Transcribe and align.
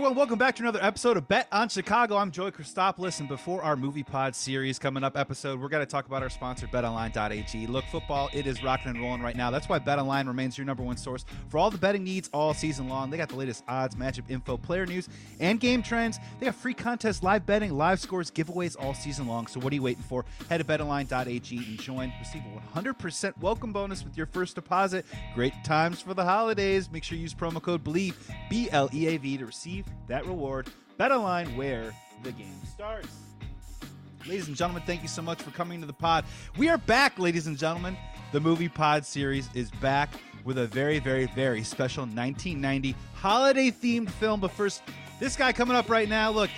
Everyone. 0.00 0.16
Welcome 0.16 0.38
back 0.38 0.56
to 0.56 0.62
another 0.62 0.82
episode 0.82 1.18
of 1.18 1.28
Bet 1.28 1.46
on 1.52 1.68
Chicago. 1.68 2.16
I'm 2.16 2.30
Joey 2.30 2.52
Christopoulos, 2.52 3.20
and 3.20 3.28
before 3.28 3.62
our 3.62 3.76
movie 3.76 4.02
pod 4.02 4.34
series 4.34 4.78
coming 4.78 5.04
up 5.04 5.14
episode, 5.14 5.60
we're 5.60 5.68
going 5.68 5.84
to 5.84 5.90
talk 5.90 6.06
about 6.06 6.22
our 6.22 6.30
sponsor, 6.30 6.66
BetOnline.ag. 6.68 7.66
Look, 7.66 7.84
football 7.84 8.30
it 8.32 8.46
is 8.46 8.64
rocking 8.64 8.92
and 8.92 9.00
rolling 9.02 9.20
right 9.20 9.36
now. 9.36 9.50
That's 9.50 9.68
why 9.68 9.78
BetOnline 9.78 10.26
remains 10.26 10.56
your 10.56 10.64
number 10.64 10.82
one 10.82 10.96
source 10.96 11.26
for 11.48 11.58
all 11.58 11.70
the 11.70 11.76
betting 11.76 12.02
needs 12.02 12.30
all 12.32 12.54
season 12.54 12.88
long. 12.88 13.10
They 13.10 13.18
got 13.18 13.28
the 13.28 13.36
latest 13.36 13.62
odds, 13.68 13.94
matchup 13.94 14.30
info, 14.30 14.56
player 14.56 14.86
news, 14.86 15.06
and 15.38 15.60
game 15.60 15.82
trends. 15.82 16.18
They 16.38 16.46
have 16.46 16.56
free 16.56 16.72
contests, 16.72 17.22
live 17.22 17.44
betting, 17.44 17.76
live 17.76 18.00
scores, 18.00 18.30
giveaways 18.30 18.82
all 18.82 18.94
season 18.94 19.26
long. 19.26 19.48
So 19.48 19.60
what 19.60 19.70
are 19.70 19.76
you 19.76 19.82
waiting 19.82 20.04
for? 20.04 20.24
Head 20.48 20.58
to 20.58 20.64
BetOnline.ag 20.64 21.56
and 21.58 21.78
join. 21.78 22.10
Receive 22.18 22.42
a 22.74 22.80
100% 22.80 23.38
welcome 23.42 23.74
bonus 23.74 24.02
with 24.02 24.16
your 24.16 24.26
first 24.28 24.54
deposit. 24.54 25.04
Great 25.34 25.52
times 25.62 26.00
for 26.00 26.14
the 26.14 26.24
holidays. 26.24 26.90
Make 26.90 27.04
sure 27.04 27.18
you 27.18 27.22
use 27.22 27.34
promo 27.34 27.60
code 27.60 27.84
BLEAV, 27.84 28.14
B 28.48 28.70
L 28.70 28.88
E 28.94 29.06
A 29.08 29.18
V 29.18 29.36
to 29.36 29.44
receive 29.44 29.89
that 30.08 30.26
reward. 30.26 30.68
BetOnline, 30.98 31.56
where 31.56 31.94
the 32.22 32.32
game 32.32 32.60
starts. 32.70 33.08
Ladies 34.26 34.48
and 34.48 34.56
gentlemen, 34.56 34.82
thank 34.84 35.02
you 35.02 35.08
so 35.08 35.22
much 35.22 35.40
for 35.40 35.50
coming 35.50 35.80
to 35.80 35.86
the 35.86 35.92
pod. 35.92 36.24
We 36.58 36.68
are 36.68 36.76
back, 36.76 37.18
ladies 37.18 37.46
and 37.46 37.56
gentlemen. 37.56 37.96
The 38.32 38.40
movie 38.40 38.68
pod 38.68 39.06
series 39.06 39.48
is 39.54 39.70
back 39.70 40.10
with 40.44 40.58
a 40.58 40.66
very, 40.66 40.98
very, 40.98 41.26
very 41.26 41.62
special 41.62 42.02
1990 42.02 42.94
holiday 43.14 43.70
themed 43.70 44.10
film. 44.10 44.40
But 44.40 44.50
first, 44.50 44.82
this 45.18 45.36
guy 45.36 45.52
coming 45.52 45.76
up 45.76 45.88
right 45.88 46.08
now, 46.08 46.30
look, 46.30 46.50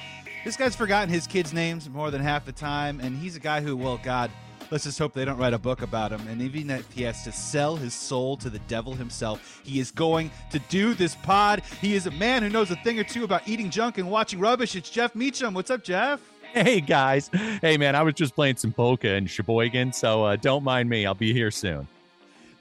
this 0.45 0.57
guy's 0.57 0.75
forgotten 0.75 1.09
his 1.09 1.27
kids' 1.27 1.53
names 1.53 1.89
more 1.89 2.11
than 2.11 2.21
half 2.21 2.45
the 2.45 2.53
time, 2.53 3.01
and 3.01 3.17
he's 3.17 3.37
a 3.37 3.41
guy 3.41 3.61
who, 3.61 3.77
well, 3.77 4.01
God, 4.03 4.31
let's 4.73 4.85
just 4.85 4.99
hope 4.99 5.13
they 5.13 5.27
don't 5.27 5.37
write 5.37 5.53
a 5.53 5.59
book 5.59 5.83
about 5.83 6.11
him. 6.11 6.27
And 6.29 6.41
even 6.41 6.71
if 6.71 6.91
he 6.93 7.03
has 7.03 7.23
to 7.25 7.31
sell 7.31 7.77
his 7.77 7.93
soul 7.93 8.39
to 8.39 8.49
the 8.49 8.59
devil 8.61 8.95
himself, 8.95 9.61
he 9.65 9.79
is 9.79 9.91
going 9.91 10.31
to 10.51 10.59
do 10.71 10.95
this 10.95 11.15
pod. 11.17 11.63
He 11.83 11.95
is 11.95 12.07
a 12.07 12.11
man 12.13 12.43
who 12.43 12.49
knows 12.49 12.71
a 12.71 12.77
thing 12.77 12.99
or 12.99 13.05
two 13.05 13.23
about 13.23 13.47
eating 13.47 13.69
junk 13.69 13.99
and 13.99 14.11
watching 14.11 14.41
rubbish. 14.41 14.75
It's 14.75 14.89
Jeff 14.89 15.15
Meacham. 15.15 15.53
What's 15.53 15.71
up, 15.71 15.85
Jeff? 15.85 16.21
Hey 16.55 16.81
guys. 16.81 17.31
Hey 17.63 17.77
man, 17.79 17.95
I 17.95 18.03
was 18.03 18.15
just 18.15 18.35
playing 18.35 18.57
some 18.57 18.73
polka 18.73 19.15
in 19.15 19.27
Sheboygan, 19.27 19.93
so 19.93 20.25
uh, 20.25 20.37
don't 20.37 20.65
mind 20.65 20.89
me. 20.89 21.07
I'll 21.07 21.15
be 21.15 21.33
here 21.33 21.51
soon. 21.51 21.87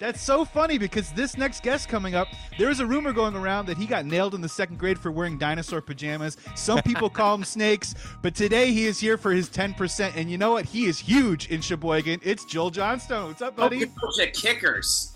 That's 0.02 0.19
so 0.19 0.44
funny 0.44 0.80
because 0.80 1.11
this 1.11 1.38
next 1.38 1.61
guest 1.61 1.88
coming 1.88 2.16
up, 2.16 2.27
there 2.57 2.71
is 2.71 2.80
a 2.80 2.85
rumor 2.88 3.13
going 3.13 3.35
around 3.35 3.67
that 3.67 3.77
he 3.77 3.85
got 3.85 4.03
nailed 4.03 4.33
in 4.33 4.41
the 4.41 4.49
second 4.49 4.80
grade 4.80 4.97
for 4.97 5.11
wearing 5.11 5.38
dinosaur 5.38 5.80
pajamas. 5.80 6.38
Some 6.55 6.81
people 6.81 7.07
call 7.11 7.35
him 7.35 7.44
snakes, 7.44 7.94
but 8.23 8.33
today 8.33 8.72
he 8.72 8.88
is 8.88 8.99
here 8.99 9.16
for 9.16 9.31
his 9.31 9.47
10%. 9.47 10.13
And 10.16 10.31
you 10.31 10.39
know 10.39 10.53
what? 10.53 10.66
He 10.66 10.85
is 10.85 10.97
huge 10.97 11.52
in 11.52 11.61
Sheboygan. 11.61 12.22
It's 12.23 12.45
Joel 12.45 12.72
Johnstone. 12.72 13.27
What's 13.27 13.44
up, 13.44 13.55
buddy? 13.55 13.85
Oh, 14.03 14.25
kickers. 14.33 15.13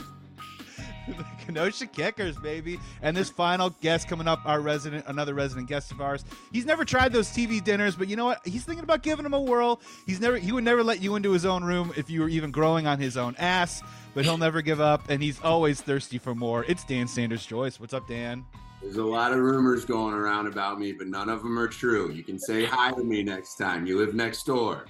The 1.08 1.26
Kenosha 1.46 1.86
Kickers, 1.88 2.38
baby. 2.38 2.80
And 3.02 3.16
this 3.16 3.30
final 3.30 3.70
guest 3.82 4.08
coming 4.08 4.28
up, 4.28 4.42
our 4.46 4.62
resident, 4.62 5.06
another 5.08 5.34
resident 5.34 5.68
guest 5.68 5.92
of 5.92 6.02
ours. 6.02 6.26
He's 6.52 6.66
never 6.66 6.86
tried 6.86 7.14
those 7.14 7.30
TV 7.30 7.64
dinners, 7.64 7.96
but 7.96 8.08
you 8.08 8.16
know 8.16 8.26
what? 8.26 8.46
He's 8.46 8.64
thinking 8.64 8.84
about 8.84 9.04
giving 9.04 9.24
them 9.24 9.34
a 9.34 9.42
whirl. 9.42 9.82
He's 10.06 10.20
never, 10.20 10.38
he 10.38 10.52
would 10.52 10.64
never 10.64 10.84
let 10.84 11.02
you 11.02 11.16
into 11.16 11.32
his 11.32 11.46
own 11.46 11.64
room 11.64 11.94
if 11.98 12.10
you 12.10 12.22
were 12.22 12.30
even 12.30 12.52
growing 12.52 12.88
on 12.88 13.00
his 13.00 13.18
own 13.18 13.36
ass. 13.38 13.82
But 14.14 14.24
he'll 14.24 14.38
never 14.38 14.62
give 14.62 14.80
up, 14.80 15.10
and 15.10 15.22
he's 15.22 15.42
always 15.42 15.82
thirsty 15.82 16.18
for 16.18 16.34
more. 16.34 16.64
It's 16.66 16.86
Dan 16.86 17.08
Sanders 17.08 17.46
Joyce. 17.46 17.80
What's 17.80 17.94
up, 17.94 18.08
Dan? 18.08 18.46
There's 18.82 18.98
a 18.98 19.04
lot 19.04 19.34
of 19.34 19.40
rumors 19.40 19.84
going 19.84 20.14
around 20.14 20.48
about 20.48 20.80
me, 20.80 20.94
but 20.94 21.08
none 21.08 21.28
of 21.28 21.42
them 21.42 21.58
are 21.58 21.68
true. 21.68 22.12
You 22.12 22.24
can 22.24 22.40
say 22.40 22.66
hi 22.66 22.92
to 22.92 23.04
me 23.04 23.24
next 23.24 23.56
time. 23.56 23.86
You 23.86 23.98
live 23.98 24.14
next 24.14 24.46
door. 24.46 24.86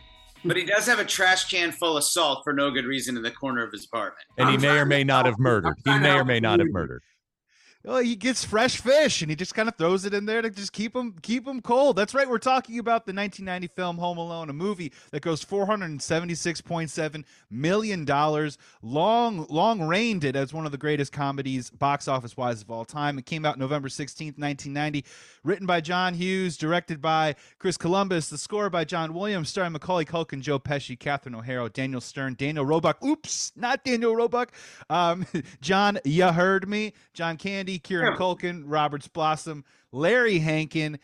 But 0.45 0.57
he 0.57 0.63
does 0.63 0.85
have 0.85 0.99
a 0.99 1.05
trash 1.05 1.49
can 1.49 1.71
full 1.71 1.97
of 1.97 2.03
salt 2.03 2.43
for 2.43 2.53
no 2.53 2.69
good 2.69 2.85
reason 2.85 3.17
in 3.17 3.23
the 3.23 3.31
corner 3.31 3.63
of 3.63 3.71
his 3.71 3.85
apartment. 3.85 4.25
And 4.37 4.49
he 4.49 4.55
I'm 4.55 4.61
may 4.61 4.79
or 4.79 4.85
may 4.85 5.03
not 5.03 5.25
have 5.25 5.39
murdered. 5.39 5.75
He 5.83 5.97
may 5.97 6.13
or 6.13 6.23
may 6.23 6.39
not 6.39 6.59
have 6.59 6.69
murdered. 6.69 7.01
Well, 7.85 7.99
he 7.99 8.15
gets 8.15 8.43
fresh 8.43 8.81
fish, 8.81 9.21
and 9.21 9.29
he 9.29 9.35
just 9.35 9.53
kind 9.53 9.69
of 9.69 9.75
throws 9.75 10.05
it 10.05 10.13
in 10.15 10.25
there 10.25 10.41
to 10.41 10.49
just 10.49 10.73
keep 10.73 10.95
him 10.95 11.13
keep 11.21 11.47
him 11.47 11.61
cold. 11.61 11.95
That's 11.95 12.15
right. 12.15 12.27
We're 12.27 12.39
talking 12.39 12.79
about 12.79 13.05
the 13.05 13.13
1990 13.13 13.67
film 13.75 13.99
Home 13.99 14.17
Alone, 14.17 14.49
a 14.49 14.53
movie 14.53 14.91
that 15.11 15.21
goes 15.21 15.45
476.7 15.45 17.23
million 17.51 18.03
dollars. 18.03 18.57
Long 18.81 19.45
long 19.51 19.83
reigned 19.83 20.23
it 20.23 20.35
as 20.35 20.51
one 20.51 20.65
of 20.65 20.71
the 20.71 20.79
greatest 20.79 21.11
comedies 21.11 21.69
box 21.69 22.07
office 22.07 22.35
wise 22.35 22.63
of 22.63 22.71
all 22.71 22.85
time. 22.85 23.19
It 23.19 23.27
came 23.27 23.45
out 23.45 23.59
November 23.59 23.87
16th, 23.87 24.39
1990. 24.39 25.05
Written 25.43 25.67
by 25.67 25.79
John 25.79 26.15
Hughes, 26.15 26.57
directed 26.57 26.99
by 27.01 27.35
Chris 27.59 27.77
Columbus, 27.77 28.29
the 28.29 28.37
score 28.39 28.71
by 28.71 28.83
John 28.83 29.13
Williams, 29.13 29.49
starring 29.49 29.73
Macaulay 29.73 30.05
Culkin, 30.05 30.41
Joe 30.41 30.57
Pesci, 30.57 30.97
Catherine 30.97 31.35
O'Hara, 31.35 31.69
Daniel 31.69 32.01
Stern, 32.01 32.33
Daniel 32.33 32.65
Roebuck. 32.65 33.03
Oops, 33.05 33.51
not 33.55 33.83
Daniel 33.83 34.15
Roebuck. 34.15 34.53
Um, 34.89 35.27
John, 35.61 35.99
you 36.03 36.25
heard 36.25 36.67
me. 36.67 36.93
John 37.13 37.37
Candy, 37.37 37.74
Kieran 37.79 38.13
Yeah. 38.13 38.17
Culkin, 38.17 38.63
Roberts 38.65 39.07
Blossom, 39.07 39.63
Larry 39.91 40.39
Hankin. 40.39 40.99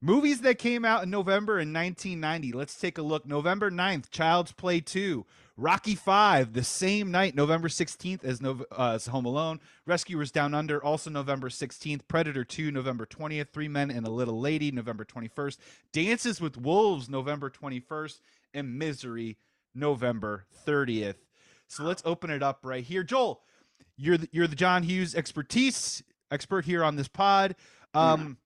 Movies 0.00 0.42
that 0.42 0.58
came 0.58 0.84
out 0.84 1.02
in 1.04 1.10
November 1.10 1.58
in 1.58 1.72
1990. 1.72 2.52
Let's 2.52 2.78
take 2.78 2.98
a 2.98 3.02
look. 3.02 3.24
November 3.26 3.70
9th, 3.70 4.10
Child's 4.10 4.52
Play 4.52 4.80
2. 4.80 5.24
Rocky 5.56 5.94
5, 5.94 6.52
the 6.52 6.64
same 6.64 7.10
night, 7.12 7.34
November 7.36 7.68
16th, 7.68 8.24
as, 8.24 8.42
Nov- 8.42 8.64
uh, 8.76 8.90
as 8.96 9.06
Home 9.06 9.24
Alone. 9.24 9.60
Rescuers 9.86 10.30
Down 10.32 10.52
Under, 10.52 10.82
also 10.84 11.08
November 11.10 11.48
16th. 11.48 12.02
Predator 12.08 12.44
2, 12.44 12.70
November 12.72 13.06
20th. 13.06 13.48
Three 13.50 13.68
Men 13.68 13.90
and 13.90 14.06
a 14.06 14.10
Little 14.10 14.38
Lady, 14.40 14.70
November 14.72 15.04
21st. 15.04 15.58
Dances 15.92 16.40
with 16.40 16.56
Wolves, 16.58 17.08
November 17.08 17.48
21st. 17.48 18.20
And 18.52 18.78
Misery, 18.78 19.38
November 19.74 20.44
30th. 20.66 21.16
So 21.68 21.82
let's 21.84 22.02
open 22.04 22.30
it 22.30 22.42
up 22.42 22.58
right 22.62 22.84
here. 22.84 23.02
Joel, 23.04 23.40
you're 23.96 24.18
the, 24.18 24.28
you're 24.32 24.46
the 24.48 24.56
John 24.56 24.82
Hughes 24.82 25.14
expertise 25.14 26.02
expert 26.34 26.66
here 26.66 26.84
on 26.84 26.96
this 26.96 27.08
pod. 27.08 27.56
Um, 27.94 28.36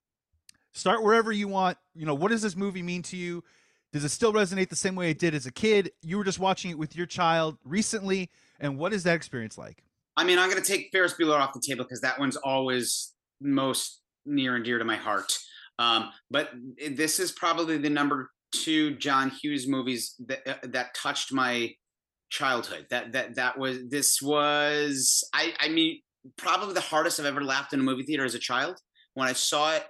Start 0.73 1.03
wherever 1.03 1.33
you 1.33 1.49
want. 1.49 1.77
You 1.97 2.07
know, 2.07 2.15
what 2.15 2.31
does 2.31 2.43
this 2.43 2.55
movie 2.55 2.83
mean 2.83 3.03
to 3.05 3.17
you? 3.17 3.43
Does 3.93 4.05
it 4.05 4.11
still 4.11 4.33
resonate 4.33 4.69
the 4.69 4.77
same 4.77 4.95
way 4.95 5.11
it 5.11 5.19
did 5.19 5.35
as 5.35 5.47
a 5.47 5.51
kid? 5.51 5.91
You 6.03 6.19
were 6.19 6.25
just 6.25 6.39
watching 6.39 6.71
it 6.71 6.79
with 6.79 6.95
your 6.95 7.07
child 7.07 7.59
recently, 7.65 8.31
and 8.61 8.79
what 8.79 8.93
is 8.93 9.03
that 9.05 9.17
experience 9.17 9.59
like? 9.59 9.83
I 10.17 10.25
mean, 10.25 10.39
I'm 10.39 10.51
going 10.51 10.63
to 10.63 10.69
take 10.69 10.91
Ferris 10.93 11.15
Bueller 11.15 11.41
off 11.41 11.53
the 11.53 11.63
table 11.67 11.85
because 11.85 12.03
that 12.03 12.21
one's 12.21 12.37
always 12.37 13.15
most 13.41 14.03
near 14.27 14.57
and 14.57 14.65
dear 14.65 14.79
to 14.79 14.85
my 14.85 14.97
heart. 14.97 15.33
Um, 15.79 16.11
but 16.31 16.51
this 16.91 17.19
is 17.19 17.33
probably 17.33 17.79
the 17.79 17.91
number 17.91 18.31
two 18.53 18.97
John 18.97 19.31
Hughes 19.31 19.67
movies 19.67 20.15
that 20.27 20.47
uh, 20.47 20.55
that 20.65 20.95
touched 20.95 21.33
my 21.33 21.73
childhood. 22.31 22.87
That 22.91 23.13
that 23.13 23.37
that 23.37 23.59
was 23.59 23.79
this 23.89 24.21
was 24.21 25.29
I 25.33 25.55
I 25.61 25.69
mean 25.69 26.01
probably 26.37 26.75
the 26.75 26.81
hardest 26.81 27.21
I've 27.21 27.27
ever 27.27 27.43
laughed 27.43 27.73
in 27.73 27.81
a 27.81 27.83
movie 27.83 28.03
theater 28.03 28.25
as 28.25 28.35
a 28.35 28.39
child. 28.39 28.79
When 29.15 29.29
I 29.29 29.33
saw 29.33 29.75
it, 29.75 29.85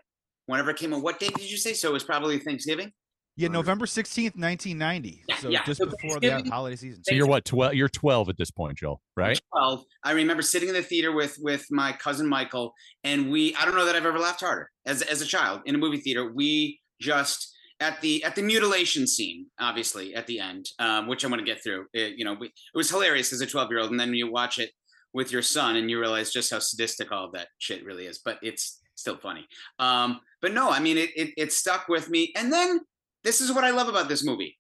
whenever 0.47 0.71
it 0.71 0.77
came 0.77 0.95
on, 0.95 1.03
what 1.03 1.19
date 1.19 1.35
did 1.35 1.51
you 1.51 1.57
say? 1.57 1.75
So 1.75 1.91
it 1.91 1.93
was 1.93 2.05
probably 2.05 2.39
Thanksgiving. 2.39 2.93
Yeah, 3.37 3.47
November 3.47 3.87
16th, 3.87 4.35
1990. 4.35 5.23
Yeah, 5.29 5.37
so 5.37 5.49
yeah. 5.49 5.65
just 5.65 5.79
So 5.79 5.87
before 5.87 6.19
the 6.19 6.43
holiday 6.51 6.75
season. 6.75 7.05
So 7.05 7.15
you're 7.15 7.29
what, 7.29 7.45
12? 7.45 7.75
You're 7.75 7.89
12 7.89 8.31
at 8.31 8.37
this 8.37 8.51
point, 8.51 8.79
Joel, 8.79 9.01
right? 9.17 9.41
12 9.57 9.85
i 10.05 10.13
remember 10.13 10.43
sitting 10.43 10.69
in 10.69 10.75
the 10.75 10.83
theater 10.83 11.13
with 11.13 11.37
with 11.41 11.67
my 11.71 11.93
cousin 11.93 12.27
michael 12.27 12.73
and 13.05 13.31
we 13.31 13.55
i 13.57 13.65
don't 13.65 13.75
know 13.75 13.85
that 13.85 13.97
i've 13.97 14.07
ever 14.07 14.19
laughed 14.19 14.41
harder 14.41 14.71
as 14.87 15.03
as 15.03 15.21
a 15.21 15.27
child 15.27 15.61
in 15.67 15.75
a 15.75 15.79
movie 15.79 15.99
theater 15.99 16.33
we 16.33 16.79
just 17.01 17.57
at 17.81 18.01
the 18.01 18.23
at 18.25 18.35
the 18.35 18.43
mutilation 18.43 19.07
scene 19.07 19.47
obviously 19.59 20.15
at 20.15 20.27
the 20.27 20.39
end 20.39 20.67
um, 20.79 21.07
which 21.07 21.25
i'm 21.25 21.31
going 21.31 21.45
to 21.45 21.51
get 21.51 21.63
through 21.63 21.87
it, 21.93 22.15
you 22.17 22.25
know 22.25 22.35
we, 22.35 22.47
it 22.47 22.53
was 22.75 22.91
hilarious 22.91 23.33
as 23.33 23.41
a 23.41 23.47
12 23.47 23.71
year 23.71 23.81
old 23.81 23.91
and 23.91 24.01
then 24.01 24.13
you 24.15 24.31
watch 24.31 24.59
it 24.59 24.71
with 25.13 25.33
your 25.33 25.43
son 25.43 25.77
and 25.77 25.91
you 25.91 25.99
realize 25.99 26.33
just 26.33 26.51
how 26.51 26.59
sadistic 26.59 27.13
all 27.13 27.31
that 27.33 27.49
shit 27.59 27.85
really 27.85 28.07
is 28.07 28.21
but 28.25 28.39
it's 28.43 28.81
still 28.95 29.17
funny 29.17 29.47
um, 29.79 30.21
but 30.43 30.53
no 30.53 30.71
i 30.71 30.81
mean 30.81 30.99
it, 30.99 31.11
it 31.17 31.31
it 31.37 31.53
stuck 31.53 31.89
with 31.89 32.09
me 32.11 32.33
and 32.37 32.53
then 32.53 32.81
this 33.25 33.41
is 33.41 33.53
what 33.53 33.65
i 33.65 33.71
love 33.71 33.89
about 33.89 34.09
this 34.09 34.25
movie 34.25 34.57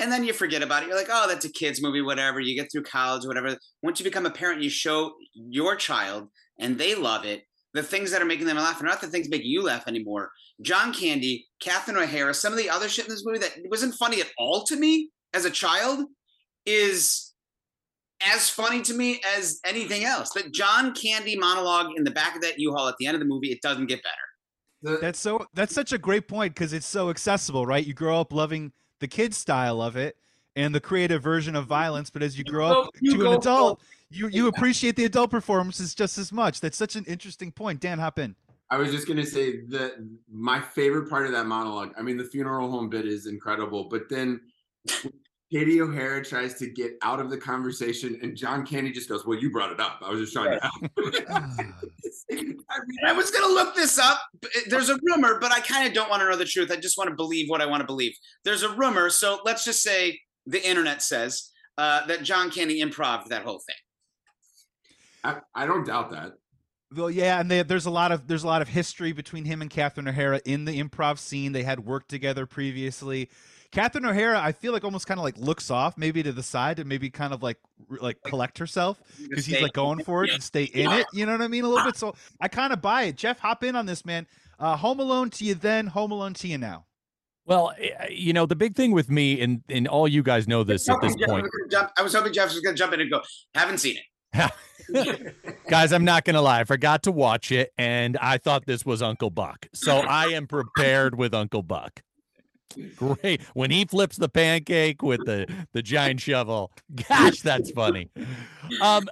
and 0.00 0.10
then 0.10 0.24
you 0.24 0.32
forget 0.32 0.62
about 0.62 0.82
it. 0.82 0.88
You're 0.88 0.96
like, 0.96 1.10
oh, 1.12 1.28
that's 1.28 1.44
a 1.44 1.52
kid's 1.52 1.82
movie, 1.82 2.00
whatever. 2.00 2.40
You 2.40 2.56
get 2.56 2.72
through 2.72 2.84
college, 2.84 3.26
whatever. 3.26 3.54
Once 3.82 4.00
you 4.00 4.04
become 4.04 4.24
a 4.24 4.30
parent, 4.30 4.62
you 4.62 4.70
show 4.70 5.12
your 5.34 5.76
child 5.76 6.28
and 6.58 6.78
they 6.78 6.94
love 6.94 7.26
it. 7.26 7.42
The 7.74 7.82
things 7.82 8.10
that 8.10 8.22
are 8.22 8.26
making 8.26 8.46
them 8.46 8.56
laugh 8.56 8.80
are 8.80 8.86
not 8.86 9.02
the 9.02 9.08
things 9.08 9.28
making 9.28 9.50
you 9.50 9.62
laugh 9.62 9.86
anymore. 9.86 10.30
John 10.62 10.94
Candy, 10.94 11.46
Catherine 11.60 11.98
O'Hara, 11.98 12.32
some 12.32 12.52
of 12.52 12.58
the 12.58 12.70
other 12.70 12.88
shit 12.88 13.04
in 13.04 13.10
this 13.10 13.24
movie 13.24 13.38
that 13.40 13.56
wasn't 13.70 13.94
funny 13.94 14.22
at 14.22 14.30
all 14.38 14.64
to 14.64 14.76
me 14.76 15.10
as 15.34 15.44
a 15.44 15.50
child 15.50 16.06
is 16.64 17.29
as 18.26 18.48
funny 18.48 18.82
to 18.82 18.94
me 18.94 19.20
as 19.36 19.60
anything 19.64 20.04
else. 20.04 20.30
That 20.30 20.52
John 20.52 20.94
Candy 20.94 21.36
monologue 21.36 21.92
in 21.96 22.04
the 22.04 22.10
back 22.10 22.36
of 22.36 22.42
that 22.42 22.58
U-Haul 22.58 22.88
at 22.88 22.96
the 22.98 23.06
end 23.06 23.14
of 23.14 23.20
the 23.20 23.26
movie, 23.26 23.50
it 23.50 23.62
doesn't 23.62 23.86
get 23.86 24.00
better. 24.02 25.00
That's 25.00 25.18
so 25.18 25.46
that's 25.52 25.74
such 25.74 25.92
a 25.92 25.98
great 25.98 26.26
point 26.26 26.54
because 26.54 26.72
it's 26.72 26.86
so 26.86 27.10
accessible, 27.10 27.66
right? 27.66 27.86
You 27.86 27.92
grow 27.92 28.20
up 28.20 28.32
loving 28.32 28.72
the 29.00 29.08
kid 29.08 29.34
style 29.34 29.82
of 29.82 29.96
it 29.96 30.16
and 30.56 30.74
the 30.74 30.80
creative 30.80 31.22
version 31.22 31.54
of 31.54 31.66
violence, 31.66 32.08
but 32.08 32.22
as 32.22 32.38
you 32.38 32.44
grow 32.44 32.68
go- 32.68 32.82
up 32.82 32.90
you 33.00 33.12
to 33.12 33.18
go 33.18 33.32
an 33.32 33.38
adult, 33.38 33.82
you 34.10 34.28
you 34.28 34.48
appreciate 34.48 34.96
the 34.96 35.04
adult 35.04 35.30
performances 35.30 35.94
just 35.94 36.16
as 36.16 36.32
much. 36.32 36.60
That's 36.60 36.78
such 36.78 36.96
an 36.96 37.04
interesting 37.04 37.52
point. 37.52 37.80
Dan, 37.80 37.98
hop 37.98 38.18
in. 38.18 38.34
I 38.70 38.78
was 38.78 38.90
just 38.90 39.06
gonna 39.06 39.26
say 39.26 39.66
that 39.66 39.96
my 40.30 40.60
favorite 40.60 41.10
part 41.10 41.26
of 41.26 41.32
that 41.32 41.46
monologue. 41.46 41.92
I 41.98 42.02
mean, 42.02 42.16
the 42.16 42.24
funeral 42.24 42.70
home 42.70 42.88
bit 42.88 43.06
is 43.06 43.26
incredible, 43.26 43.84
but 43.84 44.08
then 44.08 44.40
Katie 45.52 45.80
O'Hara 45.80 46.24
tries 46.24 46.54
to 46.54 46.70
get 46.70 46.92
out 47.02 47.18
of 47.18 47.28
the 47.28 47.36
conversation, 47.36 48.18
and 48.22 48.36
John 48.36 48.64
Candy 48.64 48.92
just 48.92 49.08
goes, 49.08 49.26
"Well, 49.26 49.38
you 49.38 49.50
brought 49.50 49.72
it 49.72 49.80
up. 49.80 49.98
I 50.00 50.10
was 50.10 50.20
just 50.20 50.32
trying 50.32 50.58
to 50.58 50.60
help." 50.60 50.92
I 52.30 52.34
mean, 52.36 52.98
I 53.04 53.12
was 53.12 53.30
gonna 53.32 53.52
look 53.52 53.74
this 53.74 53.98
up. 53.98 54.20
There's 54.68 54.90
a 54.90 54.98
rumor, 55.02 55.40
but 55.40 55.50
I 55.50 55.60
kind 55.60 55.88
of 55.88 55.92
don't 55.92 56.08
want 56.08 56.20
to 56.22 56.30
know 56.30 56.36
the 56.36 56.44
truth. 56.44 56.70
I 56.70 56.76
just 56.76 56.96
want 56.96 57.10
to 57.10 57.16
believe 57.16 57.48
what 57.48 57.60
I 57.60 57.66
want 57.66 57.80
to 57.80 57.86
believe. 57.86 58.12
There's 58.44 58.62
a 58.62 58.70
rumor, 58.70 59.10
so 59.10 59.40
let's 59.44 59.64
just 59.64 59.82
say 59.82 60.20
the 60.46 60.64
internet 60.66 61.02
says 61.02 61.50
uh, 61.78 62.06
that 62.06 62.22
John 62.22 62.50
Candy 62.50 62.80
improv 62.80 63.26
that 63.26 63.42
whole 63.42 63.58
thing. 63.58 63.76
I, 65.24 65.36
I 65.54 65.66
don't 65.66 65.84
doubt 65.84 66.10
that. 66.10 66.34
Well, 66.94 67.10
yeah, 67.10 67.40
and 67.40 67.50
they, 67.50 67.62
there's 67.62 67.86
a 67.86 67.90
lot 67.90 68.12
of 68.12 68.26
there's 68.26 68.42
a 68.44 68.48
lot 68.48 68.62
of 68.62 68.68
history 68.68 69.12
between 69.12 69.44
him 69.44 69.62
and 69.62 69.70
Catherine 69.70 70.08
O'Hara 70.08 70.40
in 70.44 70.64
the 70.64 70.80
improv 70.80 71.18
scene. 71.18 71.52
They 71.52 71.62
had 71.62 71.80
worked 71.80 72.08
together 72.08 72.46
previously. 72.46 73.30
Catherine 73.72 74.04
O'Hara, 74.04 74.40
I 74.40 74.52
feel 74.52 74.72
like 74.72 74.82
almost 74.82 75.06
kind 75.06 75.20
of 75.20 75.24
like 75.24 75.38
looks 75.38 75.70
off, 75.70 75.96
maybe 75.96 76.22
to 76.24 76.32
the 76.32 76.42
side, 76.42 76.80
and 76.80 76.88
maybe 76.88 77.08
kind 77.08 77.32
of 77.32 77.42
like 77.42 77.58
like 77.88 78.20
collect 78.24 78.58
herself 78.58 79.00
because 79.28 79.46
he's 79.46 79.62
like 79.62 79.72
going 79.72 80.02
for 80.02 80.24
it 80.24 80.30
and 80.30 80.42
stay 80.42 80.64
in 80.64 80.90
it. 80.90 81.06
You 81.12 81.24
know 81.26 81.32
what 81.32 81.42
I 81.42 81.48
mean? 81.48 81.64
A 81.64 81.68
little 81.68 81.84
bit. 81.84 81.96
So 81.96 82.14
I 82.40 82.48
kind 82.48 82.72
of 82.72 82.82
buy 82.82 83.04
it. 83.04 83.16
Jeff, 83.16 83.38
hop 83.38 83.62
in 83.62 83.76
on 83.76 83.86
this, 83.86 84.04
man. 84.04 84.26
Uh, 84.58 84.76
Home 84.76 84.98
Alone 84.98 85.30
to 85.30 85.44
you 85.44 85.54
then, 85.54 85.86
Home 85.88 86.10
Alone 86.10 86.34
to 86.34 86.48
you 86.48 86.58
now. 86.58 86.86
Well, 87.46 87.72
you 88.10 88.32
know, 88.32 88.46
the 88.46 88.56
big 88.56 88.74
thing 88.74 88.90
with 88.92 89.08
me, 89.08 89.40
and 89.40 89.62
and 89.68 89.86
all 89.86 90.08
you 90.08 90.22
guys 90.22 90.48
know 90.48 90.64
this 90.64 90.88
at 90.88 91.00
this 91.00 91.14
Jeff 91.18 91.28
point, 91.28 91.46
jump- 91.70 91.92
I 91.96 92.02
was 92.02 92.12
hoping 92.12 92.32
Jeff 92.32 92.52
was 92.52 92.60
going 92.60 92.74
to 92.74 92.78
jump 92.78 92.92
in 92.92 93.00
and 93.00 93.10
go, 93.10 93.22
haven't 93.54 93.78
seen 93.78 93.96
it. 93.96 94.52
guys, 95.68 95.92
I'm 95.92 96.04
not 96.04 96.24
gonna 96.24 96.42
lie, 96.42 96.60
I 96.60 96.64
forgot 96.64 97.04
to 97.04 97.12
watch 97.12 97.52
it, 97.52 97.72
and 97.78 98.16
I 98.18 98.38
thought 98.38 98.66
this 98.66 98.84
was 98.84 99.02
Uncle 99.02 99.30
Buck, 99.30 99.66
so 99.72 99.98
I 99.98 100.26
am 100.28 100.46
prepared 100.46 101.16
with 101.16 101.34
Uncle 101.34 101.62
Buck. 101.62 102.02
Great 102.96 103.42
when 103.54 103.70
he 103.70 103.84
flips 103.84 104.16
the 104.16 104.28
pancake 104.28 105.02
with 105.02 105.24
the 105.26 105.46
the 105.72 105.82
giant 105.82 106.20
shovel. 106.20 106.72
Gosh, 107.08 107.40
that's 107.40 107.70
funny. 107.70 108.10
Um, 108.80 109.08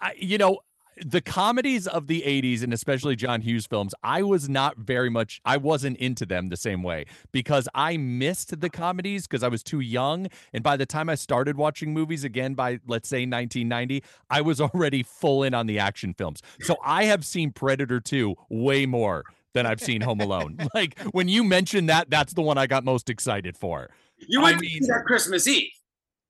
I, 0.00 0.14
you 0.16 0.38
know, 0.38 0.60
the 1.04 1.20
comedies 1.20 1.86
of 1.86 2.06
the 2.06 2.22
80s 2.22 2.62
and 2.62 2.72
especially 2.72 3.16
John 3.16 3.40
Hughes 3.40 3.66
films, 3.66 3.94
I 4.02 4.22
was 4.22 4.48
not 4.48 4.76
very 4.76 5.10
much 5.10 5.40
I 5.44 5.56
wasn't 5.56 5.96
into 5.98 6.26
them 6.26 6.48
the 6.48 6.56
same 6.56 6.82
way 6.82 7.06
because 7.32 7.68
I 7.74 7.96
missed 7.96 8.60
the 8.60 8.70
comedies 8.70 9.26
because 9.26 9.42
I 9.42 9.48
was 9.48 9.62
too 9.62 9.80
young 9.80 10.28
and 10.52 10.62
by 10.62 10.76
the 10.76 10.86
time 10.86 11.08
I 11.08 11.14
started 11.14 11.56
watching 11.56 11.92
movies 11.92 12.24
again 12.24 12.54
by 12.54 12.80
let's 12.86 13.08
say 13.08 13.20
1990, 13.20 14.02
I 14.28 14.40
was 14.40 14.60
already 14.60 15.02
full 15.02 15.42
in 15.42 15.54
on 15.54 15.66
the 15.66 15.78
action 15.78 16.14
films. 16.14 16.42
So 16.60 16.76
I 16.84 17.04
have 17.04 17.24
seen 17.24 17.52
Predator 17.52 18.00
2 18.00 18.34
way 18.48 18.86
more 18.86 19.24
than 19.54 19.66
I've 19.66 19.80
seen 19.80 20.00
Home 20.00 20.20
Alone. 20.20 20.56
like 20.74 20.98
when 21.12 21.28
you 21.28 21.44
mentioned 21.44 21.88
that, 21.88 22.10
that's 22.10 22.32
the 22.32 22.42
one 22.42 22.58
I 22.58 22.66
got 22.66 22.84
most 22.84 23.10
excited 23.10 23.56
for. 23.56 23.90
You 24.18 24.40
I 24.40 24.44
went 24.44 24.58
to 24.58 24.62
mean- 24.62 24.82
see 24.82 24.88
that 24.88 25.04
Christmas 25.06 25.46
Eve. 25.46 25.70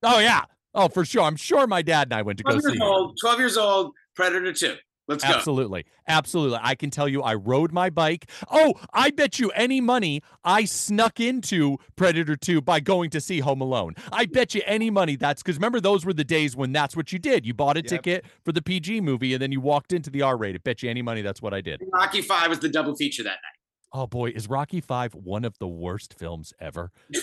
Oh 0.02 0.18
yeah. 0.18 0.44
Oh, 0.74 0.88
for 0.88 1.04
sure. 1.04 1.22
I'm 1.22 1.36
sure 1.36 1.66
my 1.66 1.82
dad 1.82 2.06
and 2.08 2.14
I 2.14 2.22
went 2.22 2.38
to 2.38 2.44
go 2.44 2.58
see 2.60 2.78
old, 2.80 3.18
12 3.20 3.38
years 3.40 3.56
old, 3.56 3.92
Predator 4.14 4.52
2. 4.52 4.76
Let's 5.08 5.24
go. 5.24 5.30
Absolutely. 5.30 5.86
Absolutely. 6.06 6.58
I 6.62 6.74
can 6.76 6.90
tell 6.90 7.08
you 7.08 7.22
I 7.22 7.34
rode 7.34 7.72
my 7.72 7.90
bike. 7.90 8.30
Oh, 8.50 8.74
I 8.92 9.10
bet 9.10 9.38
you 9.40 9.50
any 9.50 9.80
money 9.80 10.22
I 10.44 10.64
snuck 10.64 11.18
into 11.18 11.78
Predator 11.96 12.36
2 12.36 12.60
by 12.60 12.78
going 12.80 13.10
to 13.10 13.20
see 13.20 13.40
Home 13.40 13.60
Alone. 13.60 13.94
I 14.12 14.26
bet 14.26 14.54
you 14.54 14.62
any 14.66 14.88
money 14.90 15.16
that's 15.16 15.42
because 15.42 15.56
remember, 15.56 15.80
those 15.80 16.04
were 16.04 16.12
the 16.12 16.24
days 16.24 16.54
when 16.54 16.72
that's 16.72 16.96
what 16.96 17.12
you 17.12 17.18
did. 17.18 17.44
You 17.44 17.54
bought 17.54 17.76
a 17.76 17.80
Yep. 17.80 17.86
ticket 17.86 18.24
for 18.44 18.52
the 18.52 18.62
PG 18.62 19.00
movie 19.00 19.32
and 19.34 19.42
then 19.42 19.50
you 19.52 19.60
walked 19.60 19.92
into 19.92 20.10
the 20.10 20.22
R 20.22 20.36
rated. 20.36 20.62
Bet 20.62 20.82
you 20.82 20.90
any 20.90 21.02
money 21.02 21.22
that's 21.22 21.42
what 21.42 21.52
I 21.54 21.60
did. 21.60 21.82
Rocky 21.92 22.22
5 22.22 22.48
was 22.48 22.60
the 22.60 22.68
double 22.68 22.94
feature 22.94 23.22
that 23.24 23.30
night. 23.30 23.56
Oh 23.92 24.06
boy, 24.06 24.30
is 24.30 24.48
Rocky 24.48 24.80
5 24.80 25.14
one 25.16 25.44
of 25.44 25.58
the 25.58 25.66
worst 25.66 26.14
films 26.18 26.52
ever? 26.60 26.92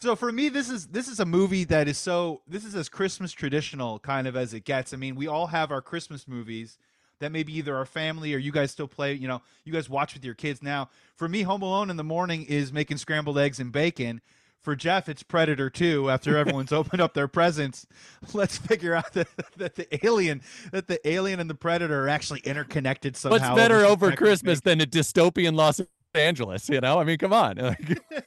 So 0.00 0.16
for 0.16 0.32
me, 0.32 0.48
this 0.48 0.68
is 0.68 0.88
this 0.88 1.08
is 1.08 1.20
a 1.20 1.24
movie 1.26 1.64
that 1.64 1.86
is 1.86 1.96
so 1.96 2.42
this 2.46 2.64
is 2.64 2.74
as 2.74 2.88
Christmas 2.88 3.32
traditional 3.32 3.98
kind 4.00 4.26
of 4.26 4.34
as 4.36 4.52
it 4.52 4.64
gets. 4.64 4.92
I 4.92 4.96
mean, 4.96 5.14
we 5.14 5.26
all 5.26 5.46
have 5.48 5.70
our 5.70 5.80
Christmas 5.80 6.26
movies 6.26 6.76
that 7.20 7.30
maybe 7.30 7.56
either 7.56 7.76
our 7.76 7.86
family 7.86 8.34
or 8.34 8.38
you 8.38 8.52
guys 8.52 8.70
still 8.70 8.88
play. 8.88 9.14
You 9.14 9.28
know, 9.28 9.42
you 9.64 9.72
guys 9.72 9.88
watch 9.88 10.14
with 10.14 10.24
your 10.24 10.34
kids 10.34 10.62
now. 10.62 10.90
For 11.16 11.28
me, 11.28 11.42
Home 11.42 11.62
Alone 11.62 11.90
in 11.90 11.96
the 11.96 12.04
morning 12.04 12.44
is 12.44 12.72
making 12.72 12.96
scrambled 12.96 13.38
eggs 13.38 13.60
and 13.60 13.70
bacon. 13.70 14.20
For 14.62 14.76
Jeff, 14.76 15.08
it's 15.08 15.22
Predator 15.22 15.70
2. 15.70 16.10
After 16.10 16.36
everyone's 16.36 16.72
opened 16.72 17.00
up 17.00 17.14
their 17.14 17.28
presents, 17.28 17.86
let's 18.34 18.58
figure 18.58 18.94
out 18.94 19.12
that, 19.14 19.28
that 19.56 19.74
the 19.76 20.06
alien, 20.06 20.42
that 20.72 20.86
the 20.86 21.06
alien 21.08 21.40
and 21.40 21.48
the 21.48 21.54
predator 21.54 22.04
are 22.04 22.08
actually 22.08 22.40
interconnected 22.40 23.16
somehow. 23.16 23.38
What's 23.38 23.60
better 23.60 23.84
over 23.86 24.12
Christmas 24.12 24.60
than 24.60 24.80
a 24.80 24.86
dystopian 24.86 25.54
Los 25.54 25.80
Angeles? 26.14 26.68
You 26.68 26.80
know, 26.80 26.98
I 27.00 27.04
mean, 27.04 27.18
come 27.18 27.32
on. 27.32 27.56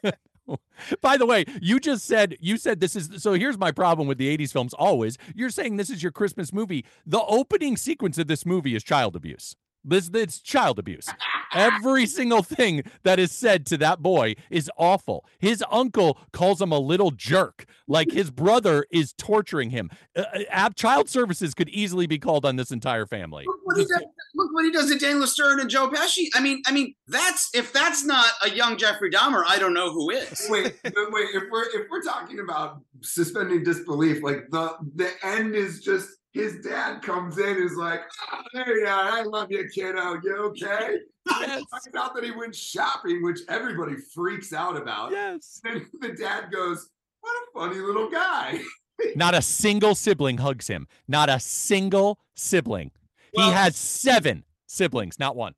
By 1.01 1.17
the 1.17 1.25
way, 1.25 1.45
you 1.61 1.79
just 1.79 2.05
said 2.05 2.37
you 2.39 2.57
said 2.57 2.79
this 2.79 2.95
is 2.95 3.21
so. 3.21 3.33
Here's 3.33 3.57
my 3.57 3.71
problem 3.71 4.07
with 4.07 4.17
the 4.17 4.35
'80s 4.37 4.51
films. 4.51 4.73
Always, 4.73 5.17
you're 5.35 5.49
saying 5.49 5.77
this 5.77 5.89
is 5.89 6.03
your 6.03 6.11
Christmas 6.11 6.53
movie. 6.53 6.85
The 7.05 7.21
opening 7.23 7.77
sequence 7.77 8.17
of 8.17 8.27
this 8.27 8.45
movie 8.45 8.75
is 8.75 8.83
child 8.83 9.15
abuse. 9.15 9.55
This 9.83 10.09
it's 10.13 10.39
child 10.39 10.79
abuse. 10.79 11.09
Every 11.53 12.05
single 12.05 12.41
thing 12.41 12.83
that 13.03 13.19
is 13.19 13.31
said 13.31 13.65
to 13.67 13.77
that 13.77 14.01
boy 14.01 14.35
is 14.49 14.71
awful. 14.77 15.25
His 15.39 15.63
uncle 15.69 16.17
calls 16.31 16.61
him 16.61 16.71
a 16.71 16.79
little 16.79 17.11
jerk. 17.11 17.65
Like 17.87 18.11
his 18.11 18.31
brother 18.31 18.85
is 18.91 19.13
torturing 19.13 19.69
him. 19.69 19.89
Uh, 20.15 20.23
uh, 20.51 20.69
child 20.71 21.09
services 21.09 21.53
could 21.53 21.69
easily 21.69 22.07
be 22.07 22.17
called 22.17 22.45
on 22.45 22.55
this 22.55 22.71
entire 22.71 23.05
family. 23.05 23.43
Look 23.45 23.59
what, 23.63 23.77
he 23.77 23.83
does, 23.83 24.03
look 24.35 24.53
what 24.53 24.65
he 24.65 24.71
does 24.71 24.89
to 24.89 24.97
Daniel 24.97 25.27
Stern 25.27 25.59
and 25.59 25.69
Joe 25.69 25.89
Pesci. 25.89 26.27
I 26.33 26.39
mean, 26.39 26.61
I 26.65 26.71
mean, 26.71 26.95
that's 27.07 27.53
if 27.53 27.73
that's 27.73 28.03
not 28.05 28.27
a 28.43 28.49
young 28.49 28.77
Jeffrey 28.77 29.11
Dahmer, 29.11 29.43
I 29.45 29.59
don't 29.59 29.73
know 29.73 29.91
who 29.91 30.09
is. 30.11 30.47
wait, 30.49 30.73
but 30.83 30.93
wait. 30.95 31.27
If 31.33 31.43
we're 31.51 31.65
if 31.65 31.87
we're 31.91 32.03
talking 32.03 32.39
about 32.39 32.81
suspending 33.01 33.63
disbelief, 33.63 34.23
like 34.23 34.49
the 34.49 34.75
the 34.95 35.11
end 35.23 35.55
is 35.55 35.81
just 35.81 36.09
his 36.33 36.59
dad 36.61 37.01
comes 37.01 37.37
in 37.37 37.57
is 37.57 37.75
like, 37.75 38.01
oh, 38.31 38.41
there 38.53 38.79
you 38.79 38.85
are. 38.87 39.09
I 39.11 39.21
love 39.21 39.51
you, 39.51 39.67
kiddo. 39.73 40.19
You 40.23 40.35
okay? 40.51 40.97
Yes. 41.39 41.63
Finds 41.71 41.95
out 41.97 42.13
that 42.15 42.25
he 42.25 42.31
went 42.31 42.53
shopping, 42.53 43.23
which 43.23 43.39
everybody 43.47 43.93
freaks 44.13 44.51
out 44.51 44.75
about. 44.75 45.11
Yes. 45.11 45.61
Then 45.63 45.87
the 46.01 46.09
dad 46.09 46.51
goes, 46.51 46.89
"What 47.21 47.31
a 47.31 47.45
funny 47.53 47.79
little 47.81 48.09
guy." 48.09 48.59
Not 49.15 49.33
a 49.33 49.41
single 49.41 49.95
sibling 49.95 50.39
hugs 50.39 50.67
him. 50.67 50.85
Not 51.07 51.29
a 51.29 51.39
single 51.39 52.19
sibling. 52.35 52.91
Well- 53.33 53.47
he 53.47 53.53
has 53.53 53.77
seven 53.77 54.43
siblings, 54.67 55.17
not 55.17 55.37
one. 55.37 55.53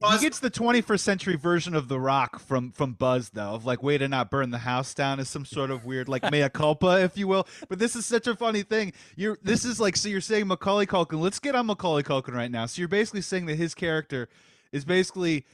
He 0.00 0.18
gets 0.20 0.38
the 0.38 0.50
21st 0.50 1.00
century 1.00 1.34
version 1.34 1.74
of 1.74 1.88
The 1.88 1.98
Rock 1.98 2.38
from 2.38 2.70
from 2.70 2.92
Buzz, 2.92 3.30
though, 3.30 3.54
of 3.54 3.66
like 3.66 3.82
way 3.82 3.98
to 3.98 4.06
not 4.06 4.30
burn 4.30 4.50
the 4.50 4.58
house 4.58 4.94
down 4.94 5.18
is 5.18 5.28
some 5.28 5.44
sort 5.44 5.72
of 5.72 5.84
weird 5.84 6.08
like 6.08 6.30
mea 6.30 6.48
culpa, 6.48 7.02
if 7.02 7.18
you 7.18 7.26
will. 7.26 7.48
But 7.68 7.80
this 7.80 7.96
is 7.96 8.06
such 8.06 8.28
a 8.28 8.36
funny 8.36 8.62
thing. 8.62 8.92
You're 9.16 9.38
this 9.42 9.64
is 9.64 9.80
like 9.80 9.96
so 9.96 10.08
you're 10.08 10.20
saying 10.20 10.46
Macaulay 10.46 10.86
Culkin. 10.86 11.20
Let's 11.20 11.40
get 11.40 11.56
on 11.56 11.66
Macaulay 11.66 12.04
Culkin 12.04 12.32
right 12.32 12.50
now. 12.50 12.66
So 12.66 12.80
you're 12.80 12.88
basically 12.88 13.22
saying 13.22 13.46
that 13.46 13.56
his 13.56 13.74
character 13.74 14.28
is 14.70 14.84
basically 14.84 15.46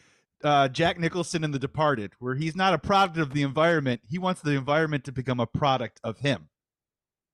uh, 0.43 0.69
Jack 0.69 0.99
Nicholson 0.99 1.43
in 1.43 1.51
The 1.51 1.59
Departed, 1.59 2.13
where 2.19 2.35
he's 2.35 2.55
not 2.55 2.75
a 2.75 2.79
product 2.79 3.17
of 3.17 3.33
the 3.33 3.43
environment. 3.43 4.03
He 4.07 4.19
wants 4.19 4.43
the 4.43 4.51
environment 4.51 5.05
to 5.05 5.13
become 5.13 5.41
a 5.41 5.47
product 5.47 6.01
of 6.05 6.19
him. 6.19 6.49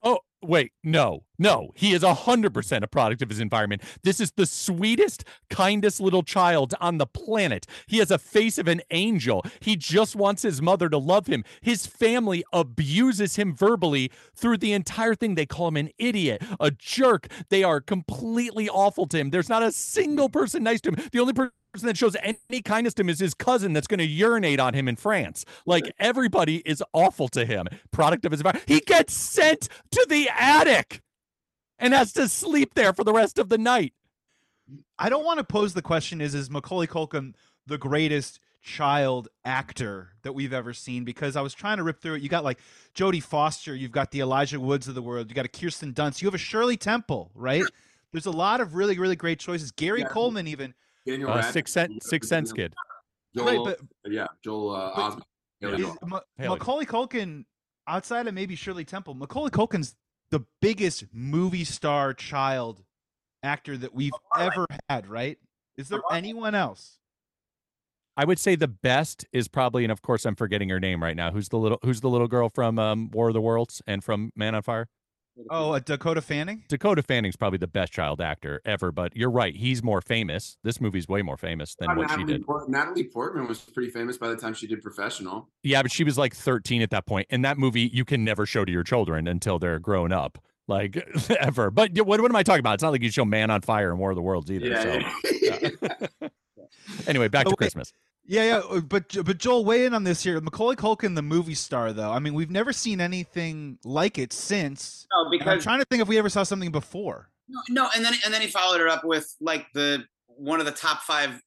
Oh, 0.03 0.21
wait, 0.43 0.73
no, 0.83 1.25
no. 1.39 1.71
He 1.75 1.93
is 1.93 2.03
100% 2.03 2.83
a 2.83 2.87
product 2.87 3.21
of 3.21 3.29
his 3.29 3.41
environment. 3.41 3.83
This 4.03 4.19
is 4.19 4.33
the 4.33 4.47
sweetest, 4.47 5.25
kindest 5.51 6.01
little 6.01 6.23
child 6.23 6.75
on 6.81 6.97
the 6.99 7.07
planet. 7.07 7.67
He 7.87 7.99
has 7.99 8.11
a 8.11 8.19
face 8.19 8.57
of 8.57 8.67
an 8.67 8.81
angel. 8.91 9.45
He 9.61 9.77
just 9.77 10.17
wants 10.17 10.43
his 10.43 10.63
mother 10.63 10.89
to 10.89 10.97
love 10.97 11.27
him. 11.27 11.45
His 11.61 11.87
family 11.87 12.45
abuses 12.53 13.37
him 13.37 13.55
verbally 13.55 14.11
through 14.35 14.59
the 14.59 14.73
entire 14.73 15.15
thing. 15.15 15.35
They 15.35 15.47
call 15.47 15.69
him 15.69 15.77
an 15.77 15.91
idiot, 15.99 16.43
a 16.59 16.71
jerk. 16.71 17.29
They 17.51 17.63
are 17.63 17.81
completely 17.81 18.69
awful 18.69 19.07
to 19.09 19.19
him. 19.19 19.31
There's 19.31 19.51
not 19.51 19.63
a 19.63 19.73
single 19.73 20.31
person 20.31 20.63
nice 20.63 20.81
to 20.83 20.91
him. 20.91 21.09
The 21.13 21.21
only 21.21 21.35
person 21.35 21.53
that 21.79 21.97
shows 21.97 22.17
any 22.23 22.63
kindness 22.63 22.95
to 22.95 23.03
him 23.03 23.09
is 23.09 23.21
his 23.21 23.35
cousin 23.35 23.73
that's 23.73 23.87
going 23.87 23.99
to 23.99 24.07
urinate 24.07 24.59
on 24.61 24.75
him 24.75 24.89
in 24.89 24.97
France. 24.97 25.45
Like 25.67 25.93
everybody 25.99 26.57
is 26.67 26.83
awful 26.93 27.29
to 27.29 27.47
him. 27.47 27.69
Product 27.93 28.25
of 28.25 28.33
his 28.33 28.41
environment. 28.41 28.69
He 28.69 28.81
gets 28.81 29.15
sent 29.15 29.69
to 29.93 30.07
the 30.09 30.29
attic 30.37 31.01
and 31.79 31.95
has 31.95 32.13
to 32.15 32.29
sleep 32.29 32.75
there 32.75 32.93
for 32.93 33.05
the 33.05 33.13
rest 33.13 33.39
of 33.39 33.49
the 33.49 33.59
night. 33.59 33.95
I 34.99 35.09
don't 35.09 35.25
want 35.25 35.39
to 35.39 35.45
pose 35.45 35.75
the 35.75 35.83
question: 35.83 36.21
Is 36.21 36.35
is 36.35 36.51
Macaulay 36.51 36.87
Culkin 36.87 37.35
the 37.67 37.79
greatest 37.79 38.41
child 38.63 39.29
actor 39.45 40.11
that 40.23 40.33
we've 40.33 40.53
ever 40.53 40.73
seen? 40.73 41.05
Because 41.05 41.35
I 41.37 41.41
was 41.41 41.55
trying 41.55 41.79
to 41.79 41.83
rip 41.83 42.01
through 42.01 42.15
it. 42.15 42.23
You 42.23 42.29
got 42.29 42.45
like 42.45 42.59
Jodie 42.95 43.23
Foster, 43.23 43.75
you've 43.75 43.93
got 43.93 44.11
the 44.11 44.21
Elijah 44.21 44.61
Woods 44.61 44.87
of 44.87 44.95
the 44.95 45.03
world, 45.03 45.29
you 45.29 45.35
got 45.35 45.45
a 45.45 45.49
Kirsten 45.49 45.93
Dunst, 45.93 46.21
you 46.21 46.27
have 46.27 46.35
a 46.35 46.39
Shirley 46.39 46.77
Temple, 46.77 47.31
right? 47.35 47.65
There's 48.13 48.27
a 48.27 48.33
lot 48.33 48.61
of 48.61 48.75
really, 48.75 48.99
really 48.99 49.17
great 49.17 49.39
choices. 49.39 49.71
Gary 49.71 50.01
Yeah. 50.01 50.09
Coleman, 50.09 50.47
even 50.47 50.75
Daniel 51.07 51.31
Uh, 51.31 51.43
six 51.43 51.73
cent, 51.73 52.03
six 52.03 52.29
cents 52.29 52.53
kid. 52.53 52.75
Joel, 53.37 53.65
right, 53.67 53.77
but 54.03 54.13
yeah, 54.13 54.27
Joel 54.45 54.75
uh, 54.75 54.93
but- 54.97 55.13
Osment. 55.13 55.23
Yeah, 55.61 55.69
is. 55.77 55.97
Ma- 56.07 56.21
Macaulay 56.39 56.87
Culkin, 56.87 57.45
outside 57.87 58.27
of 58.27 58.33
maybe 58.33 58.57
Shirley 58.57 58.85
Temple, 58.85 59.13
Macaulay 59.15 59.51
Culkin's 59.51 59.95
the 60.31 60.41
biggest 60.63 61.05
movie 61.13 61.65
star 61.65 62.15
child 62.15 62.83
actor 63.43 63.77
that 63.77 63.95
we've 63.95 64.13
ever 64.39 64.67
had, 64.89 65.07
right? 65.07 65.39
Is 65.77 65.89
there 65.89 66.01
anyone 66.11 66.55
else? 66.55 66.99
I 68.17 68.25
would 68.25 68.39
say 68.39 68.55
the 68.55 68.69
best 68.69 69.25
is 69.33 69.49
probably, 69.49 69.85
and 69.85 69.93
of 69.93 70.03
course 70.03 70.25
I'm 70.25 70.35
forgetting 70.35 70.69
her 70.69 70.81
name 70.81 71.03
right 71.03 71.17
now. 71.17 71.31
Who's 71.31 71.49
the 71.49 71.59
little 71.59 71.79
Who's 71.83 72.01
the 72.01 72.09
little 72.11 72.29
girl 72.29 72.49
from 72.49 72.79
um, 72.79 73.11
War 73.13 73.29
of 73.29 73.35
the 73.35 73.41
Worlds 73.41 73.83
and 73.87 74.03
from 74.03 74.33
Man 74.35 74.55
on 74.55 74.63
Fire? 74.63 74.89
Oh, 75.49 75.73
uh, 75.73 75.79
Dakota 75.79 76.21
Fanning. 76.21 76.65
Dakota 76.69 77.03
Fanning's 77.03 77.37
probably 77.37 77.59
the 77.59 77.67
best 77.67 77.93
child 77.93 78.21
actor 78.21 78.61
ever, 78.65 78.93
but 78.93 79.17
you're 79.17 79.31
right. 79.31 79.55
He's 79.57 79.83
more 79.83 80.01
famous. 80.01 80.59
This 80.65 80.81
movie's 80.81 81.09
way 81.09 81.23
more 81.23 81.37
famous 81.37 81.75
than 81.77 81.91
Uh, 81.91 81.95
what 81.95 82.11
she 82.11 82.25
did. 82.25 82.45
Port- 82.45 82.69
Natalie 82.69 83.05
Portman 83.05 83.47
was 83.49 83.61
pretty 83.61 83.91
famous 83.91 84.19
by 84.19 84.29
the 84.29 84.37
time 84.37 84.53
she 84.55 84.67
did 84.67 84.83
Professional. 84.83 85.49
Yeah, 85.63 85.83
but 85.83 85.91
she 85.93 86.05
was 86.05 86.19
like 86.19 86.35
13 86.35 86.83
at 86.83 86.91
that 86.91 87.07
point. 87.07 87.27
And 87.31 87.45
that 87.45 87.57
movie 87.59 87.91
you 87.93 88.05
can 88.05 88.25
never 88.25 88.45
show 88.47 88.65
to 88.65 88.73
your 88.73 88.83
children 88.85 89.27
until 89.29 89.59
they're 89.59 89.79
grown 89.79 90.13
up, 90.13 90.39
like 90.69 90.97
ever. 91.41 91.71
But 91.71 91.93
what, 91.99 92.21
what 92.21 92.31
am 92.31 92.37
I 92.37 92.43
talking 92.43 92.61
about? 92.61 92.75
It's 92.75 92.83
not 92.83 92.91
like 92.93 93.03
you 93.03 93.11
show 93.11 93.25
Man 93.25 93.51
on 93.51 93.61
Fire 93.63 93.91
and 93.91 93.99
War 93.99 94.11
of 94.11 94.17
the 94.17 94.23
Worlds 94.23 94.51
either. 94.51 94.77
so 94.77 95.01
yeah. 95.41 96.29
anyway, 97.07 97.29
back 97.29 97.45
to 97.47 97.51
wait. 97.51 97.57
Christmas. 97.59 97.93
Yeah, 98.25 98.45
yeah, 98.45 98.57
uh, 98.59 98.81
but 98.81 99.17
but 99.25 99.39
Joel, 99.39 99.65
weigh 99.65 99.87
in 99.87 99.95
on 99.95 100.05
this 100.05 100.23
here. 100.23 100.41
Macaulay 100.41 100.77
Culkin, 100.77 101.15
the 101.17 101.23
movie 101.23 101.55
star, 101.55 101.93
though. 101.93 102.13
I 102.13 102.19
mean, 102.21 102.35
we've 102.35 102.51
never 102.51 102.73
seen 102.73 103.01
anything 103.01 103.79
like 103.85 104.19
it 104.19 104.33
since. 104.33 105.07
No, 105.13 105.31
And 105.33 105.51
I'm 105.51 105.61
trying 105.61 105.81
to 105.81 105.85
think 105.87 106.03
if 106.03 106.09
we 106.09 106.19
ever 106.19 106.29
saw 106.29 106.43
something 106.45 106.71
before. 106.71 107.29
no, 107.49 107.61
no, 107.69 107.89
and 107.95 108.05
then 108.05 108.15
and 108.25 108.33
then 108.33 108.41
he 108.41 108.47
followed 108.47 108.81
it 108.81 108.89
up 108.89 109.05
with 109.05 109.35
like 109.41 109.67
the 109.75 110.05
one 110.27 110.61
of 110.61 110.67
the 110.67 110.73
top 110.73 111.03
five 111.03 111.41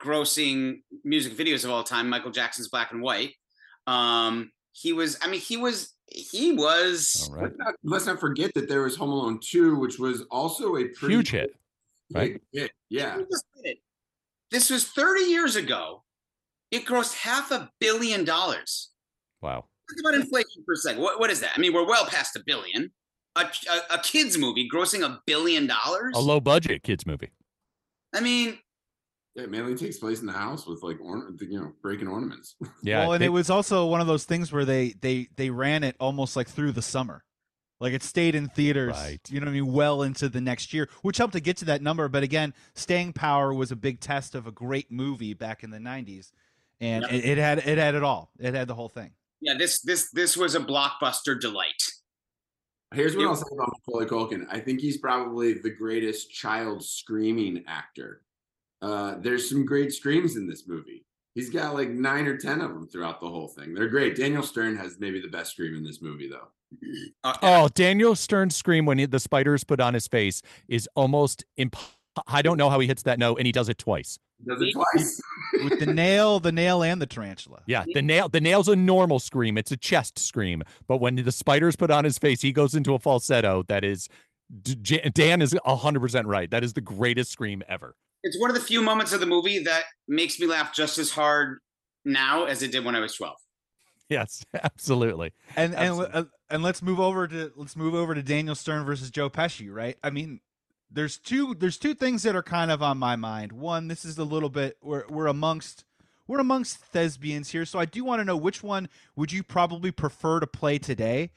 grossing 0.00 0.82
music 1.04 1.36
videos 1.36 1.64
of 1.64 1.70
all 1.70 1.82
time, 1.82 2.08
Michael 2.08 2.30
Jackson's 2.30 2.68
Black 2.68 2.92
and 2.92 3.02
White. 3.02 3.34
Um, 3.86 4.52
he 4.72 4.92
was, 4.92 5.18
I 5.22 5.28
mean, 5.28 5.40
he 5.40 5.56
was, 5.56 5.94
he 6.06 6.52
was. 6.52 7.28
All 7.28 7.34
right. 7.36 7.44
let's, 7.44 7.56
not, 7.58 7.74
let's 7.82 8.06
not 8.06 8.20
forget 8.20 8.54
that 8.54 8.68
there 8.68 8.82
was 8.82 8.96
Home 8.96 9.10
Alone 9.10 9.40
2, 9.42 9.76
which 9.76 9.98
was 9.98 10.22
also 10.30 10.76
a 10.76 10.84
pretty 10.84 11.14
Huge 11.14 11.30
hit. 11.30 11.50
right? 12.12 12.34
big 12.34 12.42
hit. 12.52 12.70
Yeah. 12.88 13.18
He 13.18 13.24
just 13.24 13.44
did 13.56 13.70
it. 13.72 13.78
This 14.50 14.70
was 14.70 14.84
30 14.84 15.22
years 15.22 15.56
ago. 15.56 16.04
It 16.70 16.84
grossed 16.84 17.16
half 17.16 17.50
a 17.50 17.70
billion 17.80 18.24
dollars. 18.24 18.90
Wow. 19.40 19.66
Think 19.88 20.00
about 20.00 20.14
inflation 20.14 20.62
for 20.66 20.72
a 20.74 20.76
second. 20.76 21.02
What, 21.02 21.18
what 21.18 21.30
is 21.30 21.40
that? 21.40 21.52
I 21.56 21.60
mean, 21.60 21.72
we're 21.72 21.86
well 21.86 22.04
past 22.06 22.36
a 22.36 22.42
billion. 22.44 22.92
A, 23.36 23.40
a, 23.70 23.94
a 23.94 23.98
kids 24.02 24.36
movie 24.36 24.68
grossing 24.72 25.02
a 25.02 25.20
billion 25.26 25.66
dollars. 25.66 26.14
A 26.16 26.20
low 26.20 26.40
budget 26.40 26.82
kids 26.82 27.06
movie. 27.06 27.30
I 28.14 28.20
mean, 28.20 28.58
Yeah, 29.34 29.44
it 29.44 29.50
mainly 29.50 29.76
takes 29.76 29.98
place 29.98 30.20
in 30.20 30.26
the 30.26 30.32
house 30.32 30.66
with 30.66 30.82
like 30.82 31.00
orna- 31.00 31.30
you 31.40 31.58
know 31.60 31.72
breaking 31.82 32.08
ornaments. 32.08 32.56
Yeah. 32.82 33.00
well, 33.00 33.12
and 33.12 33.22
they- 33.22 33.26
it 33.26 33.30
was 33.30 33.48
also 33.48 33.86
one 33.86 34.00
of 34.00 34.06
those 34.06 34.24
things 34.24 34.52
where 34.52 34.64
they 34.64 34.94
they 35.00 35.28
they 35.36 35.50
ran 35.50 35.84
it 35.84 35.96
almost 36.00 36.36
like 36.36 36.48
through 36.48 36.72
the 36.72 36.82
summer. 36.82 37.24
Like 37.80 37.92
it 37.92 38.02
stayed 38.02 38.34
in 38.34 38.48
theaters, 38.48 38.92
Right. 38.96 39.20
you 39.28 39.38
know 39.38 39.44
what 39.44 39.50
I 39.52 39.60
mean, 39.60 39.72
well 39.72 40.02
into 40.02 40.28
the 40.28 40.40
next 40.40 40.74
year, 40.74 40.88
which 41.02 41.16
helped 41.16 41.34
to 41.34 41.40
get 41.40 41.56
to 41.58 41.64
that 41.66 41.80
number. 41.80 42.08
But 42.08 42.24
again, 42.24 42.52
staying 42.74 43.12
power 43.12 43.54
was 43.54 43.70
a 43.70 43.76
big 43.76 44.00
test 44.00 44.34
of 44.34 44.48
a 44.48 44.50
great 44.50 44.90
movie 44.90 45.32
back 45.32 45.62
in 45.62 45.70
the 45.70 45.78
'90s, 45.78 46.32
and 46.80 47.02
Yep. 47.02 47.12
it, 47.12 47.24
it 47.24 47.38
had 47.38 47.58
it 47.58 47.78
had 47.78 47.94
it 47.94 48.02
all. 48.02 48.30
It 48.38 48.54
had 48.54 48.68
the 48.68 48.74
whole 48.74 48.88
thing. 48.88 49.12
yeah, 49.40 49.54
this 49.56 49.80
this 49.80 50.10
this 50.10 50.36
was 50.36 50.54
a 50.54 50.60
blockbuster 50.60 51.38
delight. 51.40 51.82
Here's 52.94 53.14
what 53.14 53.22
You- 53.22 53.28
I'll 53.28 53.36
say 53.36 53.44
about 53.52 53.68
Macaulay 53.86 54.06
Culkin. 54.06 54.46
I 54.50 54.60
think 54.60 54.80
he's 54.80 54.96
probably 54.96 55.54
the 55.54 55.70
greatest 55.70 56.30
child 56.32 56.82
screaming 56.84 57.64
actor. 57.66 58.22
Uh, 58.80 59.16
there's 59.18 59.48
some 59.48 59.64
great 59.66 59.92
screams 59.92 60.36
in 60.36 60.48
this 60.48 60.66
movie. 60.66 61.04
He's 61.34 61.50
got 61.50 61.74
like 61.74 61.90
nine 61.90 62.26
or 62.26 62.36
ten 62.38 62.60
of 62.60 62.70
them 62.72 62.88
throughout 62.88 63.20
the 63.20 63.28
whole 63.28 63.48
thing. 63.48 63.74
They're 63.74 63.88
great. 63.88 64.16
Daniel 64.16 64.42
Stern 64.42 64.76
has 64.76 64.96
maybe 64.98 65.20
the 65.20 65.28
best 65.28 65.52
scream 65.52 65.74
in 65.76 65.84
this 65.84 66.00
movie, 66.00 66.28
though. 66.28 66.48
Uh, 67.24 67.36
Oh, 67.42 67.68
Daniel 67.68 68.14
Stern's 68.16 68.56
scream 68.56 68.86
when 68.86 68.98
he, 68.98 69.06
the 69.06 69.20
spiders 69.20 69.64
put 69.64 69.80
on 69.80 69.94
his 69.94 70.08
face 70.08 70.42
is 70.68 70.88
almost 70.96 71.44
imp- 71.56 71.76
I 72.26 72.42
don't 72.42 72.56
know 72.56 72.70
how 72.70 72.80
he 72.80 72.86
hits 72.88 73.02
that 73.04 73.18
note, 73.18 73.36
and 73.38 73.46
he 73.46 73.52
does 73.52 73.68
it 73.68 73.78
twice. 73.78 74.18
Does 74.46 74.62
it 74.62 74.72
twice? 74.72 75.20
with 75.64 75.80
the 75.80 75.86
nail, 75.92 76.38
the 76.40 76.52
nail, 76.52 76.82
and 76.82 77.02
the 77.02 77.06
tarantula. 77.06 77.62
Yeah, 77.66 77.84
the 77.92 78.02
nail, 78.02 78.28
the 78.28 78.40
nail's 78.40 78.68
a 78.68 78.76
normal 78.76 79.18
scream. 79.18 79.58
It's 79.58 79.72
a 79.72 79.76
chest 79.76 80.18
scream, 80.18 80.62
but 80.86 80.98
when 80.98 81.16
the 81.16 81.32
spiders 81.32 81.74
put 81.76 81.90
on 81.90 82.04
his 82.04 82.18
face, 82.18 82.40
he 82.42 82.52
goes 82.52 82.74
into 82.74 82.94
a 82.94 82.98
falsetto. 82.98 83.64
That 83.68 83.84
is, 83.84 84.08
D- 84.62 84.76
J- 84.80 85.10
Dan 85.12 85.42
is 85.42 85.56
hundred 85.64 86.00
percent 86.00 86.26
right. 86.28 86.50
That 86.50 86.62
is 86.62 86.72
the 86.74 86.80
greatest 86.80 87.32
scream 87.32 87.62
ever. 87.68 87.96
it's 88.22 88.38
one 88.40 88.48
of 88.50 88.54
the 88.54 88.62
few 88.62 88.80
moments 88.82 89.12
of 89.12 89.20
the 89.20 89.26
movie 89.26 89.58
that 89.64 89.82
makes 90.06 90.38
me 90.38 90.46
laugh 90.46 90.72
just 90.74 90.98
as 90.98 91.10
hard 91.10 91.58
now 92.04 92.44
as 92.44 92.62
it 92.62 92.70
did 92.72 92.84
when 92.84 92.94
I 92.94 93.00
was 93.00 93.14
12. 93.14 93.34
Yes, 94.08 94.44
absolutely. 94.62 95.32
and 95.56 95.74
and 95.74 96.00
uh, 96.00 96.24
and 96.48 96.62
let's 96.62 96.80
move 96.80 97.00
over 97.00 97.26
to 97.28 97.52
let's 97.56 97.76
move 97.76 97.94
over 97.94 98.14
to 98.14 98.22
Daniel 98.22 98.54
Stern 98.54 98.84
versus 98.86 99.10
Joe 99.10 99.28
Pesci, 99.28 99.68
right? 99.70 99.96
I 100.02 100.10
mean, 100.10 100.40
there's 100.90 101.18
two 101.18 101.54
there's 101.54 101.78
two 101.78 101.94
things 101.94 102.22
that 102.22 102.36
are 102.36 102.42
kind 102.42 102.70
of 102.70 102.82
on 102.82 102.98
my 102.98 103.16
mind. 103.16 103.52
One, 103.52 103.88
this 103.88 104.04
is 104.04 104.18
a 104.18 104.24
little 104.24 104.48
bit 104.48 104.78
we're 104.82 105.04
we're 105.08 105.26
amongst 105.26 105.84
we're 106.26 106.40
amongst 106.40 106.78
thespians 106.78 107.50
here, 107.50 107.64
so 107.64 107.78
I 107.78 107.84
do 107.86 108.04
want 108.04 108.20
to 108.20 108.24
know 108.24 108.36
which 108.36 108.62
one 108.62 108.88
would 109.16 109.32
you 109.32 109.42
probably 109.42 109.90
prefer 109.90 110.40
to 110.40 110.46
play 110.46 110.78
today. 110.78 111.30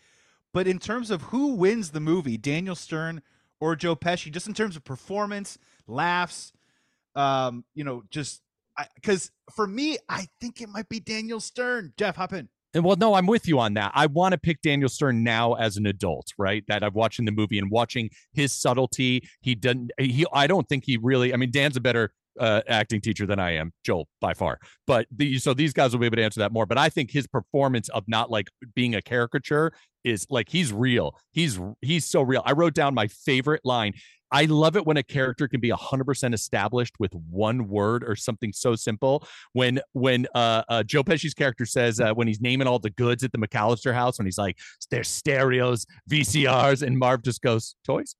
But 0.53 0.67
in 0.67 0.79
terms 0.79 1.11
of 1.11 1.21
who 1.23 1.53
wins 1.53 1.91
the 1.91 2.01
movie, 2.01 2.37
Daniel 2.37 2.75
Stern 2.75 3.21
or 3.59 3.75
Joe 3.75 3.95
Pesci, 3.95 4.31
just 4.31 4.47
in 4.47 4.53
terms 4.53 4.75
of 4.75 4.83
performance, 4.83 5.57
laughs, 5.87 6.51
um, 7.15 7.63
you 7.73 7.83
know, 7.83 8.03
just 8.09 8.41
because 8.95 9.31
for 9.53 9.65
me, 9.67 9.97
I 10.09 10.27
think 10.39 10.61
it 10.61 10.69
might 10.69 10.89
be 10.89 10.99
Daniel 10.99 11.39
Stern. 11.39 11.93
Jeff, 11.97 12.17
hop 12.17 12.33
in. 12.33 12.49
And 12.73 12.83
well, 12.83 12.95
no, 12.95 13.15
I'm 13.15 13.27
with 13.27 13.47
you 13.47 13.59
on 13.59 13.73
that. 13.73 13.91
I 13.93 14.05
want 14.05 14.31
to 14.31 14.37
pick 14.37 14.61
Daniel 14.61 14.89
Stern 14.89 15.23
now 15.23 15.53
as 15.55 15.77
an 15.77 15.85
adult, 15.85 16.33
right? 16.37 16.63
That 16.67 16.83
I'm 16.83 16.93
watching 16.93 17.25
the 17.25 17.31
movie 17.31 17.59
and 17.59 17.69
watching 17.69 18.09
his 18.33 18.53
subtlety. 18.53 19.27
He 19.41 19.55
doesn't. 19.55 19.91
He. 19.99 20.25
I 20.33 20.47
don't 20.47 20.67
think 20.69 20.85
he 20.85 20.97
really. 20.97 21.33
I 21.33 21.37
mean, 21.37 21.51
Dan's 21.51 21.75
a 21.75 21.81
better 21.81 22.13
uh, 22.39 22.61
acting 22.67 23.01
teacher 23.01 23.25
than 23.25 23.39
I 23.39 23.51
am, 23.55 23.71
Joel 23.83 24.07
by 24.19 24.33
far. 24.33 24.59
But 24.87 25.07
the, 25.15 25.37
so 25.39 25.53
these 25.53 25.73
guys 25.73 25.93
will 25.93 25.99
be 25.99 26.05
able 26.05 26.17
to 26.17 26.23
answer 26.23 26.39
that 26.39 26.51
more. 26.51 26.65
But 26.65 26.77
I 26.77 26.89
think 26.89 27.11
his 27.11 27.27
performance 27.27 27.89
of 27.89 28.03
not 28.07 28.31
like 28.31 28.47
being 28.75 28.95
a 28.95 29.01
caricature 29.01 29.73
is 30.03 30.25
like 30.29 30.49
he's 30.49 30.73
real. 30.73 31.17
He's 31.31 31.59
he's 31.81 32.05
so 32.05 32.21
real. 32.21 32.41
I 32.45 32.53
wrote 32.53 32.73
down 32.73 32.93
my 32.93 33.07
favorite 33.07 33.61
line. 33.63 33.93
I 34.33 34.45
love 34.45 34.77
it 34.77 34.85
when 34.85 34.95
a 34.95 35.03
character 35.03 35.49
can 35.49 35.59
be 35.59 35.69
100% 35.69 36.33
established 36.33 36.95
with 36.99 37.13
one 37.29 37.67
word 37.67 38.05
or 38.07 38.15
something 38.15 38.53
so 38.53 38.75
simple. 38.75 39.27
When 39.53 39.81
when 39.93 40.27
uh, 40.33 40.63
uh 40.69 40.83
Joe 40.83 41.03
Pesci's 41.03 41.33
character 41.33 41.65
says 41.65 41.99
uh, 41.99 42.13
when 42.13 42.27
he's 42.27 42.41
naming 42.41 42.67
all 42.67 42.79
the 42.79 42.91
goods 42.91 43.23
at 43.23 43.31
the 43.31 43.37
McAllister 43.37 43.93
house 43.93 44.17
when 44.17 44.25
he's 44.25 44.37
like 44.37 44.57
there's 44.89 45.09
stereos, 45.09 45.85
VCRs 46.09 46.81
and 46.81 46.97
Marv 46.97 47.23
just 47.23 47.41
goes 47.41 47.75
toys. 47.83 48.15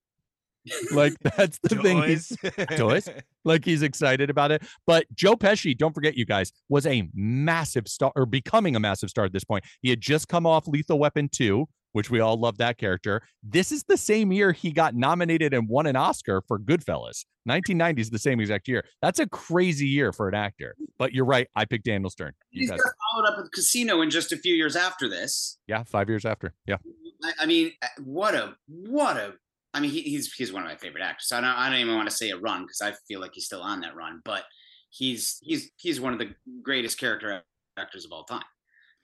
Like 0.91 1.13
that's 1.37 1.59
the 1.63 1.75
thing 1.77 2.03
he's 2.03 2.35
Toys? 2.77 3.09
like 3.45 3.65
he's 3.65 3.81
excited 3.81 4.29
about 4.29 4.51
it. 4.51 4.63
But 4.85 5.05
Joe 5.13 5.35
Pesci, 5.35 5.77
don't 5.77 5.93
forget, 5.93 6.15
you 6.15 6.25
guys, 6.25 6.51
was 6.69 6.85
a 6.85 7.07
massive 7.13 7.87
star 7.87 8.11
or 8.15 8.25
becoming 8.25 8.75
a 8.75 8.79
massive 8.79 9.09
star 9.09 9.25
at 9.25 9.33
this 9.33 9.43
point. 9.43 9.63
He 9.81 9.89
had 9.89 10.01
just 10.01 10.27
come 10.27 10.45
off 10.45 10.67
Lethal 10.67 10.99
Weapon 10.99 11.29
2, 11.29 11.67
which 11.93 12.09
we 12.09 12.19
all 12.19 12.37
love 12.37 12.57
that 12.57 12.77
character. 12.77 13.21
This 13.43 13.71
is 13.71 13.83
the 13.83 13.97
same 13.97 14.31
year 14.31 14.51
he 14.51 14.71
got 14.71 14.95
nominated 14.95 15.53
and 15.53 15.67
won 15.67 15.85
an 15.87 15.95
Oscar 15.95 16.41
for 16.47 16.59
Goodfellas. 16.59 17.25
1990 17.45 18.01
is 18.01 18.09
the 18.11 18.19
same 18.19 18.39
exact 18.39 18.67
year. 18.67 18.85
That's 19.01 19.19
a 19.19 19.27
crazy 19.27 19.87
year 19.87 20.11
for 20.13 20.29
an 20.29 20.35
actor. 20.35 20.75
But 20.99 21.13
you're 21.13 21.25
right. 21.25 21.47
I 21.55 21.65
picked 21.65 21.85
Daniel 21.85 22.09
Stern. 22.09 22.33
You 22.51 22.61
He's 22.61 22.69
guys. 22.69 22.79
got 22.79 22.93
followed 23.11 23.27
up 23.29 23.37
with 23.41 23.51
Casino 23.51 24.01
in 24.01 24.09
just 24.09 24.31
a 24.31 24.37
few 24.37 24.53
years 24.53 24.75
after 24.75 25.09
this. 25.09 25.57
Yeah, 25.67 25.83
five 25.83 26.07
years 26.07 26.23
after. 26.23 26.53
Yeah. 26.67 26.77
I, 27.23 27.31
I 27.41 27.45
mean, 27.45 27.71
what 28.03 28.35
a 28.35 28.55
what 28.67 29.17
a. 29.17 29.33
I 29.73 29.79
mean, 29.79 29.91
he, 29.91 30.01
he's 30.01 30.33
he's 30.33 30.51
one 30.51 30.63
of 30.63 30.69
my 30.69 30.75
favorite 30.75 31.03
actors. 31.03 31.31
I 31.31 31.41
don't 31.41 31.49
I 31.49 31.69
don't 31.69 31.79
even 31.79 31.95
want 31.95 32.09
to 32.09 32.15
say 32.15 32.29
a 32.31 32.37
run 32.37 32.63
because 32.63 32.81
I 32.81 32.93
feel 33.07 33.19
like 33.21 33.31
he's 33.33 33.45
still 33.45 33.61
on 33.61 33.81
that 33.81 33.95
run, 33.95 34.21
but 34.25 34.43
he's 34.89 35.39
he's 35.41 35.71
he's 35.77 35.99
one 36.01 36.13
of 36.13 36.19
the 36.19 36.33
greatest 36.61 36.97
character 36.99 37.41
actors 37.77 38.05
of 38.05 38.11
all 38.11 38.23
time. 38.25 38.43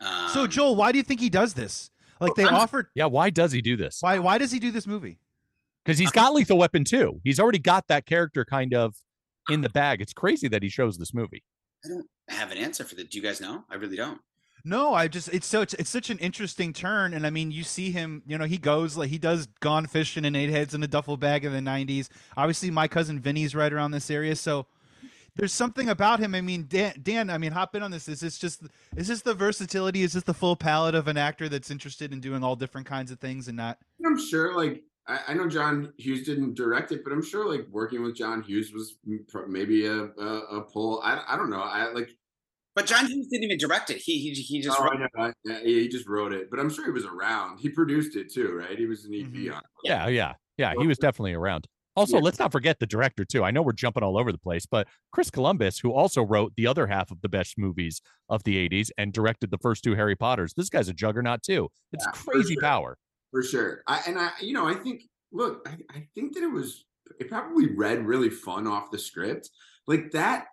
Um, 0.01 0.29
So 0.29 0.45
Joel, 0.47 0.75
why 0.75 0.91
do 0.91 0.97
you 0.97 1.03
think 1.03 1.19
he 1.19 1.29
does 1.29 1.53
this? 1.53 1.89
Like 2.19 2.35
they 2.35 2.43
I'm- 2.43 2.55
offered 2.55 2.87
Yeah. 2.95 3.05
Why 3.05 3.29
does 3.29 3.51
he 3.51 3.61
do 3.61 3.77
this? 3.77 3.99
why 4.01 4.19
why 4.19 4.37
does 4.37 4.51
he 4.51 4.59
do 4.59 4.71
this 4.71 4.87
movie? 4.87 5.19
Because 5.85 5.97
he's 5.97 6.11
got 6.11 6.33
Lethal 6.33 6.57
Weapon 6.57 6.83
2. 6.83 7.21
He's 7.23 7.39
already 7.39 7.59
got 7.59 7.87
that 7.87 8.05
character 8.05 8.43
kind 8.43 8.73
of 8.73 8.97
in 9.49 9.61
the 9.61 9.69
bag. 9.69 10.01
It's 10.01 10.11
crazy 10.11 10.49
that 10.49 10.61
he 10.61 10.67
chose 10.67 10.97
this 10.97 11.13
movie. 11.13 11.45
I 11.85 11.87
don't 11.87 12.05
have 12.27 12.51
an 12.51 12.57
answer 12.57 12.83
for 12.83 12.95
that. 12.95 13.09
Do 13.09 13.17
you 13.17 13.23
guys 13.23 13.39
know? 13.39 13.63
I 13.69 13.75
really 13.75 13.95
don't. 13.95 14.19
No, 14.67 14.93
I 14.93 15.07
just 15.07 15.29
it's 15.29 15.47
so 15.47 15.61
it's, 15.61 15.73
it's 15.75 15.89
such 15.89 16.09
an 16.09 16.19
interesting 16.19 16.73
turn, 16.73 17.13
and 17.13 17.25
I 17.25 17.29
mean, 17.29 17.51
you 17.51 17.63
see 17.63 17.89
him. 17.91 18.21
You 18.27 18.37
know, 18.37 18.43
he 18.43 18.57
goes 18.57 18.97
like 18.97 19.09
he 19.09 19.17
does 19.17 19.47
Gone 19.61 19.85
Fishing 19.85 20.25
and 20.25 20.35
Eight 20.35 20.49
Heads 20.49 20.73
in 20.73 20.83
a 20.83 20.87
duffel 20.87 21.15
bag 21.15 21.45
in 21.45 21.53
the 21.53 21.59
'90s. 21.59 22.09
Obviously, 22.35 22.69
my 22.69 22.85
cousin 22.85 23.17
Vinny's 23.17 23.55
right 23.55 23.71
around 23.71 23.91
this 23.91 24.11
area, 24.11 24.35
so 24.35 24.65
there's 25.37 25.53
something 25.53 25.87
about 25.87 26.19
him. 26.19 26.35
I 26.35 26.41
mean, 26.41 26.65
Dan, 26.67 26.95
Dan 27.01 27.29
I 27.29 27.37
mean, 27.37 27.53
hop 27.53 27.75
in 27.75 27.83
on 27.83 27.91
this. 27.91 28.09
Is 28.09 28.19
this 28.19 28.37
just 28.37 28.63
is 28.97 29.07
this 29.07 29.21
the 29.21 29.33
versatility? 29.33 30.03
Is 30.03 30.11
this 30.11 30.23
the 30.23 30.33
full 30.33 30.57
palette 30.57 30.95
of 30.95 31.07
an 31.07 31.15
actor 31.15 31.47
that's 31.47 31.71
interested 31.71 32.11
in 32.11 32.19
doing 32.19 32.43
all 32.43 32.57
different 32.57 32.87
kinds 32.87 33.09
of 33.09 33.21
things 33.21 33.47
and 33.47 33.55
not? 33.55 33.77
I'm 34.05 34.19
sure, 34.19 34.53
like, 34.53 34.83
I, 35.07 35.33
know 35.33 35.47
John 35.47 35.93
Hughes 35.95 36.25
didn't 36.25 36.55
direct 36.55 36.91
it, 36.91 37.05
but 37.05 37.13
I'm 37.13 37.23
sure, 37.23 37.47
like, 37.47 37.67
working 37.71 38.03
with 38.03 38.17
John 38.17 38.41
Hughes 38.41 38.73
was 38.73 38.97
maybe 39.47 39.85
a 39.85 39.93
a, 39.93 40.57
a 40.57 40.61
pull. 40.61 40.99
I, 41.05 41.23
I 41.25 41.37
don't 41.37 41.49
know. 41.49 41.61
I 41.61 41.93
like. 41.93 42.09
But 42.77 42.85
John 42.85 43.07
Hughes 43.07 43.25
didn't 43.31 43.45
even 43.45 43.57
direct 43.57 43.89
it. 43.89 43.97
He 43.97 44.19
he, 44.19 44.29
he 44.33 44.61
just 44.61 44.79
oh, 44.79 44.83
wrote 44.83 44.93
I 44.93 44.99
know. 44.99 45.07
I, 45.17 45.33
yeah, 45.43 45.59
he 45.63 45.87
just 45.87 46.07
wrote 46.07 46.31
it, 46.31 46.51
but 46.51 46.59
I'm 46.59 46.69
sure 46.69 46.85
he 46.85 46.91
was 46.91 47.05
around. 47.05 47.57
He 47.59 47.69
produced 47.69 48.15
it 48.15 48.31
too, 48.31 48.53
right? 48.53 48.77
He 48.77 48.85
was 48.85 49.03
an 49.05 49.15
EP 49.15 49.25
Mhm. 49.25 49.51
on. 49.51 49.57
it. 49.57 49.63
Yeah, 49.83 50.07
yeah, 50.07 50.33
yeah. 50.59 50.73
He 50.79 50.85
was 50.85 50.99
definitely 50.99 51.33
around. 51.33 51.65
Also, 51.95 52.17
Yeah. 52.17 52.21
let's 52.21 52.37
not 52.37 52.51
forget 52.51 52.77
the 52.79 52.85
director 52.85 53.25
too. 53.25 53.43
I 53.43 53.49
know 53.49 53.63
we're 53.63 53.71
jumping 53.71 54.03
all 54.03 54.15
over 54.19 54.31
the 54.31 54.37
place, 54.37 54.67
but 54.67 54.87
Chris 55.11 55.31
Columbus, 55.31 55.79
who 55.79 55.91
also 55.91 56.21
wrote 56.21 56.53
the 56.55 56.67
other 56.67 56.85
half 56.85 57.09
of 57.09 57.21
the 57.21 57.29
best 57.29 57.57
movies 57.57 57.99
of 58.29 58.43
the 58.43 58.57
'80s 58.57 58.91
and 58.95 59.11
directed 59.11 59.49
the 59.49 59.57
first 59.57 59.83
two 59.83 59.95
Harry 59.95 60.15
Potters. 60.15 60.53
This 60.53 60.69
guy's 60.69 60.87
a 60.87 60.93
juggernaut 60.93 61.41
too. 61.41 61.69
It's 61.91 62.05
Yeah, 62.05 62.11
for 62.11 62.31
crazy 62.33 62.53
sure. 62.53 62.61
power. 62.61 62.97
for 63.31 63.41
sure. 63.41 63.81
I, 63.87 64.03
and 64.07 64.19
I, 64.19 64.29
you 64.39 64.53
know, 64.53 64.67
I 64.67 64.75
think, 64.75 65.01
look, 65.31 65.67
I, 65.67 65.77
I 65.97 66.07
think 66.15 66.35
that 66.35 66.43
it 66.43 66.51
was, 66.51 66.85
it 67.19 67.27
probably 67.27 67.75
read 67.75 68.05
really 68.05 68.29
fun 68.29 68.67
off 68.67 68.91
the 68.91 68.99
script. 68.99 69.49
Like 69.87 70.11
that, 70.11 70.45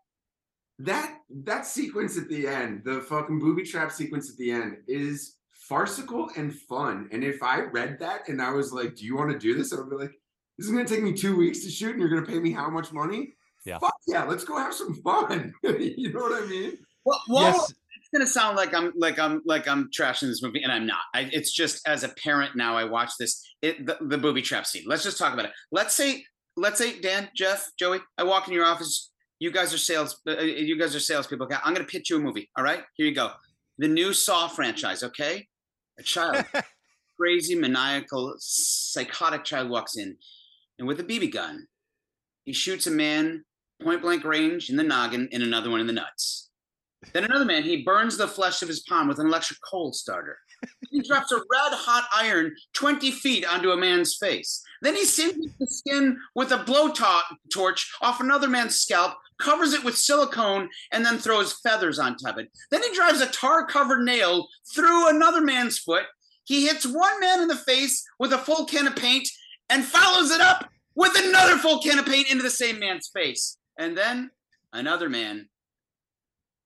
that, 0.80 1.18
that 1.44 1.66
sequence 1.66 2.18
at 2.18 2.28
the 2.28 2.46
end, 2.46 2.82
the 2.84 3.00
fucking 3.02 3.38
booby 3.38 3.62
trap 3.64 3.92
sequence 3.92 4.30
at 4.30 4.36
the 4.36 4.50
end 4.50 4.78
is 4.88 5.36
farcical 5.52 6.30
and 6.36 6.54
fun. 6.54 7.08
And 7.12 7.22
if 7.24 7.42
I 7.42 7.60
read 7.60 7.98
that 8.00 8.28
and 8.28 8.42
I 8.42 8.50
was 8.50 8.72
like, 8.72 8.96
do 8.96 9.04
you 9.04 9.16
want 9.16 9.30
to 9.32 9.38
do 9.38 9.54
this? 9.56 9.72
I 9.72 9.76
would 9.76 9.90
be 9.90 9.96
like, 9.96 10.12
this 10.58 10.66
is 10.66 10.72
going 10.72 10.84
to 10.84 10.94
take 10.94 11.02
me 11.02 11.12
two 11.12 11.36
weeks 11.36 11.64
to 11.64 11.70
shoot 11.70 11.90
and 11.92 12.00
you're 12.00 12.10
going 12.10 12.24
to 12.24 12.30
pay 12.30 12.38
me 12.38 12.52
how 12.52 12.68
much 12.70 12.92
money? 12.92 13.34
Yeah. 13.64 13.78
Fuck 13.78 13.94
yeah, 14.06 14.24
let's 14.24 14.44
go 14.44 14.58
have 14.58 14.74
some 14.74 14.94
fun. 15.02 15.52
you 15.62 16.12
know 16.12 16.20
what 16.20 16.42
I 16.42 16.46
mean? 16.46 16.78
Well, 17.04 17.20
well 17.28 17.44
Yes. 17.44 17.70
it's 17.70 18.08
gonna 18.12 18.26
sound 18.26 18.56
like 18.58 18.74
I'm 18.74 18.92
like 18.94 19.18
I'm 19.18 19.40
like 19.46 19.66
I'm 19.66 19.88
trashing 19.90 20.28
this 20.28 20.42
movie, 20.42 20.62
and 20.62 20.70
I'm 20.70 20.86
not. 20.86 21.00
I, 21.14 21.30
it's 21.32 21.50
just 21.50 21.86
as 21.88 22.04
a 22.04 22.10
parent 22.10 22.56
now, 22.56 22.76
I 22.76 22.84
watch 22.84 23.12
this. 23.18 23.42
It 23.62 23.86
the, 23.86 23.96
the 24.02 24.18
booby 24.18 24.42
trap 24.42 24.66
scene. 24.66 24.84
Let's 24.86 25.02
just 25.02 25.16
talk 25.18 25.32
about 25.32 25.46
it. 25.46 25.52
Let's 25.72 25.94
say, 25.94 26.24
let's 26.58 26.78
say, 26.78 27.00
Dan, 27.00 27.30
Jeff, 27.34 27.70
Joey, 27.78 28.00
I 28.18 28.24
walk 28.24 28.48
in 28.48 28.54
your 28.54 28.66
office. 28.66 29.10
You 29.38 29.50
guys 29.50 29.74
are 29.74 29.78
sales. 29.78 30.20
Uh, 30.26 30.40
you 30.40 30.78
guys 30.78 30.94
are 30.94 31.00
salespeople. 31.00 31.46
Okay, 31.46 31.56
I'm 31.64 31.74
gonna 31.74 31.86
pitch 31.86 32.10
you 32.10 32.16
a 32.16 32.20
movie. 32.20 32.50
All 32.56 32.64
right, 32.64 32.82
here 32.96 33.06
you 33.06 33.14
go. 33.14 33.30
The 33.78 33.88
new 33.88 34.12
Saw 34.12 34.48
franchise. 34.48 35.02
Okay, 35.02 35.46
a 35.98 36.02
child, 36.02 36.44
crazy, 37.18 37.54
maniacal, 37.54 38.34
psychotic 38.38 39.44
child 39.44 39.70
walks 39.70 39.96
in, 39.96 40.16
and 40.78 40.86
with 40.88 41.00
a 41.00 41.04
BB 41.04 41.32
gun, 41.32 41.66
he 42.44 42.52
shoots 42.52 42.86
a 42.86 42.90
man 42.90 43.44
point 43.82 44.02
blank 44.02 44.24
range 44.24 44.70
in 44.70 44.76
the 44.76 44.82
noggin 44.82 45.28
and 45.32 45.42
another 45.42 45.70
one 45.70 45.80
in 45.80 45.86
the 45.86 45.92
nuts. 45.92 46.50
Then 47.12 47.25
another 47.25 47.44
man, 47.44 47.62
he 47.62 47.82
burns 47.82 48.16
the 48.16 48.28
flesh 48.28 48.62
of 48.62 48.68
his 48.68 48.80
palm 48.80 49.08
with 49.08 49.18
an 49.18 49.26
electric 49.26 49.58
coal 49.61 49.92
starter. 49.92 50.38
He 50.90 51.02
drops 51.02 51.32
a 51.32 51.37
red 51.37 51.73
hot 51.73 52.04
iron 52.14 52.54
20 52.75 53.11
feet 53.11 53.44
onto 53.46 53.70
a 53.70 53.76
man's 53.76 54.16
face. 54.16 54.62
Then 54.82 54.94
he 54.94 55.04
singes 55.04 55.52
the 55.58 55.66
skin 55.66 56.18
with 56.34 56.52
a 56.52 56.58
blow 56.58 56.92
torch 57.52 57.92
off 58.00 58.20
another 58.20 58.49
man's 58.49 58.76
scalp, 58.76 59.14
covers 59.38 59.73
it 59.73 59.84
with 59.84 59.96
silicone, 59.96 60.68
and 60.92 61.04
then 61.04 61.18
throws 61.18 61.58
feathers 61.61 61.99
on 61.99 62.16
top 62.16 62.34
of 62.34 62.44
it. 62.44 62.52
Then 62.70 62.82
he 62.82 62.94
drives 62.94 63.20
a 63.20 63.26
tar 63.26 63.66
covered 63.66 64.04
nail 64.04 64.46
through 64.75 65.08
another 65.08 65.40
man's 65.40 65.78
foot. 65.78 66.04
He 66.44 66.66
hits 66.66 66.87
one 66.87 67.20
man 67.20 67.40
in 67.40 67.49
the 67.49 67.56
face 67.56 68.04
with 68.18 68.32
a 68.32 68.38
full 68.38 68.66
can 68.66 68.87
of 68.87 68.96
paint 68.96 69.28
and 69.70 69.84
follows 69.84 70.30
it 70.30 70.40
up 70.40 70.68
with 70.94 71.12
another 71.16 71.56
full 71.56 71.80
can 71.80 71.99
of 71.99 72.06
paint 72.06 72.30
into 72.30 72.42
the 72.42 72.50
same 72.50 72.78
man's 72.78 73.08
face. 73.08 73.56
And 73.78 73.96
then 73.96 74.30
another 74.73 75.08
man 75.08 75.49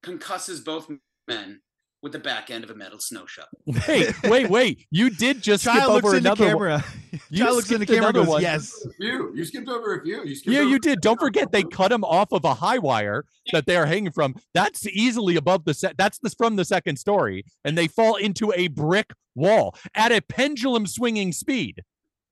concusses 0.02 0.64
both 0.64 0.90
men 1.26 1.60
with 2.00 2.12
the 2.12 2.18
back 2.18 2.48
end 2.48 2.62
of 2.62 2.70
a 2.70 2.74
metal 2.74 3.00
snow 3.00 3.26
shovel. 3.26 3.48
Wait, 3.88 4.14
wait, 4.22 4.48
wait! 4.48 4.86
You 4.90 5.10
did 5.10 5.42
just 5.42 5.64
skip 5.64 5.74
Child 5.74 5.92
looks 5.94 6.06
over 6.06 6.16
in 6.16 6.22
the 6.22 6.28
one. 6.30 6.36
camera. 6.38 6.84
You 7.28 7.44
Child 7.44 7.56
looks 7.56 7.70
in 7.72 7.80
the 7.80 7.86
camera. 7.86 8.12
Goes, 8.12 8.28
one. 8.28 8.40
yes. 8.42 8.72
A 8.86 8.92
few. 8.92 9.32
You 9.34 9.44
skipped 9.44 9.68
over 9.68 9.96
a 9.98 10.02
few. 10.04 10.24
You 10.24 10.34
skipped 10.36 10.54
Yeah, 10.54 10.62
you 10.62 10.78
did. 10.78 11.00
Don't 11.00 11.18
forget 11.18 11.50
they 11.50 11.64
cut 11.64 11.90
him 11.90 12.04
off 12.04 12.30
of 12.32 12.44
a 12.44 12.54
high 12.54 12.78
wire 12.78 13.24
that 13.52 13.66
they 13.66 13.76
are 13.76 13.86
hanging 13.86 14.12
from. 14.12 14.36
That's 14.54 14.86
easily 14.86 15.34
above 15.36 15.64
the 15.64 15.74
set. 15.74 15.96
That's 15.98 16.18
the, 16.20 16.30
from 16.30 16.54
the 16.54 16.64
second 16.64 16.96
story, 16.98 17.44
and 17.64 17.76
they 17.76 17.88
fall 17.88 18.14
into 18.14 18.52
a 18.54 18.68
brick 18.68 19.12
wall 19.34 19.74
at 19.94 20.12
a 20.12 20.22
pendulum 20.22 20.86
swinging 20.86 21.32
speed. 21.32 21.82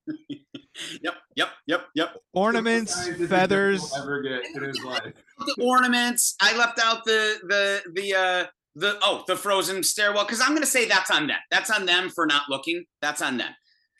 Yep, 1.01 1.15
yep, 1.35 1.49
yep, 1.65 1.85
yep. 1.95 2.17
Ornaments, 2.33 3.07
feathers. 3.27 3.91
ever 3.97 4.21
get 4.21 4.45
in 4.55 4.63
his 4.63 4.83
life. 4.83 5.11
The 5.39 5.55
ornaments. 5.61 6.35
I 6.41 6.57
left 6.57 6.79
out 6.79 7.05
the 7.05 7.37
the 7.43 7.81
the 7.93 8.15
uh 8.15 8.45
the 8.75 8.97
oh 9.01 9.23
the 9.27 9.35
frozen 9.35 9.83
stairwell 9.83 10.25
because 10.25 10.41
I'm 10.41 10.53
gonna 10.53 10.65
say 10.65 10.85
that's 10.85 11.11
on 11.11 11.27
them. 11.27 11.37
That's 11.51 11.69
on 11.69 11.85
them 11.85 12.09
for 12.09 12.25
not 12.25 12.43
looking. 12.49 12.85
That's 13.01 13.21
on 13.21 13.37
them. 13.37 13.53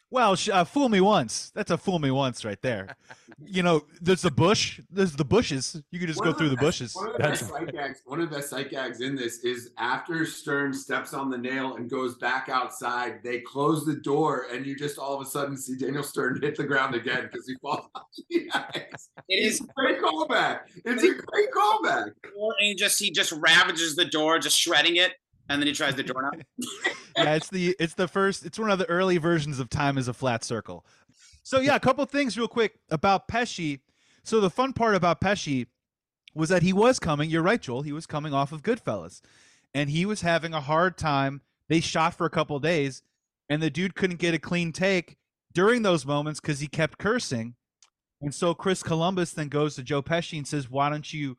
Well, 0.09 0.37
uh, 0.51 0.63
fool 0.63 0.89
me 0.89 1.01
once. 1.01 1.51
That's 1.53 1.69
a 1.69 1.77
fool 1.77 1.99
me 1.99 2.11
once 2.11 2.45
right 2.45 2.61
there. 2.61 2.95
you 3.45 3.61
know, 3.61 3.83
there's 4.01 4.23
the 4.23 4.31
bush. 4.31 4.79
There's 4.89 5.13
the 5.15 5.23
bushes. 5.25 5.79
You 5.91 5.99
could 5.99 6.07
just 6.07 6.19
One 6.19 6.31
go 6.31 6.37
through 6.37 6.49
the 6.49 6.55
best- 6.55 6.65
bushes. 6.79 6.95
One 6.95 7.07
of 7.07 7.13
the 7.13 7.17
That's- 7.19 7.41
best 7.41 7.51
sight 7.53 7.71
gags. 7.71 8.01
One 8.05 8.19
of 8.21 8.29
the 8.29 8.35
best 8.35 8.49
sight 8.49 8.69
gags 8.71 9.01
in 9.01 9.15
this 9.15 9.39
is 9.43 9.71
after 9.77 10.25
Stern 10.25 10.73
steps 10.73 11.13
on 11.13 11.29
the 11.29 11.37
nail 11.37 11.75
and 11.75 11.89
goes 11.89 12.15
back 12.15 12.49
outside. 12.49 13.19
They 13.23 13.39
close 13.41 13.85
the 13.85 13.95
door, 13.95 14.47
and 14.51 14.65
you 14.65 14.75
just 14.75 14.97
all 14.97 15.13
of 15.13 15.21
a 15.25 15.29
sudden 15.29 15.55
see 15.57 15.75
Daniel 15.77 16.03
Stern 16.03 16.39
hit 16.41 16.55
the 16.55 16.63
ground 16.63 16.95
again 16.95 17.29
because 17.31 17.47
he 17.47 17.55
falls 17.61 17.85
off 17.95 18.03
the 18.29 18.49
ice. 18.53 19.09
It 19.29 19.45
It's 19.45 19.55
is 19.55 19.61
a 19.61 19.73
great 19.75 20.01
callback. 20.01 20.61
It's 20.85 21.03
a 21.03 21.13
great 21.13 21.51
callback. 21.51 22.11
and 22.23 22.53
he 22.59 22.75
just 22.75 22.99
he 22.99 23.11
just 23.11 23.31
ravages 23.33 23.95
the 23.95 24.05
door, 24.05 24.39
just 24.39 24.57
shredding 24.57 24.95
it, 24.95 25.13
and 25.49 25.61
then 25.61 25.67
he 25.67 25.73
tries 25.73 25.95
the 25.95 26.03
doorknob. 26.03 26.41
yeah, 27.17 27.35
it's 27.35 27.49
the 27.49 27.75
it's 27.79 27.93
the 27.93 28.07
first. 28.07 28.45
It's 28.45 28.57
one 28.57 28.71
of 28.71 28.79
the 28.79 28.89
early 28.89 29.17
versions 29.17 29.59
of 29.59 29.69
time 29.69 29.97
as 29.97 30.07
a 30.07 30.13
flat 30.13 30.43
circle. 30.43 30.85
So 31.47 31.61
yeah, 31.61 31.75
a 31.75 31.79
couple 31.79 32.03
things 32.03 32.37
real 32.37 32.49
quick 32.49 32.77
about 32.91 33.29
Pesci. 33.29 33.79
So 34.25 34.41
the 34.41 34.49
fun 34.49 34.73
part 34.73 34.95
about 34.95 35.21
Pesci 35.21 35.67
was 36.35 36.49
that 36.49 36.61
he 36.61 36.73
was 36.73 36.99
coming. 36.99 37.29
You're 37.29 37.41
right, 37.41 37.61
Joel. 37.61 37.83
He 37.83 37.93
was 37.93 38.05
coming 38.05 38.33
off 38.33 38.51
of 38.51 38.63
Goodfellas, 38.63 39.21
and 39.73 39.89
he 39.89 40.05
was 40.05 40.23
having 40.23 40.53
a 40.53 40.59
hard 40.59 40.97
time. 40.97 41.39
They 41.69 41.79
shot 41.79 42.13
for 42.15 42.25
a 42.25 42.29
couple 42.29 42.59
days, 42.59 43.01
and 43.47 43.63
the 43.63 43.69
dude 43.69 43.95
couldn't 43.95 44.19
get 44.19 44.33
a 44.33 44.39
clean 44.39 44.73
take 44.73 45.15
during 45.53 45.83
those 45.83 46.05
moments 46.05 46.41
because 46.41 46.59
he 46.59 46.67
kept 46.67 46.97
cursing. 46.97 47.55
And 48.19 48.35
so 48.35 48.53
Chris 48.53 48.83
Columbus 48.83 49.31
then 49.31 49.47
goes 49.47 49.75
to 49.75 49.83
Joe 49.83 50.01
Pesci 50.01 50.37
and 50.37 50.45
says, 50.45 50.69
"Why 50.69 50.89
don't 50.89 51.13
you, 51.13 51.37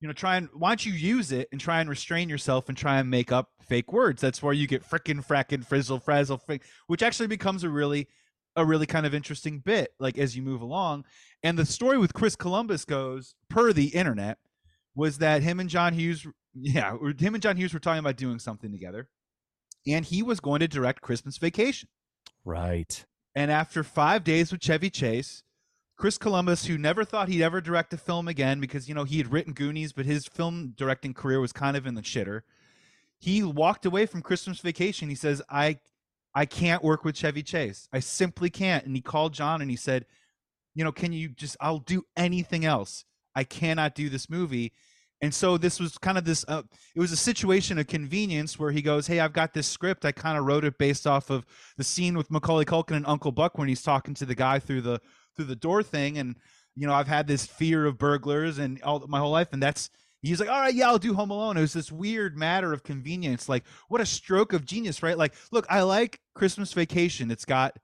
you 0.00 0.08
know, 0.08 0.14
try 0.14 0.36
and 0.36 0.48
why 0.52 0.70
don't 0.70 0.84
you 0.84 0.94
use 0.94 1.30
it 1.30 1.46
and 1.52 1.60
try 1.60 1.80
and 1.80 1.88
restrain 1.88 2.28
yourself 2.28 2.68
and 2.68 2.76
try 2.76 2.98
and 2.98 3.08
make 3.08 3.30
up 3.30 3.50
fake 3.62 3.92
words? 3.92 4.20
That's 4.20 4.42
where 4.42 4.52
you 4.52 4.66
get 4.66 4.82
frickin' 4.82 5.24
frackin' 5.24 5.64
frizzle 5.64 6.00
frazzle 6.00 6.38
frick, 6.38 6.62
which 6.88 7.04
actually 7.04 7.28
becomes 7.28 7.62
a 7.62 7.68
really, 7.68 8.08
a 8.56 8.64
really 8.64 8.86
kind 8.86 9.06
of 9.06 9.14
interesting 9.14 9.58
bit 9.58 9.92
like 9.98 10.18
as 10.18 10.36
you 10.36 10.42
move 10.42 10.60
along. 10.60 11.04
And 11.42 11.58
the 11.58 11.66
story 11.66 11.98
with 11.98 12.14
Chris 12.14 12.36
Columbus 12.36 12.84
goes 12.84 13.34
per 13.48 13.72
the 13.72 13.88
internet 13.88 14.38
was 14.94 15.18
that 15.18 15.42
him 15.42 15.60
and 15.60 15.68
John 15.68 15.92
Hughes, 15.92 16.26
yeah, 16.54 16.96
him 17.18 17.34
and 17.34 17.42
John 17.42 17.56
Hughes 17.56 17.74
were 17.74 17.80
talking 17.80 17.98
about 17.98 18.16
doing 18.16 18.38
something 18.38 18.70
together, 18.70 19.08
and 19.86 20.04
he 20.04 20.22
was 20.22 20.40
going 20.40 20.60
to 20.60 20.68
direct 20.68 21.00
Christmas 21.00 21.36
Vacation. 21.36 21.88
Right. 22.44 23.04
And 23.34 23.50
after 23.50 23.82
five 23.82 24.22
days 24.22 24.52
with 24.52 24.60
Chevy 24.60 24.90
Chase, 24.90 25.42
Chris 25.96 26.18
Columbus, 26.18 26.66
who 26.66 26.78
never 26.78 27.04
thought 27.04 27.28
he'd 27.28 27.42
ever 27.42 27.60
direct 27.60 27.92
a 27.92 27.96
film 27.96 28.28
again 28.28 28.60
because, 28.60 28.88
you 28.88 28.94
know, 28.94 29.04
he 29.04 29.18
had 29.18 29.32
written 29.32 29.52
Goonies, 29.52 29.92
but 29.92 30.06
his 30.06 30.26
film 30.26 30.74
directing 30.76 31.14
career 31.14 31.40
was 31.40 31.52
kind 31.52 31.76
of 31.76 31.86
in 31.86 31.94
the 31.94 32.02
shitter. 32.02 32.42
He 33.18 33.42
walked 33.42 33.86
away 33.86 34.06
from 34.06 34.22
Christmas 34.22 34.60
Vacation. 34.60 35.08
He 35.08 35.14
says, 35.14 35.40
I 35.48 35.78
I 36.34 36.46
can't 36.46 36.82
work 36.82 37.04
with 37.04 37.16
Chevy 37.16 37.42
Chase. 37.42 37.88
I 37.92 38.00
simply 38.00 38.50
can't. 38.50 38.84
And 38.84 38.96
he 38.96 39.02
called 39.02 39.32
John 39.34 39.62
and 39.62 39.70
he 39.70 39.76
said, 39.76 40.06
you 40.74 40.82
know, 40.82 40.92
can 40.92 41.12
you 41.12 41.28
just 41.28 41.56
I'll 41.60 41.78
do 41.78 42.04
anything 42.16 42.64
else. 42.64 43.04
I 43.34 43.44
cannot 43.44 43.94
do 43.94 44.08
this 44.08 44.28
movie. 44.28 44.72
And 45.20 45.32
so 45.32 45.56
this 45.56 45.80
was 45.80 45.96
kind 45.96 46.18
of 46.18 46.24
this 46.24 46.44
uh, 46.48 46.62
it 46.94 47.00
was 47.00 47.12
a 47.12 47.16
situation 47.16 47.78
of 47.78 47.86
convenience 47.86 48.58
where 48.58 48.72
he 48.72 48.82
goes, 48.82 49.06
"Hey, 49.06 49.20
I've 49.20 49.32
got 49.32 49.54
this 49.54 49.66
script. 49.66 50.04
I 50.04 50.12
kind 50.12 50.36
of 50.36 50.44
wrote 50.44 50.64
it 50.64 50.76
based 50.76 51.06
off 51.06 51.30
of 51.30 51.46
the 51.78 51.84
scene 51.84 52.16
with 52.18 52.30
Macaulay 52.30 52.64
Culkin 52.64 52.96
and 52.96 53.06
Uncle 53.06 53.32
Buck 53.32 53.56
when 53.56 53.68
he's 53.68 53.80
talking 53.80 54.12
to 54.14 54.26
the 54.26 54.34
guy 54.34 54.58
through 54.58 54.82
the 54.82 55.00
through 55.34 55.46
the 55.46 55.56
door 55.56 55.82
thing 55.82 56.18
and 56.18 56.36
you 56.76 56.86
know, 56.86 56.92
I've 56.92 57.08
had 57.08 57.26
this 57.26 57.46
fear 57.46 57.86
of 57.86 57.98
burglars 57.98 58.58
and 58.58 58.82
all 58.82 59.06
my 59.06 59.20
whole 59.20 59.30
life 59.30 59.52
and 59.52 59.62
that's 59.62 59.90
he's 60.28 60.40
like, 60.40 60.48
"All 60.48 60.60
right, 60.60 60.74
yeah, 60.74 60.88
I'll 60.88 60.98
do 60.98 61.14
Home 61.14 61.30
Alone." 61.30 61.56
It 61.56 61.60
was 61.60 61.72
this 61.72 61.92
weird 61.92 62.36
matter 62.36 62.72
of 62.72 62.82
convenience. 62.82 63.48
Like, 63.48 63.64
what 63.88 64.00
a 64.00 64.06
stroke 64.06 64.52
of 64.52 64.64
genius, 64.64 65.02
right? 65.02 65.18
Like, 65.18 65.34
look, 65.52 65.66
I 65.70 65.82
like 65.82 66.20
Christmas 66.34 66.72
Vacation. 66.72 67.30
It's 67.30 67.44
got 67.44 67.76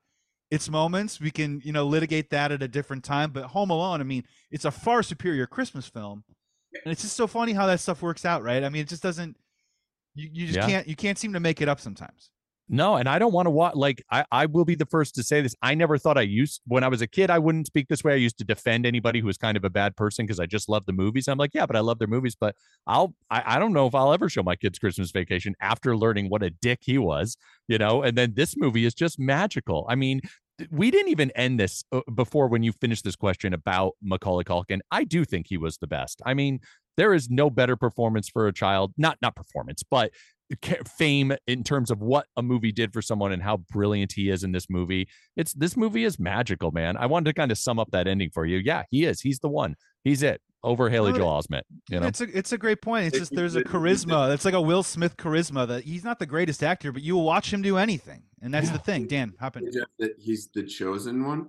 its 0.50 0.68
moments. 0.68 1.20
We 1.20 1.31
can, 1.31 1.61
you 1.64 1.72
know, 1.72 1.87
litigate 1.87 2.31
that 2.31 2.50
at 2.53 2.62
a 2.62 2.68
different 2.68 3.05
time, 3.05 3.31
but 3.31 3.44
Home 3.44 3.70
Alone, 3.70 4.00
I 4.00 4.05
mean, 4.05 4.24
it's 4.50 4.64
a 4.64 4.70
far 4.70 5.03
superior 5.03 5.46
Christmas 5.46 5.87
film. 5.87 6.24
And 6.85 6.92
it's 6.92 7.03
just 7.03 7.16
so 7.16 7.26
funny 7.26 7.53
how 7.53 7.66
that 7.66 7.81
stuff 7.81 8.03
works 8.03 8.24
out, 8.24 8.42
right? 8.42 8.62
I 8.64 8.68
mean, 8.68 8.83
it 8.83 8.88
just 8.88 9.03
doesn't 9.03 9.37
you, 10.14 10.29
you 10.33 10.46
just 10.46 10.57
Yeah. 10.59 10.66
can't 10.66 10.88
you 10.88 10.96
can't 10.96 11.18
seem 11.18 11.33
to 11.35 11.40
make 11.40 11.61
it 11.61 11.68
up 11.68 11.81
sometimes. 11.81 12.31
No, 12.72 12.94
and 12.94 13.09
I 13.09 13.18
don't 13.18 13.33
want 13.33 13.46
to 13.46 13.50
watch. 13.50 13.74
Like, 13.74 14.04
I, 14.12 14.24
I 14.30 14.46
will 14.46 14.64
be 14.64 14.76
the 14.76 14.87
first 14.87 15.16
to 15.16 15.24
say 15.24 15.40
this. 15.40 15.56
I 15.61 15.74
never 15.74 15.98
thought 15.98 16.16
I 16.16 16.20
used 16.22 16.61
when 16.68 16.85
I 16.85 16.88
was 16.88 17.02
a 17.02 17.06
kid. 17.09 17.28
I 17.28 17.40
wouldn't 17.40 17.66
speak 17.66 17.88
this 17.88 18.04
way. 18.04 18.12
I 18.12 18.16
used 18.16 18.38
to 18.38 18.44
defend 18.44 18.87
anybody 18.87 19.18
who 19.18 19.26
was 19.26 19.37
kind 19.37 19.56
of 19.56 19.64
a 19.64 19.70
bad 19.70 19.96
person 19.96 20.24
because 20.24 20.38
I 20.38 20.46
just 20.46 20.68
love 20.68 20.87
the 20.87 20.92
movies. 20.92 21.26
I'm 21.26 21.37
like, 21.37 21.50
yeah, 21.52 21.66
but 21.66 21.74
I 21.74 21.80
love 21.80 21.98
their 21.98 22.06
movies. 22.06 22.37
But 22.37 22.54
I'll, 22.87 23.12
I, 23.28 23.42
I 23.44 23.59
don't 23.59 23.72
know 23.72 23.88
if 23.88 23.94
I'll 23.96 24.12
ever 24.12 24.28
show 24.28 24.44
my 24.44 24.54
kids 24.54 24.78
Christmas 24.78 25.11
Vacation 25.11 25.56
after 25.61 25.96
learning 25.96 26.30
what 26.30 26.44
a 26.44 26.50
dick 26.50 26.78
he 26.83 26.96
was, 26.96 27.37
you 27.66 27.76
know. 27.76 28.04
And 28.04 28.16
then 28.16 28.35
this 28.35 28.56
movie 28.56 28.85
is 28.85 28.94
just 28.94 29.18
magical. 29.18 29.85
I 29.88 29.96
mean, 29.96 30.20
we 30.70 30.92
didn't 30.92 31.09
even 31.09 31.33
end 31.33 31.59
this 31.59 31.83
uh, 31.90 32.02
before 32.14 32.46
when 32.46 32.62
you 32.62 32.70
finished 32.70 33.02
this 33.02 33.16
question 33.16 33.52
about 33.52 33.96
Macaulay 34.00 34.44
Culkin. 34.44 34.78
I 34.92 35.02
do 35.02 35.24
think 35.24 35.46
he 35.48 35.56
was 35.56 35.78
the 35.78 35.88
best. 35.88 36.22
I 36.24 36.35
mean, 36.35 36.61
there 36.96 37.14
is 37.14 37.30
no 37.30 37.50
better 37.50 37.74
performance 37.74 38.28
for 38.28 38.46
a 38.46 38.52
child. 38.52 38.92
Not 38.96 39.18
not 39.22 39.35
performance, 39.35 39.83
but 39.83 40.12
fame 40.86 41.32
in 41.46 41.62
terms 41.64 41.90
of 41.90 42.00
what 42.00 42.26
a 42.36 42.42
movie 42.42 42.72
did 42.72 42.92
for 42.92 43.02
someone 43.02 43.32
and 43.32 43.42
how 43.42 43.58
brilliant 43.58 44.12
he 44.12 44.30
is 44.30 44.42
in 44.44 44.52
this 44.52 44.68
movie. 44.68 45.08
It's 45.36 45.52
this 45.54 45.76
movie 45.76 46.04
is 46.04 46.18
magical, 46.18 46.70
man. 46.70 46.96
I 46.96 47.06
wanted 47.06 47.26
to 47.26 47.34
kind 47.34 47.50
of 47.52 47.58
sum 47.58 47.78
up 47.78 47.90
that 47.92 48.06
ending 48.06 48.30
for 48.30 48.44
you. 48.46 48.58
Yeah, 48.58 48.84
he 48.90 49.04
is. 49.04 49.20
He's 49.20 49.38
the 49.38 49.48
one. 49.48 49.76
He's 50.04 50.22
it 50.22 50.40
over 50.62 50.90
Haley 50.90 51.12
Joel 51.12 51.40
Osment. 51.42 51.62
You 51.88 52.00
know, 52.00 52.06
It's 52.06 52.20
a 52.20 52.36
it's 52.36 52.52
a 52.52 52.58
great 52.58 52.82
point. 52.82 53.06
It's 53.06 53.18
just 53.18 53.34
there's 53.34 53.56
a 53.56 53.62
charisma. 53.62 54.32
It's 54.34 54.44
like 54.44 54.54
a 54.54 54.60
Will 54.60 54.82
Smith 54.82 55.16
charisma 55.16 55.66
that 55.68 55.84
he's 55.84 56.04
not 56.04 56.18
the 56.18 56.26
greatest 56.26 56.62
actor, 56.62 56.92
but 56.92 57.02
you 57.02 57.14
will 57.14 57.24
watch 57.24 57.52
him 57.52 57.62
do 57.62 57.76
anything, 57.76 58.22
and 58.42 58.52
that's 58.52 58.70
the 58.70 58.78
thing. 58.78 59.06
Dan, 59.06 59.34
hop 59.40 59.56
in. 59.56 59.64
Jeff, 59.72 59.88
that 59.98 60.12
he's 60.18 60.48
the 60.54 60.62
chosen 60.64 61.24
one. 61.26 61.48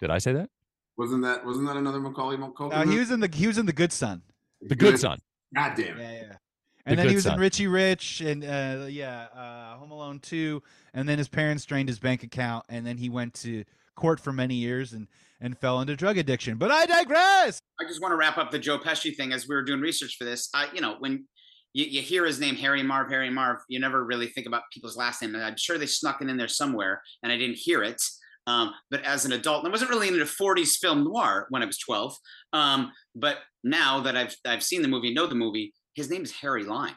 did 0.00 0.10
I 0.10 0.18
say 0.18 0.32
that? 0.34 0.50
Wasn't 0.98 1.22
that 1.22 1.44
wasn't 1.44 1.66
that 1.68 1.76
another 1.76 2.00
Macaulay 2.00 2.36
Culkin? 2.36 2.72
Uh, 2.72 2.86
he 2.86 2.98
was 2.98 3.10
in 3.10 3.20
the 3.20 3.28
he 3.32 3.46
was 3.46 3.58
in 3.58 3.66
the 3.66 3.72
Good 3.72 3.92
Son. 3.92 4.22
The 4.62 4.74
Good 4.76 4.98
Son. 4.98 5.18
God 5.54 5.74
damn 5.76 5.98
Yeah, 5.98 6.10
it. 6.10 6.22
yeah. 6.28 6.28
The 6.32 6.38
And 6.86 6.98
then 6.98 7.08
he 7.08 7.14
was 7.16 7.24
Son. 7.24 7.34
in 7.34 7.40
Richie 7.40 7.66
Rich 7.66 8.20
and 8.20 8.44
uh, 8.44 8.86
yeah, 8.88 9.26
uh, 9.34 9.76
Home 9.76 9.90
Alone 9.90 10.20
two. 10.20 10.62
And 10.94 11.08
then 11.08 11.18
his 11.18 11.28
parents 11.28 11.64
drained 11.64 11.88
his 11.88 11.98
bank 11.98 12.22
account, 12.22 12.64
and 12.68 12.86
then 12.86 12.96
he 12.96 13.08
went 13.08 13.34
to 13.34 13.64
court 13.96 14.20
for 14.20 14.32
many 14.32 14.54
years 14.54 14.92
and 14.92 15.08
and 15.40 15.58
fell 15.58 15.80
into 15.80 15.96
drug 15.96 16.16
addiction. 16.16 16.56
But 16.56 16.70
I 16.70 16.86
digress. 16.86 17.60
I 17.80 17.84
just 17.84 18.00
want 18.00 18.12
to 18.12 18.16
wrap 18.16 18.38
up 18.38 18.50
the 18.50 18.58
Joe 18.58 18.78
Pesci 18.78 19.14
thing 19.14 19.32
as 19.32 19.48
we 19.48 19.54
were 19.54 19.62
doing 19.62 19.80
research 19.80 20.16
for 20.16 20.24
this. 20.24 20.48
I, 20.54 20.68
you 20.72 20.80
know, 20.80 20.96
when 20.98 21.26
you, 21.74 21.84
you 21.84 22.00
hear 22.00 22.24
his 22.24 22.40
name, 22.40 22.56
Harry 22.56 22.82
Marv, 22.82 23.10
Harry 23.10 23.28
Marv, 23.28 23.58
you 23.68 23.78
never 23.78 24.02
really 24.04 24.28
think 24.28 24.46
about 24.46 24.62
people's 24.72 24.96
last 24.96 25.20
name. 25.20 25.34
And 25.34 25.44
I'm 25.44 25.58
sure 25.58 25.76
they 25.76 25.86
snuck 25.86 26.22
it 26.22 26.30
in 26.30 26.38
there 26.38 26.48
somewhere, 26.48 27.02
and 27.22 27.30
I 27.30 27.36
didn't 27.36 27.58
hear 27.58 27.82
it. 27.82 28.00
Um, 28.46 28.72
but 28.90 29.04
as 29.04 29.24
an 29.24 29.32
adult, 29.32 29.64
and 29.64 29.68
I 29.68 29.72
wasn't 29.72 29.90
really 29.90 30.08
into 30.08 30.24
40s 30.24 30.76
film 30.78 31.04
noir 31.04 31.46
when 31.50 31.62
I 31.62 31.66
was 31.66 31.78
12. 31.78 32.16
Um, 32.52 32.92
but 33.14 33.38
now 33.64 34.00
that 34.00 34.16
I've 34.16 34.36
I've 34.46 34.62
seen 34.62 34.82
the 34.82 34.88
movie, 34.88 35.12
know 35.12 35.26
the 35.26 35.34
movie, 35.34 35.74
his 35.96 36.10
name 36.10 36.22
is 36.22 36.30
Harry 36.32 36.62
Lime, 36.62 36.94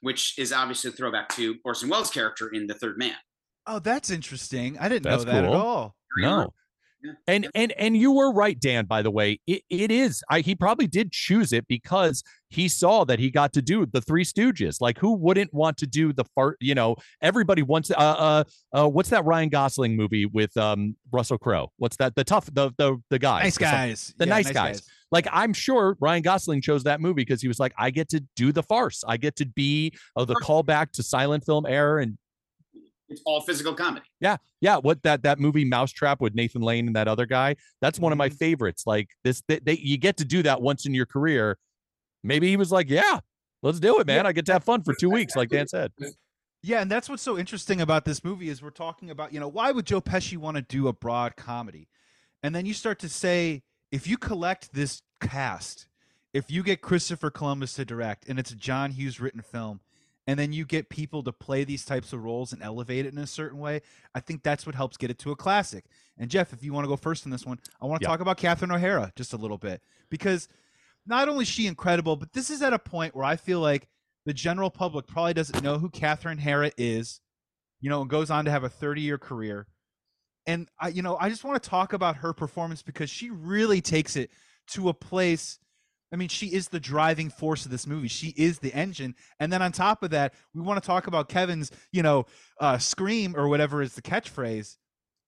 which 0.00 0.38
is 0.38 0.52
obviously 0.52 0.90
a 0.90 0.92
throwback 0.92 1.28
to 1.30 1.56
Orson 1.64 1.88
Welles' 1.90 2.10
character 2.10 2.48
in 2.48 2.66
The 2.66 2.74
Third 2.74 2.96
Man. 2.96 3.16
Oh, 3.66 3.80
that's 3.80 4.10
interesting. 4.10 4.78
I 4.78 4.88
didn't 4.88 5.02
That's 5.02 5.24
know 5.24 5.32
that 5.32 5.44
cool. 5.44 5.54
at 5.54 5.60
all. 5.60 5.94
No. 6.16 6.38
Yeah. 7.02 7.12
And 7.26 7.48
and 7.54 7.72
and 7.72 7.96
you 7.96 8.12
were 8.12 8.30
right, 8.30 8.60
Dan. 8.60 8.84
By 8.84 9.00
the 9.00 9.10
way, 9.10 9.40
it, 9.46 9.62
it 9.70 9.90
is. 9.90 10.22
I 10.28 10.40
he 10.40 10.54
probably 10.54 10.86
did 10.86 11.12
choose 11.12 11.50
it 11.50 11.66
because 11.66 12.22
he 12.50 12.68
saw 12.68 13.04
that 13.04 13.18
he 13.18 13.30
got 13.30 13.54
to 13.54 13.62
do 13.62 13.86
the 13.86 14.02
Three 14.02 14.22
Stooges. 14.24 14.82
Like, 14.82 14.98
who 14.98 15.14
wouldn't 15.14 15.54
want 15.54 15.78
to 15.78 15.86
do 15.86 16.12
the 16.12 16.24
fart? 16.34 16.58
You 16.60 16.74
know, 16.74 16.96
everybody 17.22 17.62
wants. 17.62 17.90
Uh, 17.90 17.94
uh, 17.94 18.44
uh 18.74 18.88
what's 18.88 19.08
that 19.10 19.24
Ryan 19.24 19.48
Gosling 19.48 19.96
movie 19.96 20.26
with 20.26 20.54
um 20.58 20.94
Russell 21.10 21.38
Crowe? 21.38 21.72
What's 21.78 21.96
that? 21.96 22.14
The 22.16 22.24
tough, 22.24 22.52
the 22.52 22.70
the 22.76 22.98
the 23.08 23.18
guy, 23.18 23.44
Nice 23.44 23.56
guys. 23.56 24.14
the 24.18 24.26
Yeah, 24.26 24.30
nice 24.34 24.50
guys. 24.50 24.82
Like, 25.10 25.26
I'm 25.32 25.52
sure 25.52 25.96
Ryan 26.00 26.22
Gosling 26.22 26.60
chose 26.60 26.84
that 26.84 27.00
movie 27.00 27.22
because 27.24 27.42
he 27.42 27.48
was 27.48 27.58
like, 27.58 27.72
I 27.76 27.90
get 27.90 28.08
to 28.10 28.24
do 28.36 28.52
the 28.52 28.62
farce. 28.62 29.02
I 29.06 29.16
get 29.16 29.36
to 29.36 29.46
be 29.46 29.92
uh, 30.16 30.24
the 30.24 30.34
callback 30.36 30.92
to 30.92 31.02
silent 31.02 31.44
film 31.44 31.66
era 31.66 32.02
and 32.02 32.16
It's 33.08 33.20
all 33.26 33.40
physical 33.40 33.74
comedy. 33.74 34.06
yeah, 34.20 34.36
yeah. 34.60 34.76
What 34.76 35.02
that 35.02 35.24
that 35.24 35.40
movie 35.40 35.64
Mousetrap 35.64 36.20
with 36.20 36.34
Nathan 36.36 36.62
Lane 36.62 36.86
and 36.86 36.94
that 36.94 37.08
other 37.08 37.26
guy? 37.26 37.56
That's 37.80 37.98
one 37.98 38.12
of 38.12 38.18
my 38.18 38.28
Mhm. 38.28 38.36
favorites. 38.38 38.84
Like 38.86 39.08
this, 39.24 39.42
they, 39.48 39.58
they 39.58 39.76
you 39.78 39.98
get 39.98 40.16
to 40.18 40.24
do 40.24 40.42
that 40.44 40.62
once 40.62 40.86
in 40.86 40.94
your 40.94 41.06
career. 41.06 41.58
Maybe 42.22 42.48
he 42.48 42.56
was 42.56 42.70
like, 42.70 42.88
yeah, 42.88 43.18
let's 43.62 43.80
do 43.80 43.98
it, 43.98 44.06
man. 44.06 44.26
I 44.26 44.32
get 44.32 44.46
to 44.46 44.52
have 44.52 44.62
fun 44.64 44.82
for 44.84 44.94
two 44.94 45.10
weeks, 45.10 45.34
like 45.34 45.48
Dan 45.48 45.66
said. 45.66 45.90
Yeah, 46.62 46.82
and 46.82 46.90
that's 46.90 47.08
what's 47.08 47.22
so 47.22 47.36
interesting 47.38 47.80
about 47.80 48.04
this 48.04 48.22
movie 48.22 48.48
is 48.50 48.62
we're 48.62 48.68
talking 48.70 49.08
about, 49.10 49.32
you 49.32 49.40
know, 49.40 49.48
why 49.48 49.72
would 49.72 49.86
Joe 49.86 50.02
Pesci 50.02 50.36
want 50.36 50.56
to 50.58 50.62
do 50.62 50.86
a 50.88 50.92
broad 50.92 51.34
comedy? 51.34 51.88
And 52.42 52.54
then 52.54 52.64
you 52.66 52.74
start 52.74 52.98
to 53.00 53.08
say, 53.08 53.62
if 53.90 54.06
you 54.06 54.16
collect 54.16 54.72
this 54.72 55.02
cast, 55.20 55.86
if 56.32 56.50
you 56.50 56.62
get 56.62 56.80
Christopher 56.80 57.30
Columbus 57.30 57.74
to 57.74 57.84
direct 57.84 58.28
and 58.28 58.38
it's 58.38 58.50
a 58.50 58.56
John 58.56 58.92
Hughes 58.92 59.20
written 59.20 59.42
film, 59.42 59.80
and 60.26 60.38
then 60.38 60.52
you 60.52 60.64
get 60.64 60.88
people 60.88 61.22
to 61.24 61.32
play 61.32 61.64
these 61.64 61.84
types 61.84 62.12
of 62.12 62.22
roles 62.22 62.52
and 62.52 62.62
elevate 62.62 63.04
it 63.06 63.12
in 63.12 63.18
a 63.18 63.26
certain 63.26 63.58
way, 63.58 63.82
I 64.14 64.20
think 64.20 64.42
that's 64.42 64.64
what 64.64 64.74
helps 64.76 64.96
get 64.96 65.10
it 65.10 65.18
to 65.20 65.32
a 65.32 65.36
classic. 65.36 65.86
And 66.18 66.30
Jeff, 66.30 66.52
if 66.52 66.62
you 66.62 66.72
want 66.72 66.84
to 66.84 66.88
go 66.88 66.96
first 66.96 67.24
in 67.24 67.32
this 67.32 67.44
one, 67.44 67.58
I 67.80 67.86
want 67.86 68.00
to 68.00 68.04
Yeah. 68.04 68.10
talk 68.10 68.20
about 68.20 68.36
Catherine 68.36 68.70
O'Hara 68.70 69.12
just 69.16 69.32
a 69.32 69.36
little 69.36 69.58
bit 69.58 69.82
because 70.08 70.46
not 71.06 71.28
only 71.28 71.42
is 71.42 71.48
she 71.48 71.66
incredible, 71.66 72.14
but 72.14 72.32
this 72.32 72.50
is 72.50 72.62
at 72.62 72.72
a 72.72 72.78
point 72.78 73.16
where 73.16 73.24
I 73.24 73.36
feel 73.36 73.58
like 73.60 73.88
the 74.24 74.34
general 74.34 74.70
public 74.70 75.06
probably 75.06 75.34
doesn't 75.34 75.64
know 75.64 75.78
who 75.78 75.88
Catherine 75.88 76.38
Hara 76.38 76.70
is, 76.76 77.20
you 77.80 77.88
know, 77.88 78.02
and 78.02 78.10
goes 78.10 78.30
on 78.30 78.44
to 78.44 78.50
have 78.50 78.62
a 78.62 78.68
30 78.68 79.00
year 79.00 79.18
career. 79.18 79.66
And 80.50 80.68
I, 80.80 80.88
you 80.88 81.02
know, 81.02 81.16
I 81.20 81.28
just 81.28 81.44
want 81.44 81.62
to 81.62 81.68
talk 81.70 81.92
about 81.92 82.16
her 82.16 82.32
performance 82.32 82.82
because 82.82 83.08
she 83.08 83.30
really 83.30 83.80
takes 83.80 84.16
it 84.16 84.30
to 84.72 84.88
a 84.88 84.94
place. 84.94 85.60
I 86.12 86.16
mean, 86.16 86.28
she 86.28 86.48
is 86.48 86.66
the 86.66 86.80
driving 86.80 87.30
force 87.30 87.64
of 87.64 87.70
this 87.70 87.86
movie. 87.86 88.08
She 88.08 88.34
is 88.36 88.58
the 88.58 88.74
engine. 88.74 89.14
And 89.38 89.52
then 89.52 89.62
on 89.62 89.70
top 89.70 90.02
of 90.02 90.10
that, 90.10 90.34
we 90.52 90.60
want 90.60 90.82
to 90.82 90.86
talk 90.86 91.06
about 91.06 91.28
Kevin's, 91.28 91.70
you 91.92 92.02
know, 92.02 92.26
uh, 92.60 92.78
scream 92.78 93.36
or 93.36 93.46
whatever 93.46 93.80
is 93.80 93.94
the 93.94 94.02
catchphrase. 94.02 94.76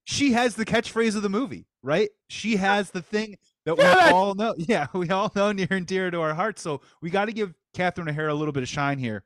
She 0.03 0.33
has 0.33 0.57
the 0.57 0.65
catchphrase 0.65 1.15
of 1.15 1.23
the 1.23 1.29
movie, 1.29 1.67
right? 1.85 2.11
She 2.29 2.57
has 2.57 2.91
the 2.91 3.03
thing 3.03 3.39
that 3.65 3.79
we 3.79 3.85
all 3.85 4.35
know. 4.35 4.55
Yeah, 4.59 4.89
we 4.93 5.09
all 5.11 5.31
know 5.37 5.53
near 5.53 5.69
and 5.71 5.87
dear 5.87 6.11
to 6.11 6.21
our 6.21 6.35
hearts. 6.35 6.63
So 6.63 6.81
we 7.01 7.11
got 7.11 7.27
to 7.27 7.33
give 7.33 7.55
Catherine 7.75 8.09
O'Hara 8.09 8.33
a 8.33 8.35
little 8.35 8.51
bit 8.51 8.65
of 8.65 8.69
shine 8.69 8.99
here 8.99 9.23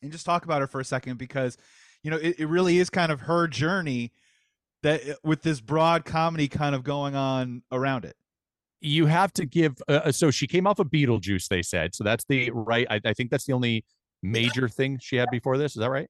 and 0.00 0.10
just 0.10 0.24
talk 0.24 0.46
about 0.46 0.62
her 0.62 0.66
for 0.66 0.80
a 0.80 0.86
second 0.86 1.18
because, 1.18 1.58
you 2.02 2.10
know, 2.10 2.16
it, 2.16 2.36
it 2.38 2.46
really 2.46 2.78
is 2.78 2.88
kind 2.88 3.12
of 3.12 3.20
her 3.20 3.46
journey 3.46 4.10
that 4.82 5.18
with 5.24 5.42
this 5.42 5.60
broad 5.60 6.04
comedy 6.04 6.48
kind 6.48 6.74
of 6.74 6.84
going 6.84 7.14
on 7.14 7.62
around 7.72 8.04
it. 8.04 8.14
You 8.80 9.06
have 9.06 9.32
to 9.34 9.44
give. 9.44 9.74
Uh, 9.88 10.12
so 10.12 10.30
she 10.30 10.46
came 10.46 10.66
off 10.66 10.78
of 10.78 10.86
Beetlejuice, 10.88 11.48
they 11.48 11.62
said. 11.62 11.94
So 11.94 12.04
that's 12.04 12.24
the 12.28 12.50
right. 12.52 12.86
I, 12.88 13.00
I 13.04 13.12
think 13.12 13.30
that's 13.30 13.44
the 13.44 13.52
only 13.52 13.84
major 14.22 14.68
thing 14.68 14.98
she 15.02 15.16
had 15.16 15.28
before 15.30 15.58
this. 15.58 15.72
Is 15.72 15.80
that 15.80 15.90
right? 15.90 16.08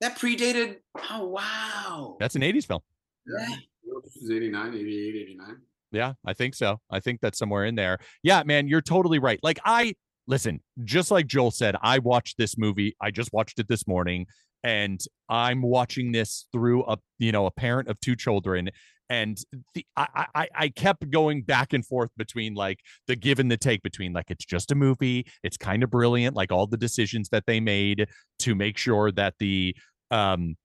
That 0.00 0.18
predated. 0.18 0.78
Oh 1.10 1.26
wow. 1.26 2.16
That's 2.18 2.34
an 2.34 2.42
'80s 2.42 2.66
film. 2.66 2.80
Yeah. 3.26 3.56
This 4.02 4.16
is 4.16 4.30
89, 4.30 4.74
88, 4.74 5.22
89. 5.22 5.56
Yeah, 5.92 6.14
I 6.26 6.32
think 6.32 6.54
so. 6.54 6.80
I 6.90 6.98
think 6.98 7.20
that's 7.20 7.38
somewhere 7.38 7.64
in 7.64 7.76
there. 7.76 7.98
Yeah, 8.22 8.42
man, 8.44 8.66
you're 8.66 8.80
totally 8.80 9.20
right. 9.20 9.38
Like 9.42 9.60
I 9.64 9.94
listen, 10.26 10.60
just 10.84 11.10
like 11.10 11.26
Joel 11.26 11.50
said, 11.50 11.76
I 11.82 11.98
watched 12.00 12.38
this 12.38 12.58
movie. 12.58 12.96
I 13.00 13.10
just 13.10 13.32
watched 13.32 13.58
it 13.60 13.68
this 13.68 13.86
morning 13.86 14.26
and 14.64 15.00
I'm 15.28 15.62
watching 15.62 16.10
this 16.10 16.46
through 16.50 16.84
a, 16.86 16.96
you 17.18 17.30
know, 17.30 17.46
a 17.46 17.52
parent 17.52 17.88
of 17.88 18.00
two 18.00 18.16
children 18.16 18.70
and 19.10 19.38
the 19.74 19.84
I, 19.96 20.26
I 20.34 20.48
I 20.54 20.68
kept 20.70 21.10
going 21.10 21.42
back 21.42 21.72
and 21.72 21.84
forth 21.84 22.10
between 22.16 22.54
like 22.54 22.78
the 23.06 23.16
give 23.16 23.38
and 23.38 23.50
the 23.50 23.56
take 23.56 23.82
between 23.82 24.12
like 24.12 24.30
it's 24.30 24.44
just 24.44 24.72
a 24.72 24.74
movie, 24.74 25.26
it's 25.42 25.56
kind 25.56 25.82
of 25.82 25.90
brilliant 25.90 26.34
like 26.34 26.50
all 26.50 26.66
the 26.66 26.76
decisions 26.76 27.28
that 27.28 27.44
they 27.46 27.60
made 27.60 28.08
to 28.40 28.54
make 28.54 28.78
sure 28.78 29.12
that 29.12 29.34
the 29.38 29.76
um 30.10 30.56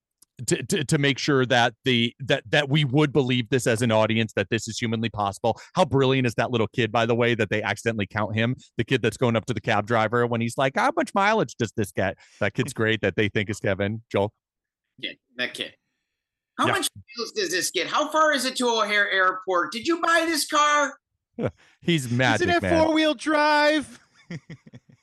to, 0.47 0.63
to, 0.63 0.83
to 0.83 0.97
make 0.97 1.17
sure 1.17 1.45
that 1.45 1.73
the 1.85 2.13
that 2.19 2.43
that 2.49 2.69
we 2.69 2.85
would 2.85 3.11
believe 3.13 3.49
this 3.49 3.67
as 3.67 3.81
an 3.81 3.91
audience 3.91 4.33
that 4.33 4.49
this 4.49 4.67
is 4.67 4.77
humanly 4.77 5.09
possible. 5.09 5.59
How 5.75 5.85
brilliant 5.85 6.27
is 6.27 6.35
that 6.35 6.51
little 6.51 6.67
kid, 6.67 6.91
by 6.91 7.05
the 7.05 7.15
way, 7.15 7.35
that 7.35 7.49
they 7.49 7.61
accidentally 7.61 8.07
count 8.07 8.35
him, 8.35 8.55
the 8.77 8.83
kid 8.83 9.01
that's 9.01 9.17
going 9.17 9.35
up 9.35 9.45
to 9.45 9.53
the 9.53 9.61
cab 9.61 9.87
driver 9.87 10.25
when 10.27 10.41
he's 10.41 10.57
like, 10.57 10.73
"How 10.75 10.91
much 10.95 11.11
mileage 11.13 11.55
does 11.57 11.71
this 11.75 11.91
get?" 11.91 12.17
That 12.39 12.53
kid's 12.53 12.73
great. 12.73 13.01
That 13.01 13.15
they 13.15 13.29
think 13.29 13.49
is 13.49 13.59
Kevin. 13.59 14.01
Joel, 14.11 14.31
kid, 15.01 15.17
that 15.37 15.53
kid. 15.53 15.73
How 16.57 16.65
Yeah. 16.67 16.73
much 16.73 16.89
miles 17.17 17.31
does 17.31 17.51
this 17.51 17.71
get? 17.71 17.87
How 17.87 18.11
far 18.11 18.33
is 18.33 18.45
it 18.45 18.55
to 18.57 18.67
O'Hare 18.67 19.09
Airport? 19.09 19.71
Did 19.71 19.87
you 19.87 20.01
buy 20.01 20.25
this 20.27 20.45
car? 20.45 20.97
he's 21.81 22.11
magic, 22.11 22.47
Isn't 22.49 22.57
it 22.57 22.61
man. 22.63 22.85
four 22.85 22.93
wheel 22.93 23.13
drive? 23.13 23.99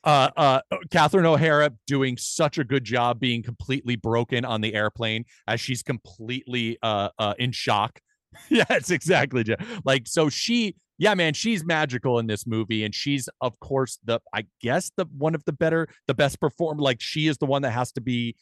uh, 0.07 0.31
uh, 0.37 0.61
Catherine 0.90 1.27
O'Hara 1.27 1.73
doing 1.87 2.16
such 2.16 2.59
a 2.59 2.64
good 2.64 2.85
job 2.85 3.19
being 3.19 3.42
completely 3.42 3.97
broken 3.97 4.45
on 4.45 4.61
the 4.61 4.73
airplane 4.75 5.25
as 5.49 5.61
she's 5.61 5.83
completely 5.83 6.79
uh, 6.83 7.09
uh, 7.19 7.35
in 7.38 7.51
shock. 7.51 8.01
yes, 8.49 8.90
exactly. 8.90 9.45
Like, 9.85 10.07
so 10.07 10.29
she, 10.29 10.77
yeah, 10.97 11.14
man, 11.14 11.35
she's 11.35 11.64
magical 11.64 12.21
in 12.21 12.29
this 12.29 12.47
movie, 12.47 12.85
and 12.85 12.95
she's, 12.95 13.29
of 13.40 13.59
course, 13.59 13.99
the, 14.05 14.21
I 14.33 14.47
guess, 14.61 14.92
the 14.97 15.07
one 15.19 15.35
of 15.35 15.45
the 15.45 15.53
better, 15.53 15.88
the 16.07 16.14
best 16.14 16.40
performed. 16.40 16.81
Like, 16.81 17.01
she 17.01 17.27
is 17.27 17.38
the 17.38 17.47
one 17.47 17.62
that 17.62 17.73
has 17.73 17.90
to 17.92 18.01
be 18.01 18.37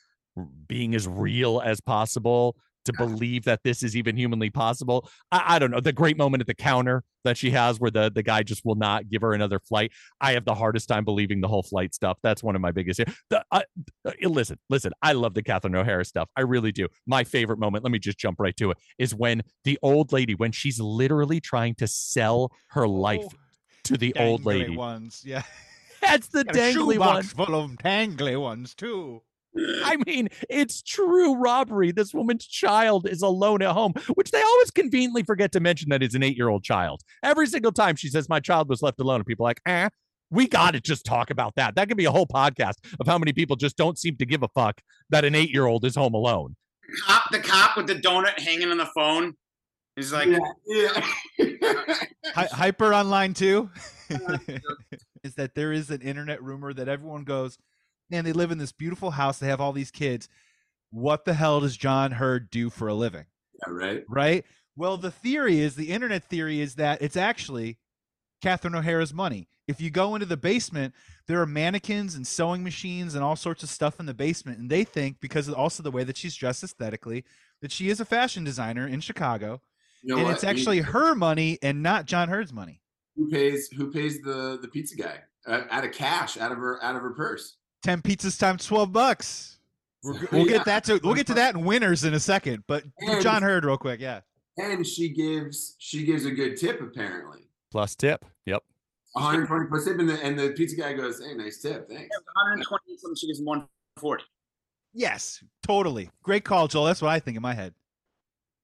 being 0.67 0.95
as 0.95 1.09
real 1.09 1.63
as 1.65 1.81
possible 1.81 2.57
to 2.85 2.93
believe 2.93 3.45
that 3.45 3.61
this 3.65 3.83
is 3.83 3.97
even 3.97 4.17
humanly 4.17 4.51
possible. 4.51 5.09
I, 5.33 5.57
I 5.57 5.59
don't 5.59 5.71
know. 5.71 5.81
The 5.81 5.93
great 5.93 6.17
moment 6.19 6.41
at 6.41 6.47
the 6.47 6.55
counter 6.55 7.03
that 7.25 7.37
she 7.37 7.51
has 7.51 7.81
where 7.81 7.91
the, 7.91 8.11
the 8.15 8.23
guy 8.23 8.43
just 8.43 8.65
will 8.65 8.75
not 8.75 9.09
give 9.09 9.23
her 9.23 9.33
another 9.33 9.59
flight. 9.59 9.93
I 10.21 10.33
have 10.33 10.45
the 10.45 10.55
hardest 10.55 10.89
time 10.89 11.05
believing 11.05 11.41
the 11.41 11.49
whole 11.49 11.63
flight 11.63 11.95
stuff. 11.95 12.19
That's 12.23 12.43
one 12.43 12.55
of 12.55 12.61
my 12.61 12.71
biggest. 12.71 13.01
The, 13.31 13.45
uh, 13.51 13.63
uh, 14.05 14.11
listen, 14.23 14.59
listen, 14.69 14.93
I 15.03 15.13
love 15.13 15.35
the 15.35 15.43
Catherine 15.43 15.75
O'Hara 15.75 16.05
stuff. 16.05 16.29
I 16.37 16.43
really 16.43 16.73
do. 16.73 16.89
My 17.07 17.25
favorite 17.25 17.59
moment, 17.59 17.85
let 17.85 17.91
me 17.91 17.99
just 17.99 18.19
jump 18.19 18.39
right 18.39 18.57
to 18.59 18.71
it, 18.73 18.79
is 18.99 19.15
when 19.15 19.43
the 19.65 19.79
old 19.83 20.13
lady, 20.13 20.35
when 20.35 20.53
she's 20.53 20.79
literally 20.81 21.41
trying 21.41 21.75
to 21.77 21.87
sell 21.87 22.53
her 22.71 22.87
life 22.87 23.23
Oh, 23.25 23.31
to 23.85 23.97
the 23.97 24.15
old 24.17 24.45
lady. 24.45 24.77
ones. 24.77 25.23
Yeah. 25.25 25.43
That's 26.03 26.29
the 26.29 26.45
dangly 26.45 26.99
one. 26.99 27.23
full 27.23 27.55
of 27.55 27.71
tangly 27.73 28.39
ones 28.41 28.75
too. 28.75 29.23
I 29.85 29.97
mean, 30.07 30.29
it's 30.49 30.83
true 30.83 31.37
robbery. 31.37 31.93
This 31.93 32.13
woman's 32.13 32.47
child 32.47 33.09
is 33.09 33.23
alone 33.23 33.63
at 33.63 33.73
home, 33.73 33.95
which 34.15 34.31
they 34.31 34.43
always 34.43 34.71
conveniently 34.71 35.23
forget 35.23 35.53
to 35.53 35.61
mention 35.61 35.91
that 35.91 36.03
it's 36.03 36.15
an 36.15 36.23
eight 36.23 36.37
year 36.37 36.49
old 36.49 36.65
child. 36.65 37.03
Every 37.23 37.47
single 37.47 37.73
time 37.73 37.97
she 37.97 38.09
says, 38.09 38.29
My 38.29 38.41
child 38.41 38.69
was 38.69 38.83
left 38.83 39.01
alone, 39.01 39.17
and 39.17 39.27
people 39.27 39.47
are 39.47 39.51
like, 39.51 39.61
eh, 39.67 39.89
We 40.31 40.49
got 40.49 40.73
to 40.73 40.81
just 40.81 41.05
talk 41.05 41.31
about 41.31 41.55
that. 41.57 41.77
That 41.77 41.89
could 41.89 41.97
be 41.97 42.05
a 42.05 42.11
whole 42.11 42.27
podcast 42.27 42.75
of 42.99 43.07
how 43.07 43.19
many 43.19 43.33
people 43.33 43.57
just 43.57 43.77
don't 43.77 43.99
seem 43.99 44.17
to 44.17 44.27
give 44.27 44.43
a 44.43 44.49
fuck 44.49 44.81
that 45.11 45.25
an 45.25 45.35
eight 45.35 45.51
year 45.51 45.67
old 45.67 45.85
is 45.85 45.95
home 45.95 46.15
alone. 46.15 46.57
Cop, 47.07 47.25
the 47.31 47.41
cop 47.41 47.77
with 47.77 47.87
the 47.87 47.95
donut 47.95 48.39
hanging 48.39 48.71
on 48.71 48.79
the 48.79 48.91
phone. 48.95 49.35
He's 49.97 50.13
like, 50.13 50.29
yeah, 50.29 50.39
yeah. 51.39 51.55
Hy- 52.35 52.49
hyper 52.51 52.93
online 52.93 53.33
too 53.33 53.71
is 55.23 55.35
that 55.37 55.55
there 55.55 55.73
is 55.73 55.91
an 55.91 56.01
internet 56.01 56.43
rumor 56.43 56.73
that 56.75 56.89
everyone 56.89 57.23
goes, 57.23 57.59
man, 58.11 58.25
they 58.25 58.33
live 58.33 58.51
in 58.51 58.59
this 58.59 58.73
beautiful 58.73 59.13
house. 59.13 59.39
They 59.39 59.49
have 59.49 59.61
all 59.61 59.73
these 59.73 59.91
kids. 59.91 60.29
What 60.91 61.25
the 61.25 61.35
hell 61.35 61.61
does 61.61 61.77
John 61.77 62.13
Heard 62.13 62.51
do 62.51 62.71
for 62.71 62.89
a 62.89 62.95
living? 62.95 63.27
Yeah, 63.67 63.73
right. 63.73 64.05
Right. 64.09 64.45
Well, 64.77 64.97
the 64.97 65.11
theory 65.11 65.61
is 65.61 65.77
the 65.77 65.91
internet 65.91 66.25
theory 66.25 66.61
is 66.61 66.77
that 66.77 67.03
it's 67.03 67.17
actually 67.17 67.79
Catherine 68.43 68.75
O'Hara's 68.75 69.15
money. 69.15 69.49
If 69.67 69.81
you 69.81 69.91
go 69.91 70.15
into 70.15 70.27
the 70.27 70.37
basement, 70.37 70.95
there 71.27 71.41
are 71.41 71.47
mannequins 71.47 72.15
and 72.15 72.27
sewing 72.27 72.63
machines 72.63 73.15
and 73.15 73.25
all 73.25 73.37
sorts 73.37 73.63
of 73.63 73.71
stuff 73.71 73.99
in 73.99 74.07
the 74.07 74.15
basement. 74.15 74.59
And 74.59 74.69
they 74.69 74.85
think, 74.85 75.21
because 75.21 75.49
of 75.49 75.55
also 75.55 75.83
the 75.83 75.91
way 75.91 76.05
that 76.05 76.17
she's 76.17 76.35
dressed 76.35 76.63
aesthetically, 76.63 77.25
that 77.63 77.73
she 77.73 77.89
is 77.89 78.01
a 78.01 78.05
fashion 78.05 78.45
designer 78.45 78.87
in 78.87 79.01
Chicago. 79.01 79.63
You 80.03 80.11
know 80.11 80.17
and 80.17 80.25
what? 80.27 80.35
it's 80.35 80.45
actually 80.45 80.81
her 80.81 81.15
money 81.15 81.59
and 81.63 81.83
not 81.83 82.05
John 82.05 82.29
Heard's 82.29 82.53
money. 82.53 82.83
who 83.17 83.31
pays 83.31 83.69
who 83.69 83.91
pays 83.91 84.21
the 84.21 84.59
the 84.61 84.69
pizza 84.69 84.97
guy 84.97 85.21
uh, 85.47 85.63
out 85.71 85.85
of 85.85 85.93
cash 85.93 86.37
out 86.37 86.53
of 86.53 86.59
her 86.59 86.83
out 86.83 86.97
of 86.97 87.03
her 87.03 87.15
purse. 87.15 87.57
10 87.85 88.01
pizzas 88.03 88.39
times 88.39 88.65
12 88.67 88.93
bucks. 88.93 89.59
We're, 90.03 90.15
we'll 90.33 90.47
Yeah. 90.47 90.57
get 90.59 90.65
that 90.65 90.85
to 90.85 91.01
we'll 91.05 91.15
get 91.15 91.27
to 91.29 91.35
that 91.35 91.55
in 91.55 91.65
winners 91.65 92.03
in 92.05 92.15
a 92.15 92.21
second. 92.21 92.65
But 92.67 92.85
And- 92.99 93.23
John 93.23 93.43
Heard 93.43 93.65
real 93.65 93.77
quick, 93.77 94.01
yeah. 94.01 94.21
And 94.57 94.87
she 94.87 95.11
gives 95.11 95.77
she 95.79 96.05
gives 96.05 96.25
a 96.25 96.31
good 96.31 96.57
tip 96.57 96.81
apparently. 96.81 97.49
Plus 97.71 97.95
tip. 97.95 98.25
Yep. 98.47 98.63
120 99.13 99.69
plus 99.69 99.85
tip, 99.85 99.99
and 99.99 100.09
the 100.09 100.21
and 100.25 100.39
the 100.39 100.51
pizza 100.53 100.77
guy 100.77 100.93
goes, 100.95 101.23
"Hey, 101.25 101.35
nice 101.35 101.59
tip, 101.61 101.89
thanks." 101.89 102.17
120 102.35 102.97
something. 102.99 103.17
She 103.17 103.27
gives 103.29 103.39
him 103.39 103.45
140. 103.47 104.25
Yes, 104.93 105.43
totally. 105.63 106.11
Great 106.23 106.45
call, 106.45 106.69
Joel. 106.69 106.85
That's 106.87 107.03
what 107.03 107.11
I 107.11 107.19
think 107.21 107.37
in 107.37 107.43
my 107.43 107.55
head. 107.55 107.75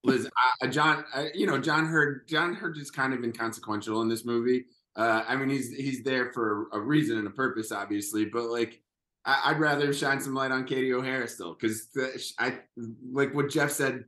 Liz, 0.05 0.29
uh, 0.63 0.67
John, 0.69 1.05
uh, 1.15 1.25
you 1.35 1.47
know, 1.47 1.59
John 1.59 1.87
Heard, 1.87 2.27
John 2.29 2.55
Heard 2.55 2.77
is 2.79 2.91
kind 2.91 3.13
of 3.13 3.23
inconsequential 3.23 4.01
in 4.03 4.09
this 4.09 4.25
movie. 4.25 4.65
Uh, 4.97 5.25
I 5.27 5.37
mean, 5.37 5.49
he's 5.51 5.71
he's 5.71 6.03
there 6.05 6.33
for 6.33 6.69
a 6.73 6.81
reason 6.81 7.19
and 7.19 7.27
a 7.27 7.31
purpose, 7.31 7.71
obviously, 7.73 8.25
but 8.25 8.45
like, 8.45 8.81
I, 9.25 9.43
I'd 9.47 9.61
rather 9.61 9.93
shine 9.93 10.21
some 10.21 10.35
light 10.35 10.51
on 10.51 10.65
Katie 10.65 10.93
O'Hara 10.93 11.29
still, 11.29 11.57
because 11.59 11.89
I 12.39 12.59
like 13.13 13.35
what 13.35 13.51
Jeff 13.51 13.71
said 13.71 14.05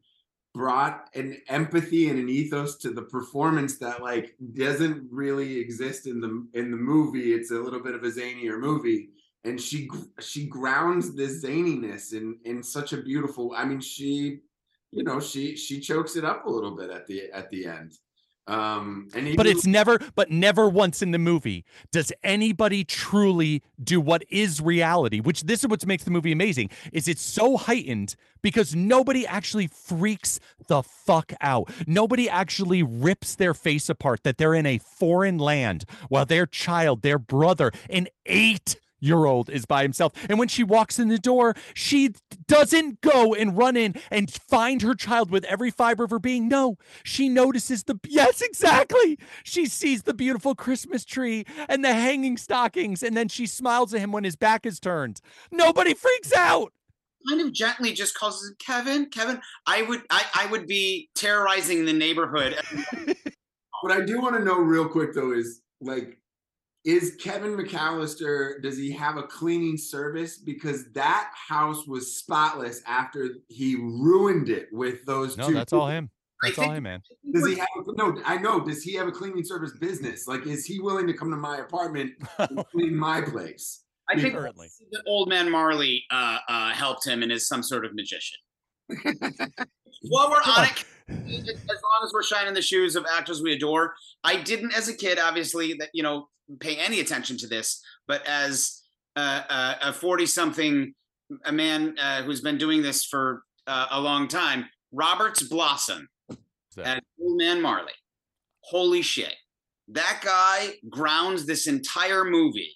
brought 0.54 1.08
an 1.14 1.38
empathy 1.48 2.10
and 2.10 2.18
an 2.18 2.28
ethos 2.28 2.76
to 2.76 2.90
the 2.90 3.02
performance 3.02 3.78
that 3.78 4.02
like 4.02 4.36
doesn't 4.52 5.06
really 5.10 5.58
exist 5.58 6.06
in 6.06 6.20
the 6.20 6.46
in 6.54 6.70
the 6.70 6.76
movie. 6.76 7.32
It's 7.32 7.50
a 7.50 7.58
little 7.58 7.82
bit 7.82 7.94
of 7.94 8.04
a 8.04 8.10
zanier 8.10 8.58
movie, 8.58 9.10
and 9.44 9.60
she 9.60 9.88
she 10.20 10.46
grounds 10.46 11.14
this 11.14 11.44
zaniness 11.44 12.12
in 12.12 12.38
in 12.44 12.62
such 12.62 12.92
a 12.92 13.02
beautiful. 13.02 13.52
I 13.56 13.64
mean, 13.64 13.80
she 13.80 14.40
you 14.90 15.04
know 15.04 15.20
she 15.20 15.56
she 15.56 15.80
chokes 15.80 16.16
it 16.16 16.24
up 16.24 16.46
a 16.46 16.50
little 16.50 16.76
bit 16.76 16.90
at 16.90 17.06
the 17.06 17.30
at 17.32 17.50
the 17.50 17.66
end 17.66 17.98
um 18.46 19.08
and 19.14 19.36
But 19.36 19.46
it's 19.46 19.66
never, 19.66 19.98
but 20.14 20.30
never 20.30 20.68
once 20.68 21.00
in 21.00 21.12
the 21.12 21.18
movie 21.18 21.64
does 21.92 22.12
anybody 22.24 22.84
truly 22.84 23.62
do 23.82 24.00
what 24.00 24.24
is 24.30 24.60
reality, 24.60 25.20
which 25.20 25.42
this 25.42 25.62
is 25.62 25.68
what 25.68 25.86
makes 25.86 26.04
the 26.04 26.10
movie 26.10 26.32
amazing, 26.32 26.70
is 26.92 27.08
it's 27.08 27.22
so 27.22 27.56
heightened 27.56 28.16
because 28.42 28.74
nobody 28.74 29.26
actually 29.26 29.68
freaks 29.68 30.40
the 30.66 30.82
fuck 30.82 31.32
out. 31.40 31.70
Nobody 31.86 32.28
actually 32.28 32.82
rips 32.82 33.36
their 33.36 33.54
face 33.54 33.88
apart 33.88 34.24
that 34.24 34.38
they're 34.38 34.54
in 34.54 34.66
a 34.66 34.78
foreign 34.78 35.38
land 35.38 35.84
while 36.08 36.26
their 36.26 36.46
child, 36.46 37.02
their 37.02 37.18
brother, 37.18 37.70
an 37.88 38.08
eight 38.26 38.76
year 39.02 39.26
old 39.26 39.50
is 39.50 39.66
by 39.66 39.82
himself. 39.82 40.12
And 40.28 40.38
when 40.38 40.48
she 40.48 40.64
walks 40.64 40.98
in 40.98 41.08
the 41.08 41.18
door, 41.18 41.54
she 41.74 42.14
doesn't 42.46 43.00
go 43.00 43.34
and 43.34 43.56
run 43.56 43.76
in 43.76 43.94
and 44.10 44.30
find 44.30 44.80
her 44.82 44.94
child 44.94 45.30
with 45.30 45.44
every 45.44 45.70
fiber 45.70 46.04
of 46.04 46.10
her 46.10 46.18
being. 46.18 46.48
No, 46.48 46.78
she 47.04 47.28
notices 47.28 47.84
the, 47.84 47.98
yes, 48.06 48.40
exactly. 48.40 49.18
She 49.42 49.66
sees 49.66 50.04
the 50.04 50.14
beautiful 50.14 50.54
Christmas 50.54 51.04
tree 51.04 51.44
and 51.68 51.84
the 51.84 51.92
hanging 51.92 52.36
stockings, 52.36 53.02
and 53.02 53.16
then 53.16 53.28
she 53.28 53.46
smiles 53.46 53.92
at 53.92 54.00
him 54.00 54.12
when 54.12 54.24
his 54.24 54.36
back 54.36 54.64
is 54.64 54.80
turned. 54.80 55.20
Nobody 55.50 55.94
freaks 55.94 56.32
out. 56.32 56.72
Kind 57.28 57.40
of 57.40 57.52
gently 57.52 57.92
just 57.92 58.14
calls 58.14 58.44
him 58.44 58.56
Kevin. 58.58 59.06
Kevin, 59.06 59.40
I 59.66 59.82
would 59.82 60.02
I, 60.10 60.24
I 60.34 60.46
would 60.46 60.66
be 60.66 61.08
terrorizing 61.14 61.84
the 61.84 61.92
neighborhood. 61.92 62.56
what 63.82 63.92
i 63.92 64.00
do 64.00 64.20
want 64.20 64.34
to 64.36 64.44
know 64.44 64.58
real 64.58 64.88
quick 64.88 65.12
though 65.12 65.32
is 65.32 65.60
like 65.80 66.18
is 66.84 67.16
kevin 67.20 67.56
mcallister 67.56 68.60
does 68.62 68.76
he 68.76 68.90
have 68.90 69.16
a 69.16 69.22
cleaning 69.22 69.76
service 69.76 70.38
because 70.38 70.90
that 70.92 71.30
house 71.34 71.86
was 71.86 72.16
spotless 72.16 72.82
after 72.86 73.28
he 73.48 73.76
ruined 73.76 74.48
it 74.48 74.68
with 74.72 75.04
those 75.06 75.36
No, 75.36 75.48
two 75.48 75.54
that's 75.54 75.72
all 75.72 75.88
him. 75.88 76.10
That's 76.42 76.58
all 76.58 76.72
him, 76.72 76.82
man. 76.82 77.00
does 77.32 77.46
he 77.46 77.54
have 77.54 77.68
no 77.96 78.20
i 78.24 78.36
know 78.36 78.58
does 78.64 78.82
he 78.82 78.94
have 78.94 79.06
a 79.06 79.12
cleaning 79.12 79.44
service 79.44 79.72
business 79.78 80.26
like 80.26 80.44
is 80.46 80.66
he 80.66 80.80
willing 80.80 81.06
to 81.06 81.12
come 81.12 81.30
to 81.30 81.36
my 81.36 81.58
apartment 81.58 82.12
and 82.38 82.64
clean 82.72 82.96
my 82.96 83.20
place 83.20 83.84
I 84.10 84.20
think 84.20 84.34
Currently. 84.34 84.68
that 84.90 85.02
old 85.06 85.28
man 85.28 85.48
Marley 85.48 86.04
uh, 86.10 86.38
uh, 86.48 86.70
helped 86.70 87.06
him 87.06 87.22
and 87.22 87.30
is 87.30 87.46
some 87.46 87.62
sort 87.62 87.84
of 87.84 87.94
magician. 87.94 88.36
While 88.90 90.28
we're 90.28 90.42
on 90.44 90.64
it, 90.64 90.84
as 91.12 91.80
long 91.82 92.00
as 92.04 92.12
we're 92.12 92.22
shining 92.22 92.54
the 92.54 92.62
shoes 92.62 92.96
of 92.96 93.06
actors 93.16 93.42
we 93.42 93.52
adore, 93.52 93.94
I 94.24 94.36
didn't, 94.42 94.74
as 94.74 94.88
a 94.88 94.94
kid, 94.94 95.18
obviously, 95.18 95.74
that 95.74 95.90
you 95.92 96.02
know, 96.02 96.28
pay 96.60 96.76
any 96.76 97.00
attention 97.00 97.36
to 97.38 97.46
this. 97.46 97.82
But 98.06 98.26
as 98.26 98.82
uh, 99.16 99.74
a 99.82 99.92
forty-something, 99.92 100.94
a 101.44 101.52
man 101.52 101.96
uh, 102.00 102.22
who's 102.22 102.40
been 102.40 102.58
doing 102.58 102.82
this 102.82 103.04
for 103.04 103.42
uh, 103.66 103.86
a 103.90 104.00
long 104.00 104.28
time, 104.28 104.66
Roberts 104.92 105.42
Blossom 105.42 106.08
as 106.82 107.00
old 107.20 107.38
man 107.38 107.60
Marley. 107.60 107.92
Holy 108.64 109.02
shit! 109.02 109.34
That 109.88 110.20
guy 110.24 110.74
grounds 110.90 111.46
this 111.46 111.66
entire 111.66 112.24
movie 112.24 112.74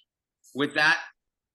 with 0.53 0.73
that 0.75 0.99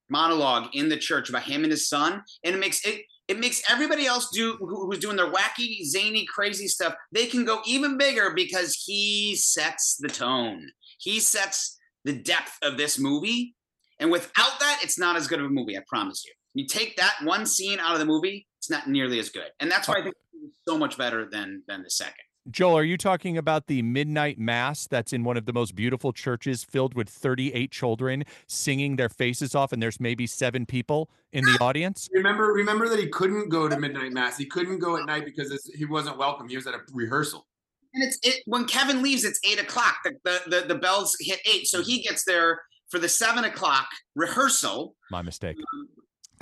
monologue 0.08 0.68
in 0.74 0.88
the 0.88 0.96
church 0.96 1.28
about 1.28 1.44
him 1.44 1.62
and 1.62 1.70
his 1.70 1.88
son, 1.88 2.22
and 2.44 2.54
it 2.54 2.58
makes 2.58 2.84
it 2.86 3.02
it 3.32 3.40
makes 3.40 3.62
everybody 3.66 4.04
else 4.04 4.28
do 4.30 4.56
who, 4.58 4.86
who's 4.86 4.98
doing 4.98 5.16
their 5.16 5.32
wacky, 5.32 5.82
zany, 5.84 6.26
crazy 6.26 6.68
stuff. 6.68 6.94
They 7.12 7.26
can 7.26 7.46
go 7.46 7.62
even 7.66 7.96
bigger 7.96 8.32
because 8.34 8.74
he 8.84 9.34
sets 9.36 9.96
the 9.98 10.08
tone. 10.08 10.68
He 10.98 11.18
sets 11.18 11.78
the 12.04 12.12
depth 12.12 12.58
of 12.62 12.76
this 12.76 12.98
movie, 12.98 13.54
and 13.98 14.10
without 14.10 14.60
that, 14.60 14.80
it's 14.82 14.98
not 14.98 15.16
as 15.16 15.26
good 15.26 15.40
of 15.40 15.46
a 15.46 15.48
movie. 15.48 15.78
I 15.78 15.82
promise 15.88 16.22
you. 16.26 16.32
You 16.54 16.66
take 16.66 16.96
that 16.98 17.14
one 17.22 17.46
scene 17.46 17.78
out 17.78 17.94
of 17.94 18.00
the 18.00 18.04
movie, 18.04 18.46
it's 18.58 18.68
not 18.68 18.86
nearly 18.86 19.18
as 19.18 19.30
good, 19.30 19.48
and 19.60 19.70
that's 19.70 19.88
why 19.88 19.94
I 19.94 20.02
think 20.02 20.14
it's 20.44 20.58
so 20.68 20.76
much 20.76 20.98
better 20.98 21.26
than 21.30 21.62
than 21.66 21.82
the 21.82 21.90
second. 21.90 22.26
Joel, 22.50 22.76
are 22.76 22.84
you 22.84 22.96
talking 22.96 23.38
about 23.38 23.68
the 23.68 23.82
midnight 23.82 24.36
mass 24.36 24.88
that's 24.88 25.12
in 25.12 25.22
one 25.22 25.36
of 25.36 25.46
the 25.46 25.52
most 25.52 25.76
beautiful 25.76 26.12
churches 26.12 26.64
filled 26.64 26.94
with 26.94 27.08
38 27.08 27.70
children 27.70 28.24
singing 28.48 28.96
their 28.96 29.08
faces 29.08 29.54
off, 29.54 29.72
and 29.72 29.80
there's 29.80 30.00
maybe 30.00 30.26
seven 30.26 30.66
people 30.66 31.08
in 31.32 31.44
the 31.44 31.56
audience? 31.60 32.08
remember 32.12 32.52
remember 32.52 32.88
that 32.88 32.98
he 32.98 33.08
couldn't 33.08 33.48
go 33.48 33.68
to 33.68 33.78
midnight 33.78 34.12
mass 34.12 34.36
he 34.36 34.44
couldn't 34.44 34.80
go 34.80 34.96
at 34.96 35.06
night 35.06 35.24
because 35.24 35.50
it's, 35.52 35.72
he 35.74 35.84
wasn't 35.84 36.16
welcome 36.18 36.48
he 36.48 36.56
was 36.56 36.66
at 36.66 36.74
a 36.74 36.80
rehearsal 36.92 37.46
And 37.94 38.02
it's 38.02 38.18
it 38.22 38.42
when 38.46 38.64
Kevin 38.64 39.02
leaves, 39.02 39.24
it's 39.24 39.40
eight 39.48 39.60
o'clock. 39.60 39.96
The, 40.04 40.12
the 40.24 40.42
the 40.46 40.66
the 40.68 40.74
bells 40.74 41.16
hit 41.20 41.40
eight, 41.46 41.66
so 41.66 41.82
he 41.82 42.02
gets 42.02 42.24
there 42.24 42.60
for 42.90 42.98
the 42.98 43.08
seven 43.08 43.44
o'clock 43.44 43.86
rehearsal. 44.16 44.96
My 45.10 45.22
mistake. 45.22 45.56
Um, 45.56 45.88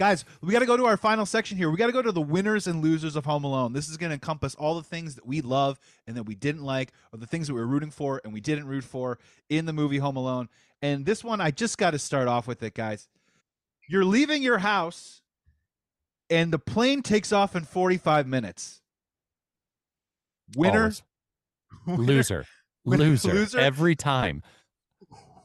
Guys, 0.00 0.24
we 0.40 0.50
got 0.50 0.60
to 0.60 0.66
go 0.66 0.78
to 0.78 0.86
our 0.86 0.96
final 0.96 1.26
section 1.26 1.58
here. 1.58 1.68
We 1.70 1.76
got 1.76 1.88
to 1.88 1.92
go 1.92 2.00
to 2.00 2.10
the 2.10 2.22
winners 2.22 2.66
and 2.66 2.82
losers 2.82 3.16
of 3.16 3.26
Home 3.26 3.44
Alone. 3.44 3.74
This 3.74 3.90
is 3.90 3.98
going 3.98 4.08
to 4.08 4.14
encompass 4.14 4.54
all 4.54 4.74
the 4.76 4.82
things 4.82 5.14
that 5.16 5.26
we 5.26 5.42
love 5.42 5.78
and 6.06 6.16
that 6.16 6.22
we 6.22 6.34
didn't 6.34 6.62
like, 6.62 6.92
or 7.12 7.18
the 7.18 7.26
things 7.26 7.48
that 7.48 7.52
we 7.52 7.60
were 7.60 7.66
rooting 7.66 7.90
for 7.90 8.18
and 8.24 8.32
we 8.32 8.40
didn't 8.40 8.66
root 8.66 8.82
for 8.82 9.18
in 9.50 9.66
the 9.66 9.74
movie 9.74 9.98
Home 9.98 10.16
Alone. 10.16 10.48
And 10.80 11.04
this 11.04 11.22
one, 11.22 11.42
I 11.42 11.50
just 11.50 11.76
got 11.76 11.90
to 11.90 11.98
start 11.98 12.28
off 12.28 12.46
with 12.46 12.62
it, 12.62 12.72
guys. 12.72 13.08
You're 13.90 14.06
leaving 14.06 14.42
your 14.42 14.56
house, 14.56 15.20
and 16.30 16.50
the 16.50 16.58
plane 16.58 17.02
takes 17.02 17.30
off 17.30 17.54
in 17.54 17.64
45 17.64 18.26
minutes. 18.26 18.80
Winner, 20.56 20.92
winner- 21.86 22.02
Loser. 22.02 22.46
Winner, 22.86 23.04
Loser. 23.04 23.34
loser? 23.34 23.58
Every 23.58 23.96
time. 23.96 24.42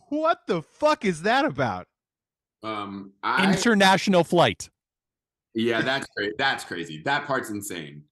What 0.08 0.48
the 0.48 0.62
fuck 0.62 1.04
is 1.04 1.24
that 1.24 1.44
about? 1.44 1.90
Um 2.66 3.12
i 3.24 3.52
International 3.52 4.24
flight. 4.24 4.70
yeah 5.54 5.82
that's 5.90 6.08
great 6.16 6.38
that's 6.38 6.64
crazy 6.64 7.02
that 7.06 7.26
part's 7.26 7.50
insane 7.50 8.04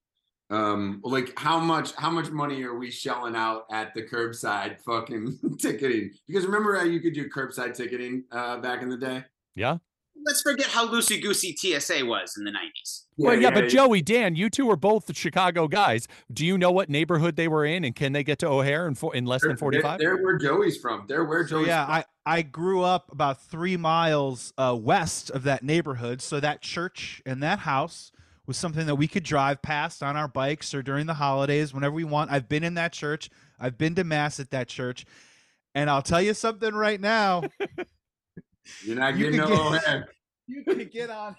um 0.50 1.00
like 1.02 1.32
how 1.38 1.58
much 1.58 1.94
how 1.96 2.10
much 2.10 2.30
money 2.30 2.62
are 2.62 2.78
we 2.78 2.90
shelling 2.90 3.34
out 3.34 3.64
at 3.72 3.94
the 3.94 4.02
curbside 4.02 4.78
fucking 4.80 5.38
ticketing 5.58 6.10
because 6.28 6.44
remember 6.44 6.76
how 6.76 6.84
you 6.84 7.00
could 7.00 7.14
do 7.14 7.28
curbside 7.28 7.74
ticketing 7.74 8.24
uh 8.30 8.58
back 8.58 8.82
in 8.82 8.88
the 8.88 8.96
day 8.96 9.24
Yeah. 9.54 9.78
Let's 10.24 10.42
forget 10.42 10.66
how 10.66 10.88
loosey 10.88 11.20
goosey 11.22 11.54
TSA 11.56 12.04
was 12.04 12.36
in 12.36 12.44
the 12.44 12.50
90s. 12.50 13.02
well, 13.16 13.38
yeah, 13.38 13.50
but 13.50 13.68
Joey, 13.68 14.02
Dan, 14.02 14.34
you 14.34 14.50
two 14.50 14.70
are 14.70 14.76
both 14.76 15.06
the 15.06 15.14
Chicago 15.14 15.68
guys. 15.68 16.08
Do 16.32 16.44
you 16.44 16.58
know 16.58 16.70
what 16.70 16.88
neighborhood 16.88 17.36
they 17.36 17.48
were 17.48 17.64
in, 17.64 17.84
and 17.84 17.94
can 17.94 18.12
they 18.12 18.24
get 18.24 18.38
to 18.40 18.48
O'Hare 18.48 18.86
in, 18.86 18.94
for, 18.94 19.14
in 19.14 19.26
less 19.26 19.42
they're, 19.42 19.50
than 19.50 19.56
forty-five? 19.56 19.98
They're, 19.98 20.16
they're 20.16 20.24
where 20.24 20.38
Joey's 20.38 20.78
from. 20.78 21.04
They're 21.06 21.24
where 21.24 21.46
So 21.46 21.58
Joey's 21.58 21.68
yeah, 21.68 21.84
from. 21.84 21.94
I 21.94 22.04
I 22.26 22.42
grew 22.42 22.82
up 22.82 23.12
about 23.12 23.42
three 23.42 23.76
miles 23.76 24.52
uh, 24.56 24.76
west 24.80 25.30
of 25.30 25.42
that 25.44 25.62
neighborhood. 25.62 26.22
So 26.22 26.40
that 26.40 26.62
church 26.62 27.22
and 27.26 27.42
that 27.42 27.60
house 27.60 28.10
was 28.46 28.56
something 28.56 28.86
that 28.86 28.96
we 28.96 29.08
could 29.08 29.24
drive 29.24 29.62
past 29.62 30.02
on 30.02 30.16
our 30.16 30.28
bikes 30.28 30.74
or 30.74 30.82
during 30.82 31.06
the 31.06 31.14
holidays 31.14 31.72
whenever 31.72 31.94
we 31.94 32.04
want. 32.04 32.30
I've 32.30 32.48
been 32.48 32.64
in 32.64 32.74
that 32.74 32.92
church. 32.92 33.30
I've 33.58 33.78
been 33.78 33.94
to 33.94 34.04
mass 34.04 34.40
at 34.40 34.50
that 34.50 34.68
church, 34.68 35.06
and 35.74 35.88
I'll 35.88 36.02
tell 36.02 36.20
you 36.20 36.34
something 36.34 36.74
right 36.74 37.00
now. 37.00 37.44
You're 38.84 38.96
not 38.96 39.16
getting 39.16 39.40
could 39.40 39.48
no 39.50 39.70
get- 39.72 39.88
O'Hare. 39.88 40.08
you 40.46 40.64
could 40.64 40.92
get 40.92 41.10
on 41.10 41.36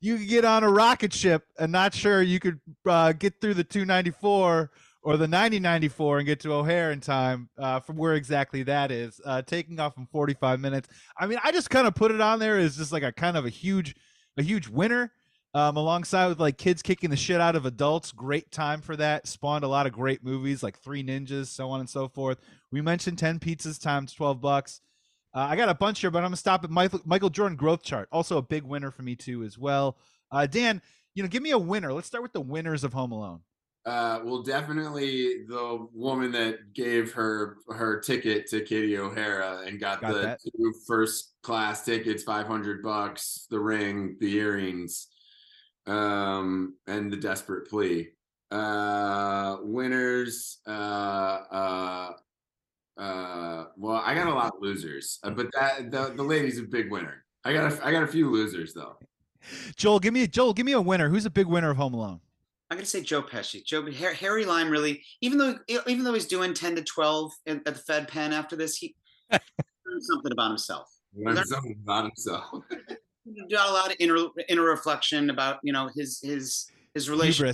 you 0.00 0.16
could 0.16 0.28
get 0.28 0.44
on 0.44 0.64
a 0.64 0.70
rocket 0.70 1.12
ship 1.12 1.44
and 1.58 1.72
not 1.72 1.94
sure 1.94 2.22
you 2.22 2.40
could 2.40 2.60
uh, 2.86 3.12
get 3.12 3.40
through 3.40 3.54
the 3.54 3.64
294 3.64 4.70
or 5.02 5.16
the 5.16 5.28
9094 5.28 6.18
and 6.18 6.26
get 6.26 6.40
to 6.40 6.52
O'Hare 6.52 6.92
in 6.92 7.00
time 7.00 7.48
uh, 7.58 7.80
from 7.80 7.96
where 7.96 8.14
exactly 8.14 8.62
that 8.64 8.90
is. 8.90 9.20
Uh, 9.24 9.42
taking 9.42 9.78
off 9.78 9.96
in 9.96 10.06
45 10.06 10.60
minutes. 10.60 10.88
I 11.18 11.26
mean, 11.26 11.38
I 11.44 11.52
just 11.52 11.70
kind 11.70 11.86
of 11.86 11.94
put 11.94 12.10
it 12.10 12.20
on 12.20 12.38
there 12.38 12.58
as 12.58 12.76
just 12.76 12.92
like 12.92 13.02
a 13.02 13.12
kind 13.12 13.36
of 13.36 13.46
a 13.46 13.50
huge, 13.50 13.94
a 14.36 14.42
huge 14.42 14.68
winner. 14.68 15.12
Um, 15.54 15.78
alongside 15.78 16.26
with 16.26 16.38
like 16.38 16.58
kids 16.58 16.82
kicking 16.82 17.08
the 17.08 17.16
shit 17.16 17.40
out 17.40 17.56
of 17.56 17.64
adults, 17.64 18.12
great 18.12 18.50
time 18.50 18.82
for 18.82 18.94
that. 18.96 19.26
Spawned 19.26 19.64
a 19.64 19.68
lot 19.68 19.86
of 19.86 19.92
great 19.94 20.22
movies 20.22 20.62
like 20.62 20.78
Three 20.78 21.02
Ninjas, 21.02 21.46
so 21.46 21.70
on 21.70 21.80
and 21.80 21.88
so 21.88 22.08
forth. 22.08 22.38
We 22.70 22.82
mentioned 22.82 23.16
10 23.16 23.38
pizzas 23.38 23.80
times 23.80 24.12
12 24.12 24.38
bucks. 24.38 24.82
Uh, 25.36 25.48
I 25.50 25.54
got 25.54 25.68
a 25.68 25.74
bunch 25.74 26.00
here, 26.00 26.10
but 26.10 26.20
I'm 26.20 26.28
gonna 26.28 26.36
stop 26.36 26.64
at 26.64 26.70
Michael, 26.70 27.02
Michael 27.04 27.28
Jordan 27.28 27.56
growth 27.56 27.82
chart. 27.82 28.08
Also 28.10 28.38
a 28.38 28.42
big 28.42 28.62
winner 28.62 28.90
for 28.90 29.02
me 29.02 29.14
too, 29.14 29.44
as 29.44 29.58
well. 29.58 29.98
Uh, 30.32 30.46
Dan, 30.46 30.80
you 31.14 31.22
know, 31.22 31.28
give 31.28 31.42
me 31.42 31.50
a 31.50 31.58
winner. 31.58 31.92
Let's 31.92 32.06
start 32.06 32.22
with 32.22 32.32
the 32.32 32.40
winners 32.40 32.84
of 32.84 32.94
Home 32.94 33.12
Alone. 33.12 33.40
Uh, 33.84 34.20
well, 34.24 34.42
definitely 34.42 35.44
the 35.46 35.86
woman 35.92 36.32
that 36.32 36.72
gave 36.72 37.12
her 37.12 37.58
her 37.68 38.00
ticket 38.00 38.46
to 38.48 38.62
Katie 38.62 38.96
O'Hara 38.96 39.62
and 39.66 39.78
got, 39.78 40.00
Got 40.00 40.14
the 40.14 40.20
that. 40.20 40.40
two 40.42 40.72
first 40.86 41.34
class 41.42 41.84
tickets, 41.84 42.22
five 42.22 42.46
hundred 42.46 42.82
bucks, 42.82 43.46
the 43.50 43.60
ring, 43.60 44.16
the 44.18 44.38
earrings, 44.38 45.08
um, 45.86 46.76
and 46.86 47.12
the 47.12 47.16
desperate 47.18 47.68
plea. 47.68 48.08
Uh, 48.50 49.58
winners. 49.60 50.60
Uh, 50.66 52.12
uh, 52.98 53.66
well, 53.76 54.02
I 54.04 54.14
got 54.14 54.26
a 54.26 54.34
lot 54.34 54.54
of 54.54 54.60
losers, 54.60 55.18
uh, 55.22 55.30
but 55.30 55.48
that 55.52 55.90
the 55.90 56.12
the 56.14 56.22
lady's 56.34 56.58
a 56.58 56.62
big 56.62 56.90
winner. 56.90 57.24
I 57.44 57.52
got 57.52 57.72
a, 57.72 57.86
I 57.86 57.92
got 57.92 58.02
a 58.02 58.06
few 58.06 58.30
losers 58.30 58.74
though. 58.74 58.96
Joel, 59.76 60.00
give 60.00 60.14
me 60.14 60.26
Joel, 60.26 60.54
give 60.54 60.66
me 60.66 60.72
a 60.72 60.80
winner. 60.80 61.08
Who's 61.08 61.26
a 61.26 61.30
big 61.30 61.46
winner 61.46 61.70
of 61.70 61.76
Home 61.76 61.94
Alone? 61.94 62.20
I'm 62.70 62.78
gonna 62.78 62.86
say 62.86 63.02
Joe 63.02 63.22
Pesci. 63.22 63.64
Joe 63.64 63.86
Harry 63.90 64.44
Lime 64.44 64.70
really, 64.70 65.02
even 65.20 65.38
though 65.38 65.56
even 65.68 66.04
though 66.04 66.14
he's 66.14 66.26
doing 66.26 66.54
10 66.54 66.76
to 66.76 66.82
12 66.82 67.32
at, 67.46 67.56
at 67.56 67.64
the 67.64 67.72
Fed 67.74 68.08
Pen 68.08 68.32
after 68.32 68.56
this, 68.56 68.76
he 68.76 68.96
learned 69.30 69.42
something 70.00 70.32
about 70.32 70.48
himself. 70.48 70.88
Learned 71.14 71.46
something 71.46 71.76
about 71.82 72.04
himself. 72.04 72.44
He 73.28 73.44
got 73.52 73.68
a 73.68 73.72
lot 73.72 73.90
of 73.90 73.96
inner 73.98 74.18
inner 74.48 74.62
reflection 74.62 75.30
about 75.30 75.58
you 75.64 75.72
know 75.72 75.90
his 75.92 76.20
his 76.22 76.70
his 76.94 77.10
relation. 77.10 77.52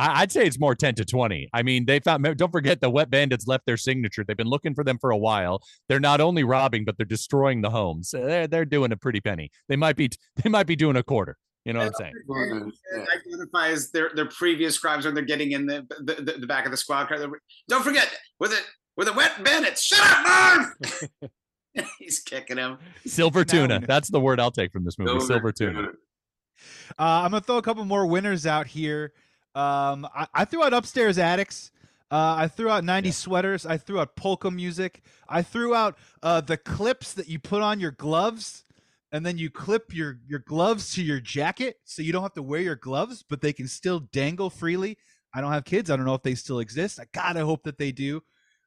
Hubris. 0.00 0.16
I, 0.16 0.22
I'd 0.22 0.32
say 0.32 0.46
it's 0.46 0.58
more 0.58 0.74
10 0.74 0.94
to 0.96 1.04
20. 1.04 1.48
I 1.52 1.62
mean, 1.62 1.86
they 1.86 2.00
found, 2.00 2.24
don't 2.36 2.52
forget 2.52 2.80
the 2.80 2.90
Wet 2.90 3.10
Bandits 3.10 3.46
left 3.46 3.66
their 3.66 3.76
signature. 3.76 4.24
They've 4.24 4.36
been 4.36 4.48
looking 4.48 4.74
for 4.74 4.84
them 4.84 4.98
for 4.98 5.10
a 5.10 5.18
while. 5.18 5.62
They're 5.88 6.00
not 6.00 6.20
only 6.20 6.44
robbing, 6.44 6.84
but 6.84 6.96
they're 6.96 7.06
destroying 7.06 7.62
the 7.62 7.70
homes. 7.70 8.10
They're, 8.10 8.46
they're 8.46 8.64
doing 8.64 8.92
a 8.92 8.96
pretty 8.96 9.20
penny. 9.20 9.50
They 9.68 9.76
might 9.76 9.96
be, 9.96 10.10
they 10.42 10.50
might 10.50 10.66
be 10.66 10.76
doing 10.76 10.96
a 10.96 11.02
quarter. 11.02 11.36
You 11.64 11.74
know 11.74 11.80
what 11.80 11.88
I'm 11.88 12.12
saying? 12.12 12.70
Yeah. 12.94 13.04
identifies 13.14 13.90
their 13.90 14.10
their 14.14 14.24
previous 14.26 14.78
crimes 14.78 15.04
when 15.04 15.14
they're 15.14 15.22
getting 15.22 15.52
in 15.52 15.66
the 15.66 15.86
the, 16.00 16.14
the, 16.14 16.32
the 16.40 16.46
back 16.46 16.64
of 16.64 16.70
the 16.70 16.76
squad 16.78 17.06
car. 17.06 17.18
Don't 17.68 17.84
forget, 17.84 18.08
with 18.38 18.52
it 18.52 18.64
with 18.96 19.08
the 19.08 19.12
wet 19.12 19.44
bandits. 19.44 19.82
Shut 19.82 20.00
up, 20.00 20.24
Marv! 20.24 21.30
He's 21.98 22.20
kicking 22.20 22.56
him. 22.56 22.78
Silver 23.06 23.44
tuna. 23.44 23.80
That's 23.86 24.10
the 24.10 24.20
word 24.20 24.40
I'll 24.40 24.50
take 24.50 24.72
from 24.72 24.84
this 24.84 24.98
movie. 24.98 25.20
Silver 25.20 25.52
tuna. 25.52 25.88
Uh, 26.98 27.22
I'm 27.24 27.30
gonna 27.30 27.40
throw 27.40 27.58
a 27.58 27.62
couple 27.62 27.84
more 27.84 28.06
winners 28.06 28.46
out 28.46 28.66
here. 28.66 29.12
Um, 29.54 30.06
I, 30.14 30.26
I 30.34 30.44
threw 30.44 30.62
out 30.62 30.72
upstairs 30.72 31.18
attics. 31.18 31.70
Uh, 32.10 32.34
I 32.38 32.48
threw 32.48 32.68
out 32.68 32.82
90 32.84 33.12
sweaters. 33.12 33.64
I 33.64 33.76
threw 33.76 34.00
out 34.00 34.16
polka 34.16 34.50
music. 34.50 35.02
I 35.28 35.42
threw 35.42 35.74
out 35.74 35.96
uh, 36.22 36.40
the 36.40 36.56
clips 36.56 37.14
that 37.14 37.28
you 37.28 37.38
put 37.38 37.62
on 37.62 37.78
your 37.78 37.92
gloves, 37.92 38.64
and 39.12 39.24
then 39.24 39.38
you 39.38 39.48
clip 39.48 39.94
your 39.94 40.18
your 40.26 40.40
gloves 40.40 40.92
to 40.94 41.02
your 41.02 41.20
jacket, 41.20 41.76
so 41.84 42.02
you 42.02 42.12
don't 42.12 42.22
have 42.22 42.34
to 42.34 42.42
wear 42.42 42.60
your 42.60 42.76
gloves, 42.76 43.24
but 43.28 43.40
they 43.40 43.52
can 43.52 43.68
still 43.68 44.00
dangle 44.00 44.50
freely. 44.50 44.98
I 45.32 45.40
don't 45.40 45.52
have 45.52 45.64
kids. 45.64 45.90
I 45.90 45.96
don't 45.96 46.04
know 46.06 46.14
if 46.14 46.22
they 46.22 46.34
still 46.34 46.58
exist. 46.58 46.98
I 46.98 47.04
gotta 47.12 47.44
hope 47.44 47.62
that 47.64 47.78
they 47.78 47.92
do. 47.92 48.22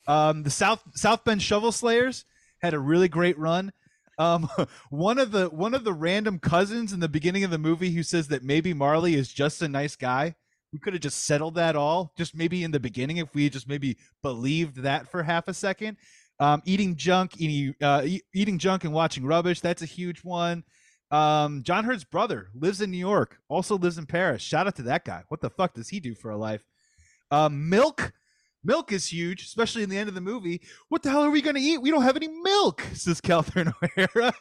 Um, 0.08 0.44
the 0.44 0.50
South 0.50 0.82
South 0.96 1.26
Bend 1.26 1.42
Shovel 1.42 1.74
Slayers 1.74 2.24
had 2.62 2.74
a 2.74 2.80
really 2.80 3.10
great 3.10 3.38
run. 3.38 3.74
Um, 4.18 4.50
one 4.90 5.20
of 5.20 5.32
the 5.32 5.48
one 5.50 5.74
of 5.74 5.84
the 5.84 5.94
random 5.94 6.40
cousins 6.40 6.94
in 6.94 7.02
the 7.02 7.10
beginning 7.10 7.44
of 7.44 7.52
the 7.52 7.58
movie 7.58 7.92
who 7.92 8.04
says 8.04 8.30
that 8.30 8.44
maybe 8.44 8.74
Marley 8.74 9.16
is 9.16 9.32
just 9.34 9.62
a 9.62 9.68
nice 9.68 9.98
guy. 9.98 10.36
We 10.74 10.80
could 10.80 10.94
have 10.94 11.04
just 11.04 11.26
settled 11.26 11.56
that 11.56 11.76
all, 11.76 12.12
just 12.18 12.36
maybe 12.36 12.64
in 12.64 12.72
the 12.72 12.80
beginning, 12.80 13.18
if 13.18 13.34
we 13.36 13.48
just 13.50 13.70
maybe 13.70 13.96
believed 14.24 14.78
that 14.78 15.10
for 15.10 15.22
half 15.22 15.48
a 15.48 15.54
second. 15.54 15.98
Um, 16.40 16.64
eating 16.66 16.96
junk, 16.96 17.40
eating 17.40 17.76
uh, 17.80 18.06
eating 18.34 18.58
junk 18.58 18.84
and 18.84 18.92
watching 18.92 19.24
rubbish. 19.24 19.62
That's 19.62 19.84
a 19.84 19.86
huge 19.86 20.24
one. 20.24 20.64
Um, 21.12 21.62
John 21.62 21.86
Heard's 21.86 22.04
brother 22.04 22.48
lives 22.56 22.82
in 22.82 22.90
New 22.90 22.98
York, 22.98 23.38
also 23.48 23.78
lives 23.78 24.00
in 24.00 24.08
Paris. 24.08 24.42
Shout 24.42 24.66
out 24.66 24.76
to 24.78 24.82
that 24.84 25.06
guy. 25.06 25.24
What 25.28 25.42
the 25.42 25.52
fuck 25.52 25.76
does 25.76 25.90
he 25.90 26.00
do 26.00 26.16
for 26.16 26.32
a 26.32 26.38
life? 26.38 26.64
Um, 27.30 27.70
milk. 27.70 28.12
Milk 28.64 28.92
is 28.92 29.12
huge, 29.12 29.44
especially 29.44 29.84
in 29.84 29.90
the 29.90 29.98
end 29.98 30.10
of 30.10 30.16
the 30.16 30.22
movie. 30.22 30.62
What 30.90 31.04
the 31.04 31.12
hell 31.12 31.24
are 31.24 31.30
we 31.30 31.42
going 31.42 31.56
to 31.56 31.62
eat? 31.62 31.82
We 31.82 31.92
don't 31.92 32.02
have 32.02 32.16
any 32.16 32.30
milk, 32.30 32.82
says 32.94 33.22
Catherine 33.22 33.72
O'Hara. 33.84 34.34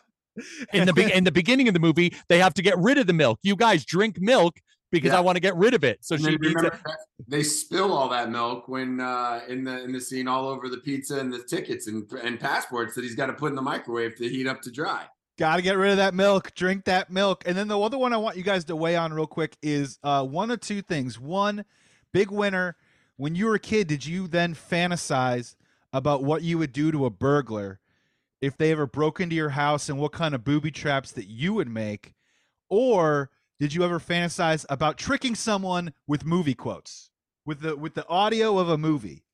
In 0.73 0.87
the 0.87 0.95
be- 0.95 1.13
in 1.13 1.25
the 1.25 1.33
beginning 1.33 1.69
of 1.69 1.75
the 1.75 1.81
movie, 1.81 2.15
they 2.29 2.39
have 2.39 2.55
to 2.55 2.63
get 2.63 2.79
rid 2.79 2.97
of 2.97 3.07
the 3.07 3.13
milk. 3.13 3.39
You 3.43 3.55
guys 3.55 3.85
drink 3.85 4.19
milk 4.19 4.55
because 4.93 5.11
Yeah. 5.11 5.19
I 5.19 5.21
want 5.21 5.35
to 5.35 5.41
get 5.41 5.57
rid 5.57 5.75
of 5.75 5.83
it. 5.83 6.05
So 6.05 6.15
And 6.15 6.25
she 6.25 6.31
then 6.31 6.35
eats 6.35 6.45
it. 6.45 6.55
remember 6.55 6.81
that 6.85 6.97
they 7.27 7.43
spill 7.43 7.93
all 7.93 8.09
that 8.11 8.31
milk 8.31 8.69
when 8.69 9.01
uh, 9.01 9.41
in 9.49 9.65
the 9.65 9.83
in 9.83 9.91
the 9.91 10.01
scene 10.01 10.29
all 10.29 10.47
over 10.47 10.69
the 10.69 10.77
pizza 10.77 11.19
and 11.19 11.33
the 11.33 11.43
tickets 11.43 11.89
and 11.89 12.09
and 12.23 12.39
passports 12.39 12.95
that 12.95 13.03
he's 13.03 13.17
got 13.17 13.27
to 13.27 13.33
put 13.33 13.49
in 13.51 13.57
the 13.57 13.63
microwave 13.63 14.15
to 14.17 14.29
heat 14.29 14.47
up 14.47 14.63
to 14.63 14.71
dry. 14.71 15.07
Got 15.39 15.57
to 15.57 15.63
get 15.63 15.77
rid 15.79 15.91
of 15.91 15.97
that 15.97 16.15
milk. 16.15 16.55
Drink 16.55 16.85
that 16.85 17.11
milk. 17.11 17.43
And 17.47 17.57
then 17.57 17.67
the 17.67 17.79
other 17.81 17.97
one 17.99 18.13
I 18.13 18.19
want 18.19 18.37
you 18.37 18.43
guys 18.45 18.65
to 18.67 18.77
weigh 18.77 18.95
on 18.97 19.13
real 19.13 19.27
quick 19.27 19.57
is 19.63 19.99
uh, 20.05 20.25
one 20.25 20.51
of 20.51 20.61
two 20.61 20.83
things. 20.83 21.19
One, 21.19 21.65
big 22.13 22.31
winner. 22.31 22.77
When 23.17 23.35
you 23.35 23.47
were 23.47 23.55
a 23.55 23.59
kid, 23.59 23.87
did 23.89 24.05
you 24.05 24.29
then 24.29 24.55
fantasize 24.55 25.55
about 25.93 26.23
what 26.23 26.43
you 26.43 26.59
would 26.59 26.73
do 26.73 26.93
to 26.93 27.07
a 27.07 27.11
burglar 27.11 27.81
if 28.43 28.57
they 28.59 28.73
ever 28.73 28.87
broke 28.87 29.21
into 29.21 29.35
your 29.37 29.51
house 29.51 29.89
and 29.89 29.99
what 29.99 30.13
kind 30.13 30.35
of 30.35 30.45
booby 30.45 30.71
traps 30.71 31.13
that 31.13 31.29
you 31.29 31.55
would 31.55 31.69
make? 31.69 32.13
Or 32.69 33.31
did 33.61 33.75
you 33.75 33.85
ever 33.85 34.01
fantasize 34.01 34.65
about 34.69 34.99
tricking 34.99 35.35
someone 35.35 35.93
with 36.07 36.25
movie 36.25 36.55
quotes, 36.55 37.11
with 37.47 37.61
the 37.61 37.77
with 37.77 37.95
the 37.95 38.07
audio 38.09 38.59
of 38.59 38.69
a 38.69 38.79
movie? 38.79 39.25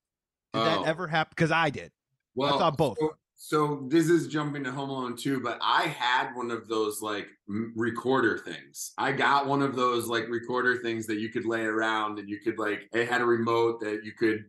Did 0.53 0.61
Oh. 0.61 0.65
that 0.65 0.87
ever 0.87 1.07
happen? 1.07 1.33
Because 1.37 1.51
I 1.51 1.71
did. 1.71 1.93
Well, 2.35 2.55
I 2.55 2.59
thought 2.59 2.77
both. 2.77 2.99
So, 2.99 3.15
so 3.37 3.87
this 3.89 4.09
is 4.09 4.29
jumping 4.29 4.65
to 4.65 4.73
Home 4.73 4.91
Alone 4.91 5.17
2, 5.17 5.41
but 5.41 5.59
I 5.63 5.83
had 5.83 6.35
one 6.35 6.51
of 6.51 6.69
those 6.69 7.01
like 7.03 7.27
m- 7.49 7.73
recorder 7.77 8.39
things. 8.39 8.93
I 8.99 9.13
got 9.13 9.47
one 9.47 9.63
of 9.63 9.77
those 9.77 10.07
like 10.09 10.29
recorder 10.29 10.79
things 10.79 11.07
that 11.07 11.19
you 11.19 11.29
could 11.31 11.45
lay 11.47 11.63
around 11.63 12.19
and 12.19 12.29
you 12.29 12.41
could 12.41 12.59
like 12.59 12.89
it 12.93 13.09
had 13.09 13.21
a 13.21 13.25
remote 13.27 13.81
that 13.81 14.05
you 14.05 14.13
could 14.13 14.45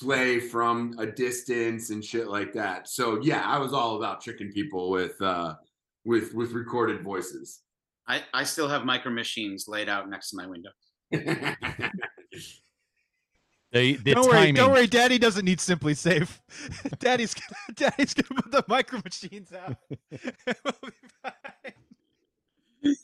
play 0.00 0.40
from 0.40 0.94
a 0.98 1.06
distance 1.06 1.90
and 1.90 2.04
shit 2.04 2.26
like 2.28 2.52
that. 2.52 2.88
So 2.88 3.20
yeah, 3.22 3.42
I 3.46 3.58
was 3.58 3.72
all 3.72 3.96
about 3.96 4.20
tricking 4.20 4.50
people 4.52 4.90
with 4.90 5.20
uh 5.22 5.54
with 6.04 6.34
with 6.34 6.52
recorded 6.52 7.02
voices. 7.02 7.60
I, 8.08 8.22
I 8.32 8.44
still 8.44 8.68
have 8.68 8.84
micro 8.84 9.10
machines 9.10 9.66
laid 9.68 9.88
out 9.88 10.08
next 10.08 10.30
to 10.30 10.36
my 10.36 10.46
window. 10.46 10.70
The, 13.72 13.96
the 13.96 14.14
don't 14.14 14.28
worry, 14.28 14.52
don't 14.52 14.72
worry. 14.72 14.86
Daddy 14.86 15.18
doesn't 15.18 15.44
need 15.44 15.58
SimpliSafe. 15.58 16.38
Daddy's 16.98 17.34
gonna, 17.34 17.74
Daddy's 17.74 18.14
gonna 18.14 18.40
put 18.40 18.52
the 18.52 18.64
micro 18.68 19.00
machines 19.04 19.52
out. 19.52 19.76
We'll. 22.82 22.94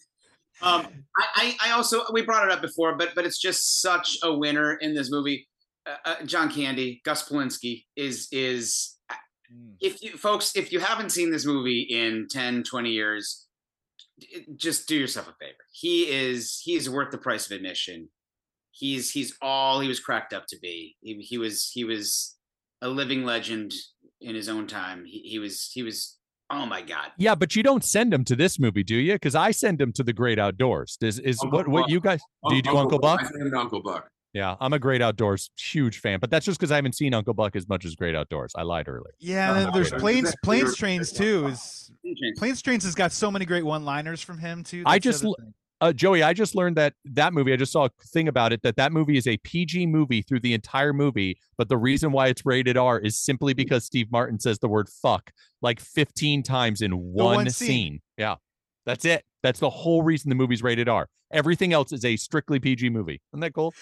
Um, 0.62 0.86
I, 1.18 1.26
I, 1.34 1.56
I 1.60 1.72
also 1.72 2.02
we 2.12 2.22
brought 2.22 2.46
it 2.46 2.52
up 2.52 2.62
before, 2.62 2.96
but 2.96 3.10
but 3.16 3.26
it's 3.26 3.38
just 3.38 3.82
such 3.82 4.16
a 4.22 4.32
winner 4.32 4.74
in 4.74 4.94
this 4.94 5.10
movie. 5.10 5.48
Uh, 5.84 5.96
uh, 6.04 6.24
John 6.24 6.50
Candy, 6.50 7.02
Gus 7.04 7.28
Polinski 7.28 7.84
is 7.96 8.28
is 8.30 8.96
if 9.80 10.02
you 10.02 10.16
folks 10.16 10.54
if 10.54 10.72
you 10.72 10.78
haven't 10.78 11.10
seen 11.10 11.32
this 11.32 11.44
movie 11.44 11.82
in 11.82 12.28
10 12.30 12.62
20 12.62 12.90
years 12.90 13.46
d- 13.51 13.51
just 14.56 14.88
do 14.88 14.96
yourself 14.96 15.28
a 15.28 15.34
favor 15.40 15.64
he 15.72 16.02
is 16.04 16.60
he 16.64 16.74
is 16.74 16.88
worth 16.88 17.10
the 17.10 17.18
price 17.18 17.46
of 17.46 17.52
admission 17.52 18.08
he's 18.70 19.10
he's 19.10 19.36
all 19.42 19.80
he 19.80 19.88
was 19.88 20.00
cracked 20.00 20.32
up 20.32 20.46
to 20.46 20.58
be 20.60 20.96
he, 21.00 21.20
he 21.20 21.38
was 21.38 21.70
he 21.72 21.84
was 21.84 22.36
a 22.80 22.88
living 22.88 23.24
legend 23.24 23.72
in 24.20 24.34
his 24.34 24.48
own 24.48 24.66
time 24.66 25.04
he, 25.04 25.20
he 25.20 25.38
was 25.38 25.70
he 25.72 25.82
was 25.82 26.18
Oh 26.54 26.66
my 26.66 26.82
god. 26.82 27.12
Yeah, 27.16 27.34
but 27.34 27.56
you 27.56 27.62
don't 27.62 27.82
send 27.82 28.12
him 28.12 28.24
to 28.24 28.36
this 28.36 28.58
movie, 28.58 28.84
do 28.84 28.96
you? 28.96 29.14
Because 29.14 29.34
I 29.34 29.52
send 29.52 29.80
him 29.80 29.90
to 29.94 30.02
the 30.02 30.12
Great 30.12 30.38
Outdoors. 30.38 30.98
Is 31.00 31.18
is 31.18 31.40
Uncle 31.42 31.58
what 31.58 31.68
what 31.68 31.90
you 31.90 31.98
guys 31.98 32.20
do? 32.46 32.54
You 32.54 32.60
do 32.60 32.76
Uncle 32.76 32.98
Buck? 32.98 33.20
I 33.20 33.24
sent 33.24 33.42
him 33.42 33.50
to 33.52 33.58
Uncle 33.58 33.82
Buck. 33.82 34.06
Yeah, 34.32 34.56
I'm 34.60 34.72
a 34.72 34.78
Great 34.78 35.02
Outdoors 35.02 35.50
huge 35.58 36.00
fan, 36.00 36.18
but 36.18 36.30
that's 36.30 36.46
just 36.46 36.58
because 36.58 36.72
I 36.72 36.76
haven't 36.76 36.94
seen 36.94 37.12
Uncle 37.12 37.34
Buck 37.34 37.54
as 37.54 37.68
much 37.68 37.84
as 37.84 37.94
Great 37.94 38.14
Outdoors. 38.16 38.52
I 38.56 38.62
lied 38.62 38.88
earlier. 38.88 39.14
Yeah, 39.18 39.54
and 39.54 39.66
then 39.66 39.72
there's 39.74 39.92
planes, 39.92 40.34
planes, 40.42 40.74
trains 40.76 41.12
too. 41.12 41.48
Is 41.48 41.90
planes, 42.38 42.62
trains 42.62 42.84
has 42.84 42.94
got 42.94 43.12
so 43.12 43.30
many 43.30 43.44
great 43.44 43.64
one-liners 43.64 44.22
from 44.22 44.38
him 44.38 44.64
too. 44.64 44.84
I 44.86 44.98
That's 44.98 45.04
the 45.04 45.10
just 45.10 45.24
other 45.24 45.28
l- 45.28 45.36
thing. 45.38 45.54
Uh, 45.82 45.92
Joey, 45.92 46.22
I 46.22 46.32
just 46.32 46.54
learned 46.54 46.76
that 46.76 46.94
that 47.04 47.34
movie. 47.34 47.52
I 47.52 47.56
just 47.56 47.72
saw 47.72 47.86
a 47.86 47.90
thing 48.06 48.28
about 48.28 48.52
it 48.52 48.62
that 48.62 48.76
that 48.76 48.92
movie 48.92 49.16
is 49.16 49.26
a 49.26 49.36
PG 49.38 49.86
movie 49.86 50.22
through 50.22 50.38
the 50.38 50.54
entire 50.54 50.92
movie, 50.92 51.38
but 51.58 51.68
the 51.68 51.76
reason 51.76 52.12
why 52.12 52.28
it's 52.28 52.46
rated 52.46 52.76
R 52.76 53.00
is 53.00 53.20
simply 53.20 53.52
because 53.52 53.84
Steve 53.84 54.06
Martin 54.12 54.38
says 54.38 54.60
the 54.60 54.68
word 54.68 54.88
"fuck" 54.88 55.32
like 55.60 55.80
15 55.80 56.44
times 56.44 56.82
in 56.82 56.92
one, 56.92 57.34
one 57.34 57.50
scene. 57.50 57.66
scene. 57.66 58.00
Yeah, 58.16 58.36
that's 58.86 59.04
it. 59.04 59.24
That's 59.42 59.60
the 59.60 59.70
whole 59.70 60.02
reason 60.02 60.28
the 60.28 60.34
movie's 60.34 60.62
rated 60.62 60.88
R. 60.88 61.08
Everything 61.32 61.72
else 61.72 61.92
is 61.92 62.04
a 62.04 62.16
strictly 62.16 62.60
PG 62.60 62.90
movie. 62.90 63.20
Isn't 63.32 63.40
that 63.40 63.54
cool? 63.54 63.72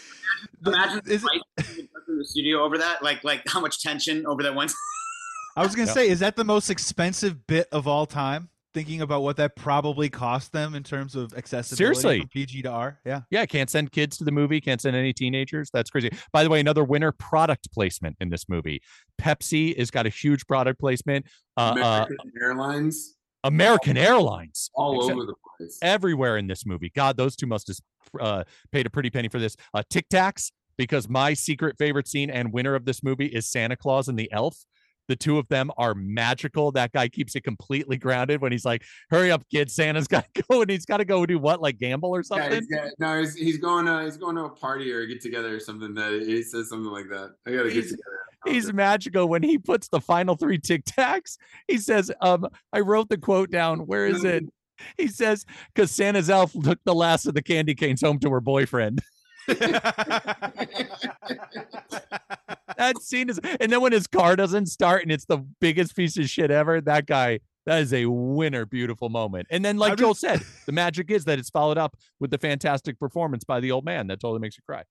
The- 0.63 0.71
Imagine 0.71 1.03
is 1.07 1.25
it- 1.57 1.89
the 2.07 2.25
studio 2.25 2.63
over 2.63 2.79
that. 2.79 3.03
Like 3.03 3.23
like 3.25 3.43
how 3.49 3.61
much 3.61 3.83
tension 3.83 4.27
over 4.27 4.43
that 4.43 4.55
one. 4.55 4.69
I 5.57 5.63
was 5.63 5.75
gonna 5.75 5.89
Yeah. 5.89 5.95
say, 5.95 6.09
is 6.09 6.21
that 6.21 6.37
the 6.37 6.45
most 6.45 6.71
expensive 6.71 7.47
bit 7.47 7.67
of 7.73 7.87
all 7.89 8.07
time? 8.07 8.49
Thinking 8.73 9.01
about 9.01 9.23
what 9.23 9.37
that 9.39 9.57
probably 9.57 10.09
cost 10.09 10.53
them 10.53 10.77
in 10.77 10.85
terms 10.85 11.17
of 11.17 11.35
accessibility 11.35 11.77
Seriously. 12.01 12.21
from 12.21 12.29
PG 12.29 12.63
to 12.63 12.69
R. 12.71 13.01
Yeah. 13.05 13.23
Yeah, 13.29 13.45
can't 13.45 13.69
send 13.69 13.91
kids 13.91 14.17
to 14.19 14.25
the 14.25 14.31
movie. 14.31 14.61
Can't 14.61 14.81
send 14.81 14.95
any 14.95 15.13
teenagers. 15.13 15.71
That's 15.73 15.91
crazy. 15.91 16.11
By 16.33 16.45
the 16.45 16.51
way, 16.51 16.61
another 16.61 16.85
winner 16.85 17.11
product 17.11 17.73
placement 17.73 18.17
in 18.21 18.29
this 18.29 18.49
movie. 18.49 18.81
Pepsi 19.21 19.77
has 19.77 19.91
got 19.91 20.07
a 20.07 20.09
huge 20.09 20.47
product 20.47 20.79
placement. 20.79 21.27
Uh, 21.57 21.61
uh, 21.61 21.73
American 21.75 22.17
Airlines 22.41 23.17
American 23.45 23.97
Airlines. 23.97 24.71
all 24.75 25.03
over 25.03 25.27
the 25.27 25.35
place. 25.59 25.79
everywhere 25.83 26.37
in 26.37 26.47
this 26.47 26.67
movie. 26.67 26.91
God, 26.95 27.17
those 27.17 27.37
two 27.37 27.47
must 27.47 27.69
have 27.69 27.77
uh, 28.21 28.45
paid 28.73 28.87
a 28.87 28.91
pretty 28.91 29.11
penny 29.11 29.29
for 29.29 29.39
this. 29.39 29.57
Uh, 29.75 29.83
Tic 29.89 30.09
Tacs, 30.09 30.51
because 30.77 31.09
my 31.09 31.35
secret 31.35 31.77
favorite 31.79 32.09
scene 32.09 32.31
and 32.31 32.53
winner 32.53 32.75
of 32.75 32.85
this 32.85 33.03
movie 33.03 33.27
is 33.27 33.47
Santa 33.47 33.77
Claus 33.77 34.09
and 34.09 34.19
the 34.19 34.31
Elf. 34.33 34.57
The 35.09 35.17
two 35.17 35.39
of 35.39 35.49
them 35.49 35.73
are 35.77 35.93
magical. 35.95 36.71
That 36.71 36.93
guy 36.93 37.09
keeps 37.09 37.35
it 37.35 37.41
completely 37.43 37.97
grounded 37.97 38.41
when 38.41 38.53
he's 38.53 38.65
like, 38.65 38.85
"Hurry 39.11 39.33
up, 39.33 39.43
kid! 39.51 39.69
Santa's 39.69 40.07
got 40.09 40.25
to 40.35 40.43
go, 40.49 40.61
and 40.63 40.71
he's 40.71 40.87
got 40.87 40.99
to 40.99 41.05
go 41.05 41.27
do 41.27 41.37
what, 41.39 41.61
like 41.61 41.79
gamble 41.79 42.11
or 42.15 42.21
Yeah, 42.21 42.23
something." 42.23 42.53
he's 42.53 42.67
got, 42.69 42.89
no, 43.01 43.19
he's, 43.19 43.35
he's 43.35 43.59
going 43.59 43.87
to 43.87 44.05
he's 44.05 44.17
going 44.17 44.37
to 44.37 44.45
a 44.45 44.51
party 44.51 44.93
or 44.93 45.01
a 45.01 45.07
get 45.09 45.21
together 45.21 45.53
or 45.57 45.59
something. 45.59 45.95
That 45.95 46.23
he 46.25 46.43
says 46.45 46.69
something 46.69 46.93
like 46.93 47.09
that. 47.09 47.35
I 47.45 47.51
gotta 47.51 47.71
get 47.73 47.83
together. 47.89 48.21
He's 48.47 48.73
magical 48.73 49.29
when 49.29 49.43
he 49.43 49.59
puts 49.59 49.89
the 49.89 50.01
final 50.01 50.37
three 50.37 50.59
Tic 50.59 50.85
Tacs. 50.85 51.37
He 51.69 51.79
says, 51.79 52.11
"Um, 52.21 52.49
I 52.73 52.81
wrote 52.81 53.09
the 53.09 53.19
quote 53.19 53.51
down. 53.51 53.81
Where 53.81 54.07
is 54.07 54.25
it?" 54.25 54.45
He 54.97 55.09
says, 55.09 55.45
"Because 55.75 55.91
Santa's 55.91 56.31
elf 56.31 56.55
took 56.55 56.79
the 56.85 56.95
last 56.95 57.27
of 57.27 57.35
the 57.35 57.43
candy 57.43 57.75
canes 57.75 58.01
home 58.01 58.19
to 58.21 58.31
her 58.31 58.41
boyfriend." 58.41 59.03
that 62.77 62.97
scene 63.01 63.29
is 63.29 63.39
and 63.61 63.73
then 63.73 63.81
when 63.81 63.93
his 63.93 64.07
car 64.07 64.37
doesn't 64.37 64.67
start 64.67 65.03
and 65.03 65.11
it's 65.11 65.25
the 65.25 65.39
biggest 65.61 65.97
piece 65.97 66.17
of 66.17 66.29
shit 66.29 66.51
ever 66.51 66.81
that 66.81 67.07
guy 67.07 67.41
that 67.67 67.81
is 67.81 67.93
a 67.93 68.07
winner 68.07 68.65
beautiful 68.65 69.09
moment 69.09 69.47
and 69.51 69.65
then 69.65 69.77
like 69.77 69.99
joel 69.99 70.15
said 70.15 70.41
the 70.67 70.73
magic 70.73 71.11
is 71.11 71.25
that 71.25 71.39
it's 71.39 71.51
followed 71.51 71.79
up 71.79 71.97
with 72.21 72.31
the 72.31 72.39
fantastic 72.39 72.99
performance 72.99 73.45
by 73.45 73.61
the 73.61 73.71
old 73.73 73.85
man 73.85 74.07
that 74.07 74.21
totally 74.21 74.41
makes 74.41 74.57
you 74.57 74.63
cry 74.67 74.83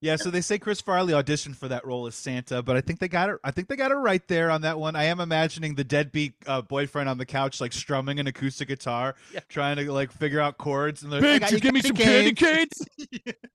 Yeah, 0.00 0.16
so 0.16 0.30
they 0.30 0.42
say 0.42 0.58
Chris 0.58 0.82
Farley 0.82 1.14
auditioned 1.14 1.56
for 1.56 1.66
that 1.68 1.86
role 1.86 2.06
as 2.06 2.14
Santa, 2.14 2.62
but 2.62 2.76
I 2.76 2.82
think 2.82 2.98
they 2.98 3.08
got 3.08 3.30
it. 3.30 3.36
I 3.42 3.50
think 3.50 3.68
they 3.68 3.76
got 3.76 3.90
it 3.90 3.94
right 3.94 4.26
there 4.28 4.50
on 4.50 4.60
that 4.60 4.78
one. 4.78 4.96
I 4.96 5.04
am 5.04 5.18
imagining 5.18 5.76
the 5.76 5.84
deadbeat 5.84 6.34
uh, 6.46 6.60
boyfriend 6.60 7.08
on 7.08 7.16
the 7.16 7.24
couch, 7.24 7.58
like 7.60 7.72
strumming 7.72 8.20
an 8.20 8.26
acoustic 8.26 8.68
guitar, 8.68 9.14
Yeah. 9.32 9.40
trying 9.48 9.76
to 9.76 9.90
like 9.90 10.12
figure 10.12 10.40
out 10.40 10.58
chords. 10.58 11.02
And 11.02 11.10
they're 11.12 11.22
like, 11.22 11.42
"I 11.42 11.46
Big, 11.46 11.52
you 11.52 11.60
give 11.60 11.72
me 11.74 11.80
some 11.80 11.96
candy 11.96 12.34
canes 12.34 12.82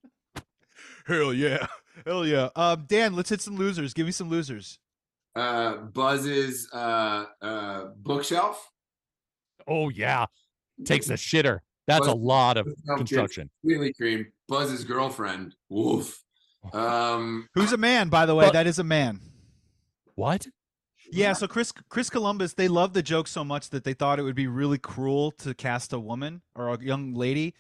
Hell 1.06 1.34
yeah, 1.34 1.68
hell 2.06 2.26
yeah. 2.26 2.50
Um, 2.56 2.86
Dan, 2.88 3.16
let's 3.16 3.30
hit 3.30 3.42
some 3.42 3.56
losers. 3.56 3.94
Give 3.94 4.06
me 4.06 4.12
some 4.12 4.30
losers. 4.30 4.80
Uh, 5.36 5.76
Buzz's 5.78 6.68
uh, 6.74 7.26
uh, 7.42 7.86
bookshelf. 7.98 8.72
oh 9.68 9.90
yeah 9.90 10.26
takes 10.86 11.10
a 11.10 11.14
shitter 11.14 11.60
that's 11.86 12.08
a 12.08 12.14
lot 12.14 12.58
of 12.58 12.68
construction 12.98 13.50
Completely 13.62 13.94
cream. 13.94 14.32
Buzz's 14.48 14.84
girlfriend. 14.84 15.56
Woof. 15.70 16.24
Um, 16.74 17.48
Who's 17.54 17.74
a 17.74 17.78
man, 17.78 18.10
by 18.10 18.26
the 18.26 18.36
way? 18.36 18.46
Well- 18.46 18.54
that 18.54 18.68
is 18.68 18.80
a 18.80 18.84
man. 18.84 19.22
what 20.16 20.48
Yeah, 21.12 21.34
so 21.34 21.48
Chris 21.48 21.72
Chris 21.90 22.10
Columbus, 22.10 22.54
they 22.54 22.68
loved 22.68 22.94
the 22.94 23.02
joke 23.02 23.28
so 23.28 23.44
much 23.44 23.70
that 23.72 23.84
they 23.84 23.94
thought 23.94 24.20
it 24.20 24.24
would 24.24 24.36
be 24.36 24.48
really 24.48 24.78
cruel 24.78 25.32
to 25.40 25.54
cast 25.54 25.94
a 25.94 26.00
woman 26.00 26.42
or 26.56 26.70
a 26.70 26.80
young 26.80 27.14
lady, 27.14 27.56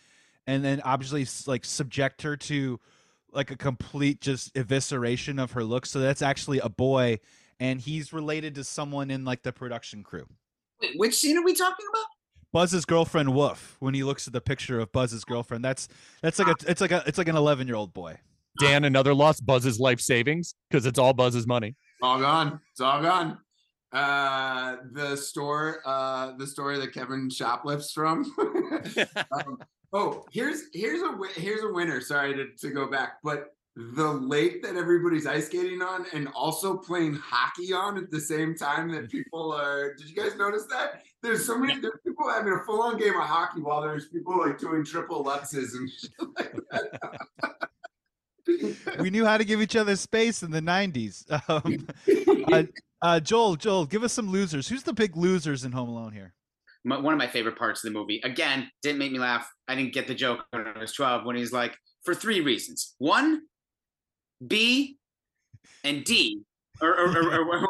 and 0.45 0.63
then 0.63 0.81
obviously 0.83 1.25
like 1.47 1.65
subject 1.65 2.21
her 2.21 2.37
to 2.37 2.79
like 3.31 3.49
a 3.51 3.55
complete 3.55 4.21
just 4.21 4.53
evisceration 4.53 5.41
of 5.41 5.53
her 5.53 5.63
looks. 5.63 5.89
So 5.89 5.99
that's 5.99 6.21
actually 6.21 6.59
a 6.59 6.69
boy, 6.69 7.19
and 7.59 7.81
he's 7.81 8.13
related 8.13 8.55
to 8.55 8.63
someone 8.63 9.09
in 9.09 9.25
like 9.25 9.43
the 9.43 9.51
production 9.53 10.03
crew. 10.03 10.27
Wait, 10.81 10.91
which 10.97 11.15
scene 11.15 11.37
are 11.37 11.43
we 11.43 11.53
talking 11.53 11.85
about? 11.91 12.05
Buzz's 12.51 12.85
girlfriend 12.85 13.33
Woof. 13.33 13.77
When 13.79 13.93
he 13.93 14.03
looks 14.03 14.27
at 14.27 14.33
the 14.33 14.41
picture 14.41 14.79
of 14.79 14.91
Buzz's 14.91 15.23
girlfriend, 15.23 15.63
that's 15.63 15.87
that's 16.21 16.39
like 16.39 16.47
a 16.47 16.69
it's 16.69 16.81
like 16.81 16.91
a 16.91 17.03
it's 17.05 17.17
like 17.17 17.27
an 17.27 17.35
eleven 17.35 17.67
year 17.67 17.75
old 17.75 17.93
boy. 17.93 18.17
Dan 18.59 18.83
another 18.83 19.13
loss 19.13 19.39
buzz's 19.39 19.79
life 19.79 19.99
savings 19.99 20.53
because 20.69 20.85
it's 20.85 20.99
all 20.99 21.13
buzz's 21.13 21.47
money 21.47 21.75
all 22.01 22.19
gone. 22.19 22.59
It's 22.71 22.81
all 22.81 23.01
gone. 23.01 23.37
Uh, 23.91 24.77
the 24.91 25.15
store, 25.15 25.81
uh, 25.85 26.33
the 26.37 26.45
store 26.45 26.77
that 26.77 26.93
Kevin 26.93 27.29
shoplifts 27.29 27.91
from. 27.91 28.23
um, 29.31 29.57
oh, 29.93 30.25
here's 30.31 30.63
here's 30.73 31.01
a 31.01 31.17
here's 31.35 31.63
a 31.63 31.73
winner. 31.73 32.01
Sorry 32.01 32.33
to, 32.35 32.47
to 32.61 32.69
go 32.69 32.89
back, 32.89 33.17
but 33.23 33.47
the 33.75 34.07
lake 34.07 34.61
that 34.61 34.75
everybody's 34.75 35.25
ice 35.25 35.45
skating 35.45 35.81
on 35.81 36.05
and 36.13 36.27
also 36.35 36.77
playing 36.77 37.13
hockey 37.15 37.71
on 37.71 37.97
at 37.97 38.11
the 38.11 38.19
same 38.19 38.55
time 38.55 38.91
that 38.91 39.09
people 39.09 39.51
are. 39.53 39.95
Did 39.95 40.09
you 40.09 40.15
guys 40.15 40.35
notice 40.35 40.65
that? 40.69 41.03
There's 41.23 41.45
so 41.45 41.57
many 41.57 41.79
there's 41.79 41.99
people 42.05 42.29
having 42.29 42.53
a 42.53 42.63
full 42.65 42.81
on 42.81 42.97
game 42.97 43.15
of 43.15 43.27
hockey 43.27 43.61
while 43.61 43.81
there's 43.81 44.07
people 44.07 44.37
like 44.39 44.59
doing 44.59 44.85
triple 44.85 45.23
lutzes 45.23 45.73
and 45.75 45.89
shit 45.89 46.11
like 46.37 46.55
that. 46.71 47.19
We 48.99 49.09
knew 49.09 49.25
how 49.25 49.37
to 49.37 49.45
give 49.45 49.61
each 49.61 49.75
other 49.75 49.95
space 49.95 50.43
in 50.43 50.51
the 50.51 50.61
'90s. 50.61 51.25
Um, 51.49 51.87
uh, 52.51 52.63
uh, 53.01 53.19
Joel, 53.19 53.55
Joel, 53.55 53.85
give 53.85 54.03
us 54.03 54.13
some 54.13 54.29
losers. 54.29 54.67
Who's 54.67 54.83
the 54.83 54.93
big 54.93 55.15
losers 55.15 55.63
in 55.63 55.71
Home 55.71 55.89
Alone 55.89 56.11
here? 56.11 56.33
My, 56.83 56.97
one 56.97 57.13
of 57.13 57.17
my 57.17 57.27
favorite 57.27 57.57
parts 57.57 57.83
of 57.83 57.91
the 57.91 57.97
movie. 57.97 58.21
Again, 58.23 58.69
didn't 58.81 58.99
make 58.99 59.11
me 59.11 59.19
laugh. 59.19 59.49
I 59.67 59.75
didn't 59.75 59.93
get 59.93 60.07
the 60.07 60.15
joke 60.15 60.45
when 60.51 60.67
I 60.67 60.79
was 60.79 60.93
12 60.93 61.25
when 61.25 61.35
he's 61.35 61.51
like, 61.51 61.77
for 62.03 62.13
three 62.13 62.41
reasons. 62.41 62.95
One, 62.97 63.43
B, 64.45 64.97
and 65.83 66.03
D, 66.03 66.41
or 66.81 66.89
or, 66.89 67.07
or, 67.09 67.69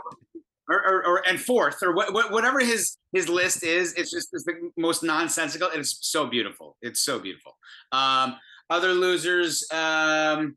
or, 0.69 1.05
or, 1.05 1.27
and 1.27 1.39
fourth, 1.39 1.81
or 1.81 1.93
what, 1.93 2.13
what, 2.13 2.31
whatever 2.31 2.59
his 2.59 2.97
his 3.11 3.27
list 3.27 3.63
is. 3.63 3.93
It's 3.93 4.11
just 4.11 4.29
it's 4.33 4.43
the 4.43 4.71
most 4.77 5.03
nonsensical. 5.03 5.69
and 5.69 5.79
It's 5.79 5.97
so 6.01 6.27
beautiful. 6.27 6.77
It's 6.81 7.01
so 7.01 7.19
beautiful. 7.19 7.57
Um, 7.91 8.35
other 8.69 8.93
losers. 8.93 9.65
Um, 9.71 10.55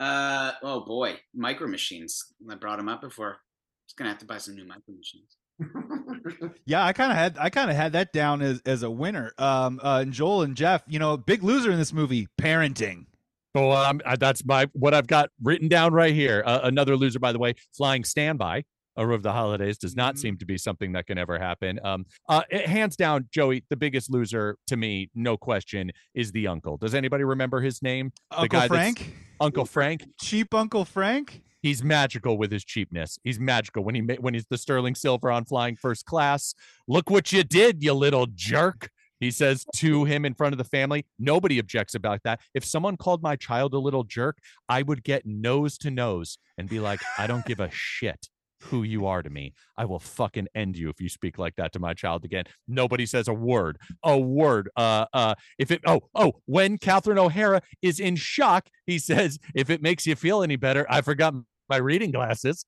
uh, 0.00 0.52
oh 0.62 0.84
boy, 0.84 1.18
micro 1.34 1.68
machines. 1.68 2.24
I 2.50 2.54
brought 2.54 2.78
them 2.78 2.88
up 2.88 3.00
before. 3.00 3.38
Just 3.86 3.96
gonna 3.96 4.10
have 4.10 4.18
to 4.18 4.26
buy 4.26 4.38
some 4.38 4.54
new 4.54 4.66
micro 4.66 4.94
machines. 4.94 5.36
Yeah, 6.66 6.84
I 6.84 6.92
kind 6.92 7.10
of 7.10 7.16
had 7.16 7.38
I 7.38 7.48
kind 7.48 7.70
of 7.70 7.76
had 7.76 7.92
that 7.92 8.12
down 8.12 8.42
as 8.42 8.60
as 8.66 8.82
a 8.82 8.90
winner. 8.90 9.32
Um, 9.38 9.80
uh, 9.82 10.00
and 10.02 10.12
Joel 10.12 10.42
and 10.42 10.54
Jeff, 10.54 10.82
you 10.86 10.98
know, 10.98 11.16
big 11.16 11.42
loser 11.42 11.70
in 11.70 11.78
this 11.78 11.94
movie, 11.94 12.28
parenting. 12.38 13.06
Oh, 13.54 13.70
um, 13.72 14.02
uh, 14.04 14.16
that's 14.16 14.44
my 14.44 14.68
what 14.74 14.92
I've 14.92 15.06
got 15.06 15.30
written 15.42 15.68
down 15.68 15.94
right 15.94 16.12
here. 16.12 16.42
Uh, 16.44 16.60
another 16.64 16.94
loser, 16.96 17.18
by 17.18 17.32
the 17.32 17.38
way, 17.38 17.54
flying 17.74 18.04
standby 18.04 18.64
over 18.98 19.16
the 19.16 19.32
holidays 19.32 19.78
does 19.78 19.96
not 19.96 20.14
Mhm. 20.14 20.18
seem 20.18 20.36
to 20.38 20.44
be 20.44 20.58
something 20.58 20.92
that 20.92 21.06
can 21.06 21.16
ever 21.16 21.38
happen. 21.38 21.78
Um, 21.84 22.04
uh, 22.28 22.42
it- 22.50 22.66
hands 22.66 22.96
down, 22.96 23.28
Joey, 23.32 23.64
the 23.70 23.76
biggest 23.76 24.10
loser 24.10 24.56
to 24.66 24.76
me, 24.76 25.10
no 25.14 25.36
question, 25.36 25.92
is 26.14 26.32
the 26.32 26.46
uncle. 26.48 26.76
Does 26.76 26.94
anybody 26.94 27.24
remember 27.24 27.60
his 27.60 27.80
name? 27.80 28.12
Uncle 28.30 28.48
guy 28.48 28.68
Frank, 28.68 29.14
Uncle 29.40 29.64
Frank. 29.64 30.04
cheap 30.20 30.52
Uncle 30.52 30.84
Frank. 30.84 31.42
He's 31.62 31.82
magical 31.82 32.38
with 32.38 32.52
his 32.52 32.64
cheapness. 32.64 33.18
He's 33.24 33.40
magical 33.40 33.82
when 33.82 33.94
he 33.94 34.00
ma- 34.00 34.14
when 34.20 34.34
he's 34.34 34.46
the 34.46 34.58
sterling 34.58 34.94
silver 34.94 35.30
on 35.30 35.44
flying 35.44 35.76
first 35.76 36.04
class. 36.04 36.54
Look 36.86 37.10
what 37.10 37.32
you 37.32 37.42
did, 37.44 37.82
you 37.82 37.94
little 37.94 38.26
jerk. 38.26 38.90
He 39.20 39.32
says 39.32 39.64
to 39.76 40.04
him 40.04 40.24
in 40.24 40.34
front 40.34 40.52
of 40.54 40.58
the 40.58 40.64
family. 40.64 41.04
Nobody 41.18 41.58
objects 41.58 41.96
about 41.96 42.22
that. 42.22 42.40
If 42.54 42.64
someone 42.64 42.96
called 42.96 43.20
my 43.22 43.34
child 43.34 43.74
a 43.74 43.78
little 43.80 44.04
jerk, 44.04 44.38
I 44.68 44.82
would 44.82 45.02
get 45.02 45.26
nose 45.26 45.76
to 45.78 45.90
nose 45.90 46.38
and 46.56 46.68
be 46.68 46.78
like, 46.78 47.00
I 47.18 47.26
don't 47.26 47.44
give 47.44 47.58
a 47.58 47.68
shit 47.72 48.28
who 48.62 48.82
you 48.82 49.06
are 49.06 49.22
to 49.22 49.30
me. 49.30 49.54
I 49.76 49.84
will 49.84 49.98
fucking 49.98 50.48
end 50.54 50.76
you 50.76 50.88
if 50.90 51.00
you 51.00 51.08
speak 51.08 51.38
like 51.38 51.56
that 51.56 51.72
to 51.74 51.78
my 51.78 51.94
child 51.94 52.24
again. 52.24 52.44
Nobody 52.66 53.06
says 53.06 53.28
a 53.28 53.34
word. 53.34 53.78
A 54.02 54.18
word. 54.18 54.70
Uh 54.76 55.06
uh 55.12 55.34
if 55.58 55.70
it 55.70 55.80
oh 55.86 56.00
oh 56.14 56.32
when 56.46 56.78
Catherine 56.78 57.18
O'Hara 57.18 57.62
is 57.82 58.00
in 58.00 58.16
shock, 58.16 58.68
he 58.86 58.98
says, 58.98 59.38
if 59.54 59.70
it 59.70 59.82
makes 59.82 60.06
you 60.06 60.16
feel 60.16 60.42
any 60.42 60.56
better, 60.56 60.86
I 60.88 61.00
forgot 61.02 61.34
my 61.68 61.76
reading 61.76 62.10
glasses. 62.10 62.64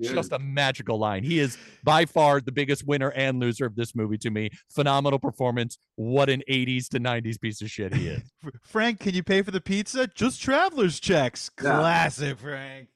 just 0.00 0.32
a 0.32 0.38
magical 0.38 0.98
line. 0.98 1.22
He 1.22 1.38
is 1.38 1.56
by 1.84 2.06
far 2.06 2.40
the 2.40 2.50
biggest 2.52 2.86
winner 2.86 3.10
and 3.12 3.38
loser 3.38 3.66
of 3.66 3.76
this 3.76 3.94
movie 3.94 4.18
to 4.18 4.30
me. 4.30 4.50
Phenomenal 4.74 5.18
performance. 5.18 5.78
What 5.94 6.28
an 6.28 6.42
80s 6.50 6.88
to 6.88 6.98
90s 7.00 7.40
piece 7.40 7.62
of 7.62 7.70
shit 7.70 7.94
he 7.94 8.08
is. 8.08 8.22
Frank, 8.64 8.98
can 9.00 9.14
you 9.14 9.22
pay 9.22 9.42
for 9.42 9.52
the 9.52 9.60
pizza? 9.60 10.08
Just 10.08 10.40
traveler's 10.42 10.98
checks. 10.98 11.50
Yeah. 11.62 11.78
Classic, 11.78 12.38
Frank. 12.38 12.88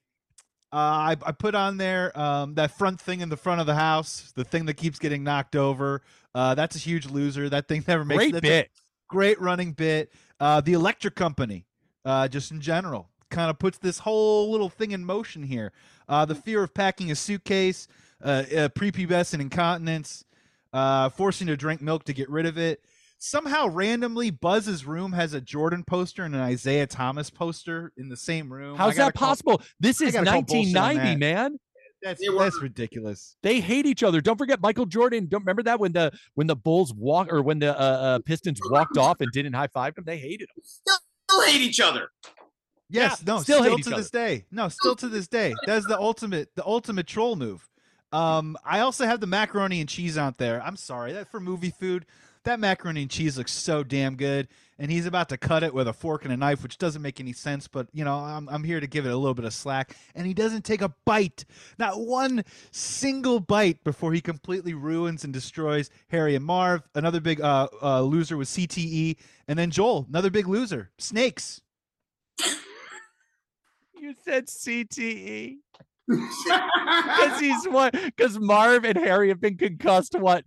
Uh, 0.72 0.76
I, 0.76 1.16
I 1.26 1.32
put 1.32 1.54
on 1.54 1.78
there 1.78 2.16
um, 2.18 2.54
that 2.54 2.70
front 2.70 3.00
thing 3.00 3.20
in 3.20 3.28
the 3.28 3.36
front 3.36 3.60
of 3.60 3.66
the 3.66 3.74
house, 3.74 4.32
the 4.36 4.44
thing 4.44 4.66
that 4.66 4.74
keeps 4.74 4.98
getting 4.98 5.24
knocked 5.24 5.56
over. 5.56 6.02
Uh, 6.34 6.54
that's 6.54 6.76
a 6.76 6.78
huge 6.78 7.06
loser. 7.06 7.48
That 7.48 7.66
thing 7.66 7.84
never 7.88 8.04
makes 8.04 8.30
Great 8.30 8.42
bit. 8.42 8.70
great 9.08 9.40
running 9.40 9.72
bit. 9.72 10.12
Uh, 10.38 10.60
the 10.60 10.74
electric 10.74 11.16
company, 11.16 11.66
uh, 12.04 12.28
just 12.28 12.52
in 12.52 12.60
general, 12.60 13.08
kind 13.30 13.50
of 13.50 13.58
puts 13.58 13.78
this 13.78 13.98
whole 13.98 14.50
little 14.50 14.68
thing 14.68 14.92
in 14.92 15.04
motion 15.04 15.42
here. 15.42 15.72
Uh, 16.08 16.24
the 16.24 16.34
fear 16.34 16.62
of 16.62 16.72
packing 16.72 17.10
a 17.10 17.14
suitcase, 17.14 17.88
uh, 18.22 18.28
uh, 18.28 18.68
prepubescent 18.68 19.40
incontinence, 19.40 20.24
uh, 20.72 21.08
forcing 21.08 21.46
to 21.48 21.56
drink 21.56 21.80
milk 21.80 22.04
to 22.04 22.12
get 22.12 22.28
rid 22.30 22.46
of 22.46 22.58
it. 22.58 22.84
Somehow, 23.22 23.68
randomly, 23.68 24.30
Buzz's 24.30 24.86
room 24.86 25.12
has 25.12 25.34
a 25.34 25.42
Jordan 25.42 25.84
poster 25.84 26.24
and 26.24 26.34
an 26.34 26.50
Isiah 26.50 26.86
Thomas 26.86 27.28
poster 27.28 27.92
in 27.98 28.08
the 28.08 28.16
same 28.16 28.50
room. 28.50 28.78
How's 28.78 28.96
that 28.96 29.12
call- 29.14 29.28
possible? 29.28 29.62
This 29.78 30.00
is 30.00 30.14
gotta 30.14 30.24
call 30.24 30.42
bullshit 30.42 30.74
on 30.74 30.96
1990, 30.96 31.10
that. 31.10 31.18
man. 31.18 31.58
That's, 32.02 32.26
were- 32.26 32.38
that's 32.38 32.62
ridiculous. 32.62 33.36
They 33.42 33.60
hate 33.60 33.84
each 33.84 34.02
other. 34.02 34.22
Don't 34.22 34.38
forget 34.38 34.62
Michael 34.62 34.86
Jordan. 34.86 35.26
Don't 35.26 35.42
remember 35.42 35.62
that 35.64 35.78
when 35.78 35.92
the 35.92 36.12
when 36.34 36.46
the 36.46 36.56
Bulls 36.56 36.94
walk 36.94 37.30
or 37.30 37.42
when 37.42 37.58
the 37.58 37.78
uh, 37.78 37.82
uh, 37.82 38.18
Pistons 38.20 38.58
walked 38.70 38.96
off 38.96 39.20
and 39.20 39.30
didn't 39.32 39.52
high 39.52 39.66
five 39.66 39.98
him. 39.98 40.04
They 40.06 40.16
hated 40.16 40.48
him. 40.56 40.62
Still 40.64 41.42
hate 41.42 41.60
each 41.60 41.78
other. 41.78 42.08
Yes, 42.88 43.18
Yeah, 43.20 43.34
no, 43.34 43.42
still 43.42 43.58
still, 43.58 43.70
hate 43.70 43.80
each 43.80 43.84
to 43.84 43.90
this 43.90 44.10
day. 44.10 44.46
No, 44.50 44.70
still 44.70 44.96
to 44.96 45.08
this 45.08 45.28
day. 45.28 45.54
That's 45.66 45.86
the 45.86 45.98
ultimate, 45.98 46.48
the 46.56 46.64
ultimate 46.64 47.06
troll 47.06 47.36
move. 47.36 47.68
Um, 48.12 48.56
I 48.64 48.80
also 48.80 49.04
have 49.04 49.20
the 49.20 49.26
macaroni 49.26 49.80
and 49.80 49.88
cheese 49.88 50.16
out 50.16 50.38
there. 50.38 50.62
I'm 50.62 50.76
sorry 50.76 51.12
that 51.12 51.30
for 51.30 51.38
movie 51.38 51.72
food, 51.78 52.06
that 52.45 52.61
macaroni 52.61 53.03
and 53.03 53.11
cheese 53.11 53.36
looks 53.36 53.53
so 53.53 53.82
damn 53.82 54.16
good, 54.16 54.49
and 54.78 54.91
he's 54.91 55.07
about 55.07 55.28
to 55.28 55.36
cut 55.36 55.62
it 55.62 55.74
with 55.74 55.86
a 55.88 55.93
fork 55.93 56.24
and 56.24 56.32
a 56.32 56.36
knife, 56.36 56.62
which 56.62 56.78
doesn't 56.78 57.03
make 57.03 57.20
any 57.20 57.32
sense. 57.32 57.68
But 57.68 57.88
you 57.93 58.05
know, 58.05 58.14
I'm 58.14 58.49
I'm 58.49 58.64
here 58.64 58.80
to 58.80 58.86
give 58.86 59.07
it 59.07 59.12
a 59.12 59.16
little 59.16 59.34
bit 59.34 59.45
of 59.45 59.53
slack, 59.53 59.97
and 60.14 60.26
he 60.26 60.34
doesn't 60.34 60.64
take 60.64 60.82
a 60.82 60.93
bite, 61.05 61.45
not 61.78 62.01
one 62.01 62.45
single 62.70 63.41
bite, 63.41 63.84
before 63.84 64.12
he 64.12 64.20
completely 64.20 64.74
ruins 64.74 65.24
and 65.24 65.32
destroys 65.32 65.91
Harry 66.09 66.34
and 66.34 66.45
Marv. 66.45 66.82
Another 66.95 67.20
big 67.20 67.41
uh, 67.41 67.68
uh, 67.82 68.01
loser 68.03 68.36
was 68.36 68.49
CTE, 68.49 69.16
and 69.49 69.59
then 69.59 69.70
Joel, 69.70 70.07
another 70.09 70.30
big 70.30 70.49
loser, 70.49 70.91
snakes. 70.99 71.61
You 74.03 74.14
said 74.24 74.47
CTE 74.47 75.59
because 76.44 77.40
he's 77.40 77.66
what? 77.68 77.92
Because 77.92 78.38
Marv 78.38 78.84
and 78.84 78.96
Harry 78.96 79.28
have 79.28 79.40
been 79.40 79.56
concussed 79.56 80.14
what 80.14 80.44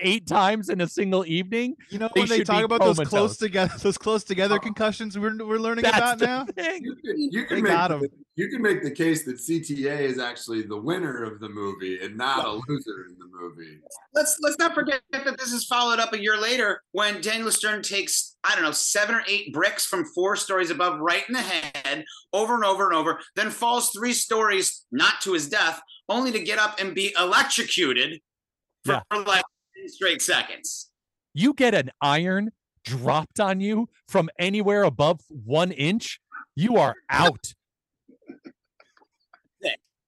eight 0.00 0.26
times 0.26 0.68
in 0.68 0.80
a 0.80 0.88
single 0.88 1.24
evening. 1.26 1.76
You 1.90 1.98
know 1.98 2.08
They 2.14 2.22
when 2.22 2.28
they 2.28 2.44
talk 2.44 2.58
be 2.58 2.64
about 2.64 2.80
those 2.80 3.00
close 3.00 3.36
together, 3.36 3.74
those 3.78 3.98
close 3.98 4.24
together 4.24 4.56
oh. 4.56 4.60
concussions 4.60 5.18
we're 5.18 5.36
we're 5.44 5.58
learning 5.58 5.82
That's 5.82 5.98
about 5.98 6.20
now. 6.20 6.44
thing. 6.44 6.84
You 6.84 6.96
can, 6.96 7.32
you 7.32 7.44
can 7.44 7.62
got 7.62 7.90
make 7.90 7.96
'em. 7.96 8.00
the, 8.00 8.10
you 8.36 8.48
can 8.48 8.62
make 8.62 8.82
the 8.82 8.90
case 8.90 9.24
that 9.24 9.36
CTE 9.36 10.00
is 10.00 10.18
actually 10.18 10.62
the 10.62 10.80
winner 10.80 11.24
of 11.24 11.40
the 11.40 11.48
movie 11.48 12.00
and 12.02 12.16
not 12.16 12.44
a 12.44 12.50
loser 12.68 13.06
in 13.08 13.16
the 13.18 13.26
movie. 13.30 13.80
Let's 14.14 14.38
let's 14.40 14.58
not 14.58 14.74
forget 14.74 15.02
that 15.12 15.38
this 15.38 15.52
is 15.52 15.66
followed 15.66 15.98
up 15.98 16.12
a 16.12 16.20
year 16.20 16.38
later 16.40 16.82
when 16.92 17.20
Daniel 17.20 17.50
Stern 17.50 17.82
takes 17.82 18.36
I 18.44 18.54
don't 18.54 18.64
know 18.64 18.72
seven 18.72 19.14
or 19.14 19.22
eight 19.28 19.52
bricks 19.52 19.84
from 19.86 20.04
four 20.04 20.34
stories 20.36 20.70
above, 20.70 20.98
right 21.00 21.22
in 21.28 21.32
the 21.34 21.40
head, 21.42 22.04
over 22.32 22.54
and 22.54 22.64
over 22.64 22.86
and 22.86 22.94
over, 22.94 23.20
then 23.36 23.50
falls 23.50 23.90
three 23.90 24.12
stories, 24.12 24.84
not 24.90 25.20
to 25.22 25.32
his 25.32 25.48
death, 25.48 25.80
only 26.08 26.32
to 26.32 26.40
get 26.42 26.58
up 26.58 26.80
and 26.80 26.94
be 26.94 27.14
electrocuted 27.18 28.20
for, 28.84 29.00
Yeah. 29.10 29.18
like 29.18 29.44
straight 29.86 30.20
seconds. 30.22 30.90
You 31.34 31.54
get 31.54 31.74
an 31.74 31.90
iron 32.00 32.50
dropped 32.84 33.38
on 33.38 33.60
you 33.60 33.88
from 34.08 34.28
anywhere 34.38 34.82
above 34.82 35.20
one 35.28 35.70
inch, 35.70 36.20
you 36.56 36.76
are 36.78 36.96
out. 37.08 37.54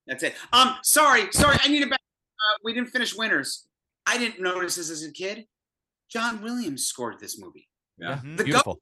That's 0.07 0.23
it. 0.23 0.35
Um, 0.53 0.77
sorry, 0.83 1.29
sorry, 1.33 1.57
I 1.63 1.69
need 1.69 1.81
to 1.83 1.89
back. 1.89 1.99
Uh, 2.01 2.59
we 2.63 2.75
didn't 2.75 2.91
finish 2.91 3.15
winners. 3.17 3.67
I 4.05 4.19
didn't 4.19 4.39
notice 4.43 4.77
this 4.77 4.91
as 4.91 5.03
a 5.03 5.11
kid. 5.11 5.47
John 6.11 6.43
Williams 6.43 6.87
scored 6.87 7.21
this 7.21 7.39
movie. 7.41 7.69
Yeah. 7.99 8.21
Mhm. 8.23 8.37
The 8.39 8.45
goat. 8.45 8.81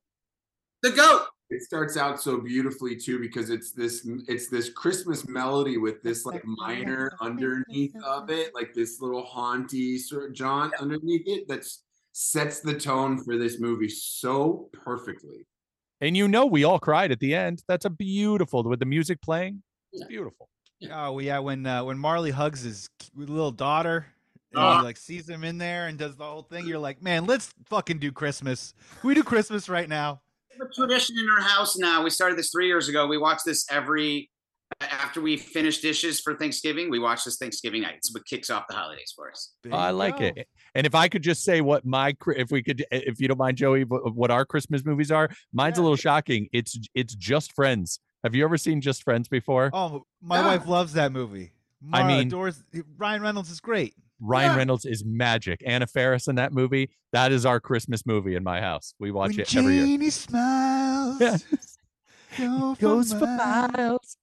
The 0.82 0.90
goat. 0.90 1.26
It 1.50 1.62
starts 1.62 1.98
out 1.98 2.20
so 2.20 2.40
beautifully 2.40 2.96
too 2.96 3.18
because 3.20 3.50
it's 3.50 3.72
this 3.72 4.08
it's 4.26 4.48
this 4.48 4.70
Christmas 4.70 5.28
melody 5.28 5.76
with 5.76 6.02
this 6.02 6.24
like 6.24 6.42
minor 6.46 7.12
underneath 7.20 7.94
of 8.02 8.30
it, 8.30 8.54
like 8.54 8.72
this 8.72 9.00
little 9.02 9.22
haunty 9.22 9.98
sort 9.98 10.30
of 10.30 10.32
jaunt 10.34 10.72
underneath 10.80 11.24
it 11.26 11.46
that 11.48 11.66
sets 12.12 12.60
the 12.60 12.72
tone 12.78 13.22
for 13.22 13.36
this 13.36 13.60
movie 13.60 13.88
so 13.90 14.70
perfectly. 14.72 15.46
And 16.00 16.16
you 16.16 16.26
know 16.26 16.46
we 16.46 16.64
all 16.64 16.78
cried 16.78 17.12
at 17.12 17.20
the 17.20 17.34
end. 17.34 17.62
That's 17.68 17.84
a 17.84 17.90
beautiful 17.90 18.62
with 18.64 18.80
the 18.80 18.86
music 18.86 19.20
playing. 19.20 19.62
It's 19.92 20.00
Yeah. 20.02 20.08
beautiful. 20.08 20.48
Oh 20.90 21.18
yeah, 21.20 21.38
when 21.38 21.66
uh, 21.66 21.84
when 21.84 21.98
Marley 21.98 22.30
hugs 22.30 22.62
his 22.62 22.88
little 23.14 23.52
daughter, 23.52 24.06
and 24.54 24.62
Ah. 24.62 24.78
he 24.78 24.84
like 24.84 24.96
sees 24.96 25.28
him 25.28 25.44
in 25.44 25.58
there 25.58 25.86
and 25.86 25.98
does 25.98 26.16
the 26.16 26.24
whole 26.24 26.42
thing. 26.42 26.66
You're 26.66 26.78
like, 26.78 27.02
man, 27.02 27.26
let's 27.26 27.52
fucking 27.68 27.98
do 27.98 28.12
Christmas. 28.12 28.74
We 29.02 29.14
do 29.14 29.22
Christmas 29.22 29.68
right 29.68 29.88
now. 29.88 30.20
a 30.60 30.66
tradition 30.74 31.16
in 31.18 31.26
our 31.30 31.40
house 31.40 31.76
now. 31.78 32.02
We 32.04 32.10
started 32.10 32.36
this 32.38 32.50
three 32.50 32.66
years 32.66 32.88
ago. 32.88 33.06
We 33.06 33.16
watch 33.18 33.38
this 33.44 33.64
every 33.70 34.30
after 34.80 35.20
we 35.20 35.36
finish 35.36 35.80
dishes 35.80 36.20
for 36.20 36.34
Thanksgiving. 36.36 36.90
We 36.90 36.98
watch 36.98 37.24
this 37.24 37.36
Thanksgiving 37.38 37.82
night. 37.82 37.94
It's 37.96 38.12
what 38.14 38.24
kicks 38.26 38.50
off 38.50 38.64
the 38.68 38.74
holidays 38.74 39.12
for 39.16 39.30
us. 39.30 39.52
There 39.62 39.74
I 39.74 39.90
like 39.90 40.18
go. 40.18 40.26
it. 40.26 40.46
And 40.74 40.86
if 40.86 40.94
I 40.94 41.08
could 41.08 41.22
just 41.22 41.42
say 41.44 41.60
what 41.62 41.84
my 41.86 42.14
if 42.36 42.50
we 42.50 42.62
could 42.62 42.84
if 42.90 43.18
you 43.20 43.28
don't 43.28 43.38
mind 43.38 43.56
Joey 43.56 43.82
what 43.84 44.30
our 44.30 44.44
Christmas 44.44 44.84
movies 44.84 45.10
are, 45.10 45.30
mine's 45.52 45.78
a 45.78 45.82
little 45.82 45.96
shocking. 45.96 46.48
It's 46.52 46.78
it's 46.94 47.14
just 47.14 47.54
Friends. 47.54 48.00
Have 48.22 48.34
you 48.34 48.44
ever 48.44 48.56
seen 48.58 48.80
Just 48.80 49.02
Friends 49.02 49.26
before? 49.28 49.70
Oh, 49.72 50.04
my 50.20 50.38
Yeah. 50.40 50.46
wife 50.46 50.66
loves 50.68 50.92
that 50.92 51.10
movie. 51.12 51.52
I 51.92 52.06
mean- 52.06 52.28
adores 52.28 52.62
Ryan 52.96 53.22
Reynolds 53.22 53.50
is 53.50 53.60
great. 53.60 53.94
Ryan 54.22 54.52
Yeah. 54.52 54.56
Reynolds 54.56 54.84
is 54.86 55.04
magic. 55.04 55.62
Anna 55.66 55.86
Faris 55.86 56.28
in 56.28 56.36
that 56.36 56.52
movie. 56.52 56.90
That 57.12 57.32
is 57.32 57.44
our 57.44 57.60
Christmas 57.60 58.06
movie 58.06 58.34
in 58.36 58.44
my 58.44 58.60
house. 58.60 58.94
We 58.98 59.10
watch 59.10 59.32
when 59.32 59.40
it 59.40 59.56
every 59.56 59.74
year. 59.74 59.84
Janie 59.86 60.10
smiles, 60.10 61.20
Yeah. 61.20 61.36
go 62.38 62.74
for 62.74 62.80
Goes 62.80 63.12
for 63.12 63.26
miles. 63.26 63.70
miles. 63.76 64.16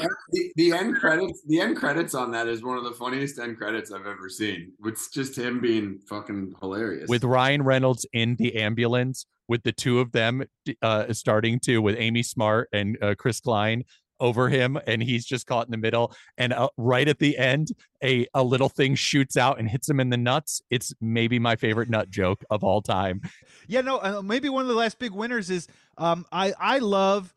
The, 0.00 0.08
the, 0.30 0.52
the 0.56 0.72
end 0.72 0.96
credits, 0.96 1.42
the 1.46 1.60
end 1.60 1.76
credits 1.76 2.14
on 2.14 2.30
that 2.32 2.48
is 2.48 2.62
one 2.62 2.78
of 2.78 2.84
the 2.84 2.92
funniest 2.92 3.38
end 3.38 3.58
credits 3.58 3.92
I've 3.92 4.06
ever 4.06 4.28
seen. 4.28 4.72
It's 4.86 5.10
just 5.10 5.36
him 5.36 5.60
being 5.60 5.98
fucking 6.08 6.54
hilarious. 6.60 7.08
with 7.08 7.24
Ryan 7.24 7.62
Reynolds 7.62 8.06
in 8.12 8.36
the 8.36 8.56
ambulance, 8.56 9.26
with 9.48 9.64
the 9.64 9.72
two 9.72 10.00
of 10.00 10.12
them 10.12 10.44
uh, 10.80 11.12
starting 11.12 11.58
to, 11.64 11.78
with 11.82 11.96
Amy 11.98 12.22
Smart 12.22 12.68
and 12.72 12.96
uh, 13.02 13.14
Chris 13.18 13.40
Klein 13.40 13.84
over 14.22 14.48
him, 14.48 14.78
and 14.86 15.02
he's 15.02 15.26
just 15.26 15.46
caught 15.46 15.66
in 15.66 15.72
the 15.72 15.76
middle. 15.76 16.14
And 16.38 16.52
uh, 16.52 16.68
right 16.78 17.06
at 17.06 17.18
the 17.18 17.36
end, 17.36 17.72
a 18.02 18.26
a 18.32 18.42
little 18.42 18.68
thing 18.68 18.94
shoots 18.94 19.36
out 19.36 19.58
and 19.58 19.68
hits 19.68 19.90
him 19.90 20.00
in 20.00 20.08
the 20.08 20.16
nuts. 20.16 20.62
It's 20.70 20.94
maybe 21.00 21.38
my 21.38 21.56
favorite 21.56 21.90
nut 21.90 22.08
joke 22.08 22.44
of 22.48 22.64
all 22.64 22.80
time. 22.80 23.20
Yeah, 23.66 23.80
no, 23.82 23.98
uh, 23.98 24.22
maybe 24.22 24.48
one 24.48 24.62
of 24.62 24.68
the 24.68 24.74
last 24.74 24.98
big 24.98 25.12
winners 25.12 25.50
is 25.50 25.66
um, 25.98 26.24
I 26.32 26.54
I 26.58 26.78
love 26.78 27.34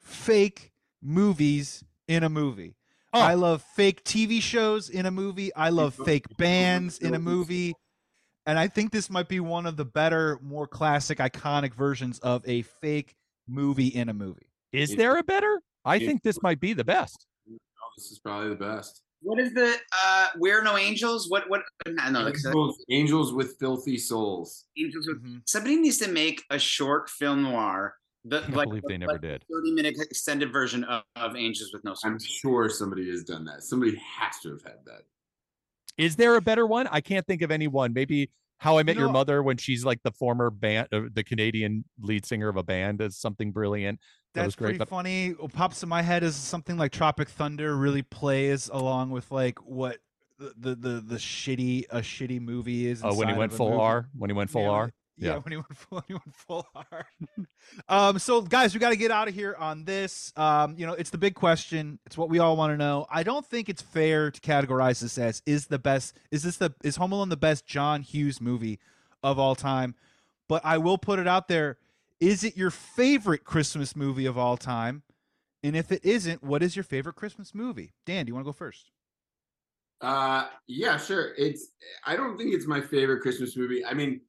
fake 0.00 0.72
movies 1.02 1.84
in 2.08 2.24
a 2.24 2.28
movie. 2.28 2.76
Oh. 3.12 3.20
I 3.20 3.34
love 3.34 3.62
fake 3.76 4.04
TV 4.04 4.40
shows 4.40 4.88
in 4.88 5.04
a 5.04 5.10
movie. 5.10 5.54
I 5.54 5.68
love 5.68 5.94
fake 6.04 6.36
bands 6.38 6.98
in 6.98 7.14
a 7.14 7.18
movie. 7.18 7.74
And 8.46 8.58
I 8.58 8.68
think 8.68 8.90
this 8.90 9.10
might 9.10 9.28
be 9.28 9.38
one 9.38 9.66
of 9.66 9.76
the 9.76 9.84
better, 9.84 10.38
more 10.42 10.66
classic, 10.66 11.18
iconic 11.18 11.74
versions 11.74 12.18
of 12.20 12.42
a 12.48 12.62
fake 12.62 13.14
movie 13.46 13.88
in 13.88 14.08
a 14.08 14.14
movie. 14.14 14.48
Is 14.72 14.96
there 14.96 15.16
a 15.16 15.22
better? 15.22 15.60
I 15.84 15.96
it- 15.96 16.06
think 16.06 16.22
this 16.22 16.42
might 16.42 16.60
be 16.60 16.72
the 16.72 16.84
best. 16.84 17.26
Oh, 17.50 17.56
this 17.96 18.10
is 18.10 18.18
probably 18.18 18.50
the 18.50 18.54
best. 18.56 19.02
What 19.24 19.38
is 19.38 19.52
the 19.54 19.76
uh 20.04 20.28
We're 20.36 20.62
No 20.62 20.76
Angels? 20.76 21.30
What 21.30 21.48
what 21.48 21.62
no, 21.86 22.10
no 22.10 22.20
like, 22.22 22.34
Angels, 22.44 22.84
Angels 22.90 23.32
with 23.32 23.56
filthy 23.60 23.96
souls. 23.96 24.64
Angels 24.76 25.06
with- 25.06 25.22
Mhm. 25.22 25.42
somebody 25.46 25.76
needs 25.76 25.98
to 25.98 26.08
make 26.08 26.42
a 26.50 26.58
short 26.58 27.08
film 27.08 27.42
noir. 27.44 27.94
The 28.24 28.38
I 28.38 28.40
can't 28.42 28.54
like, 28.56 28.68
believe 28.68 28.82
they 28.88 28.94
like 28.98 29.00
never 29.00 29.18
did. 29.18 29.44
30 29.52 29.72
minute 29.74 29.96
extended 30.00 30.52
version 30.52 30.84
of, 30.84 31.02
of 31.16 31.36
Angels 31.36 31.70
with 31.72 31.82
No 31.84 31.90
Souls. 31.94 32.00
I'm 32.04 32.18
sure 32.20 32.68
somebody 32.68 33.08
has 33.10 33.22
done 33.24 33.44
that. 33.46 33.62
Somebody 33.64 33.96
has 33.96 34.38
to 34.42 34.50
have 34.50 34.62
had 34.62 34.84
that. 34.86 35.02
Is 35.98 36.16
there 36.16 36.36
a 36.36 36.40
better 36.40 36.66
one? 36.66 36.86
I 36.88 37.00
can't 37.00 37.26
think 37.26 37.42
of 37.42 37.50
any 37.50 37.66
one. 37.68 37.92
Maybe 37.92 38.30
How 38.58 38.78
I 38.78 38.82
Met 38.84 38.96
Your 38.96 39.10
Mother 39.10 39.42
when 39.42 39.56
she's 39.56 39.84
like 39.84 40.00
the 40.04 40.12
former 40.12 40.50
band, 40.50 40.88
uh, 40.92 41.02
the 41.12 41.22
Canadian 41.24 41.84
lead 42.00 42.24
singer 42.24 42.48
of 42.48 42.56
a 42.56 42.62
band, 42.62 43.00
is 43.00 43.16
something 43.18 43.50
brilliant. 43.52 44.00
That 44.34 44.40
That's 44.42 44.46
was 44.46 44.56
great. 44.56 44.66
pretty 44.68 44.78
But 44.78 44.88
funny. 44.88 45.30
What 45.30 45.52
pops 45.52 45.82
in 45.82 45.88
my 45.88 46.02
head 46.02 46.22
is 46.22 46.34
something 46.36 46.76
like 46.78 46.90
Tropic 46.92 47.28
Thunder 47.28 47.76
really 47.76 48.02
plays 48.02 48.70
along 48.72 49.10
with 49.10 49.30
like 49.30 49.58
what 49.66 49.98
the 50.38 50.54
the 50.56 50.74
the, 50.74 51.00
the 51.00 51.16
shitty 51.16 51.84
a 51.90 52.00
shitty 52.00 52.40
movie 52.40 52.86
is. 52.86 53.02
oh, 53.04 53.14
when 53.14 53.28
he 53.28 53.34
went 53.34 53.52
full 53.52 53.70
movie. 53.70 53.82
R, 53.82 54.08
when 54.16 54.30
he 54.30 54.34
went 54.34 54.50
full 54.50 54.62
Yeah, 54.62 54.68
R. 54.70 54.92
Yeah, 55.18 55.28
Yeah. 55.32 55.38
when 55.40 55.52
he 55.52 55.56
went 55.58 55.76
full, 55.76 55.98
when 55.98 56.04
he 56.08 56.14
went 56.14 56.34
full 56.34 56.66
hard. 56.74 57.04
um, 57.88 58.18
so 58.18 58.40
guys, 58.40 58.72
we 58.72 58.80
got 58.80 58.90
to 58.90 58.96
get 58.96 59.10
out 59.10 59.28
of 59.28 59.34
here 59.34 59.54
on 59.58 59.84
this. 59.84 60.32
Um, 60.36 60.74
you 60.78 60.86
know, 60.86 60.94
it's 60.94 61.10
the 61.10 61.18
big 61.18 61.34
question. 61.34 61.98
It's 62.06 62.16
what 62.16 62.30
we 62.30 62.38
all 62.38 62.56
want 62.56 62.72
to 62.72 62.78
know. 62.78 63.06
I 63.10 63.22
don't 63.22 63.44
think 63.44 63.68
it's 63.68 63.82
fair 63.82 64.30
to 64.30 64.40
categorize 64.40 65.00
this 65.00 65.18
as 65.18 65.42
is 65.44 65.66
the 65.66 65.78
best. 65.78 66.16
Is 66.30 66.42
this 66.42 66.56
the 66.56 66.72
is 66.82 66.96
Home 66.96 67.12
Alone 67.12 67.28
the 67.28 67.36
best 67.36 67.66
John 67.66 68.00
Hughes 68.00 68.40
movie 68.40 68.78
of 69.22 69.38
all 69.38 69.54
time? 69.54 69.94
But 70.48 70.62
I 70.64 70.78
will 70.78 70.96
put 70.98 71.18
it 71.18 71.28
out 71.28 71.48
there. 71.48 71.76
Is 72.22 72.44
it 72.44 72.56
your 72.56 72.70
favorite 72.70 73.42
Christmas 73.42 73.96
movie 73.96 74.26
of 74.26 74.38
all 74.38 74.56
time? 74.56 75.02
And 75.64 75.74
if 75.74 75.90
it 75.90 76.04
isn't, 76.04 76.40
what 76.40 76.62
is 76.62 76.76
your 76.76 76.84
favorite 76.84 77.16
Christmas 77.16 77.52
movie? 77.52 77.94
Dan, 78.06 78.24
do 78.24 78.30
you 78.30 78.34
want 78.34 78.44
to 78.44 78.48
go 78.48 78.52
first? 78.52 78.92
Uh, 80.00 80.46
yeah, 80.68 80.98
sure. 80.98 81.34
It's. 81.36 81.72
I 82.06 82.14
don't 82.14 82.36
think 82.38 82.54
it's 82.54 82.66
my 82.66 82.80
favorite 82.80 83.22
Christmas 83.22 83.56
movie. 83.56 83.84
I 83.84 83.94
mean, 83.94 84.20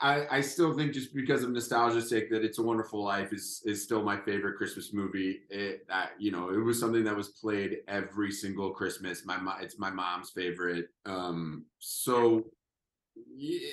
I- 0.00 0.26
I 0.30 0.40
still 0.40 0.74
think 0.76 0.94
just 0.94 1.14
because 1.14 1.42
of 1.42 1.50
nostalgia's 1.50 2.08
sake 2.08 2.30
that 2.30 2.42
It's 2.42 2.58
a 2.58 2.62
Wonderful 2.62 3.04
Life 3.04 3.34
is 3.34 3.62
is 3.66 3.82
still 3.82 4.02
my 4.02 4.16
favorite 4.16 4.56
Christmas 4.56 4.94
movie. 4.94 5.42
It 5.50 5.86
uh, 5.90 6.06
you 6.18 6.30
know 6.30 6.48
it 6.48 6.56
was 6.56 6.80
something 6.80 7.04
that 7.04 7.14
was 7.16 7.28
played 7.28 7.80
every 7.86 8.32
single 8.32 8.70
Christmas. 8.70 9.26
My 9.26 9.36
mo- 9.38 9.58
it's 9.60 9.78
my 9.78 9.90
mom's 9.90 10.30
favorite. 10.30 10.88
Um, 11.04 11.66
so 11.80 12.46
yeah, 13.36 13.68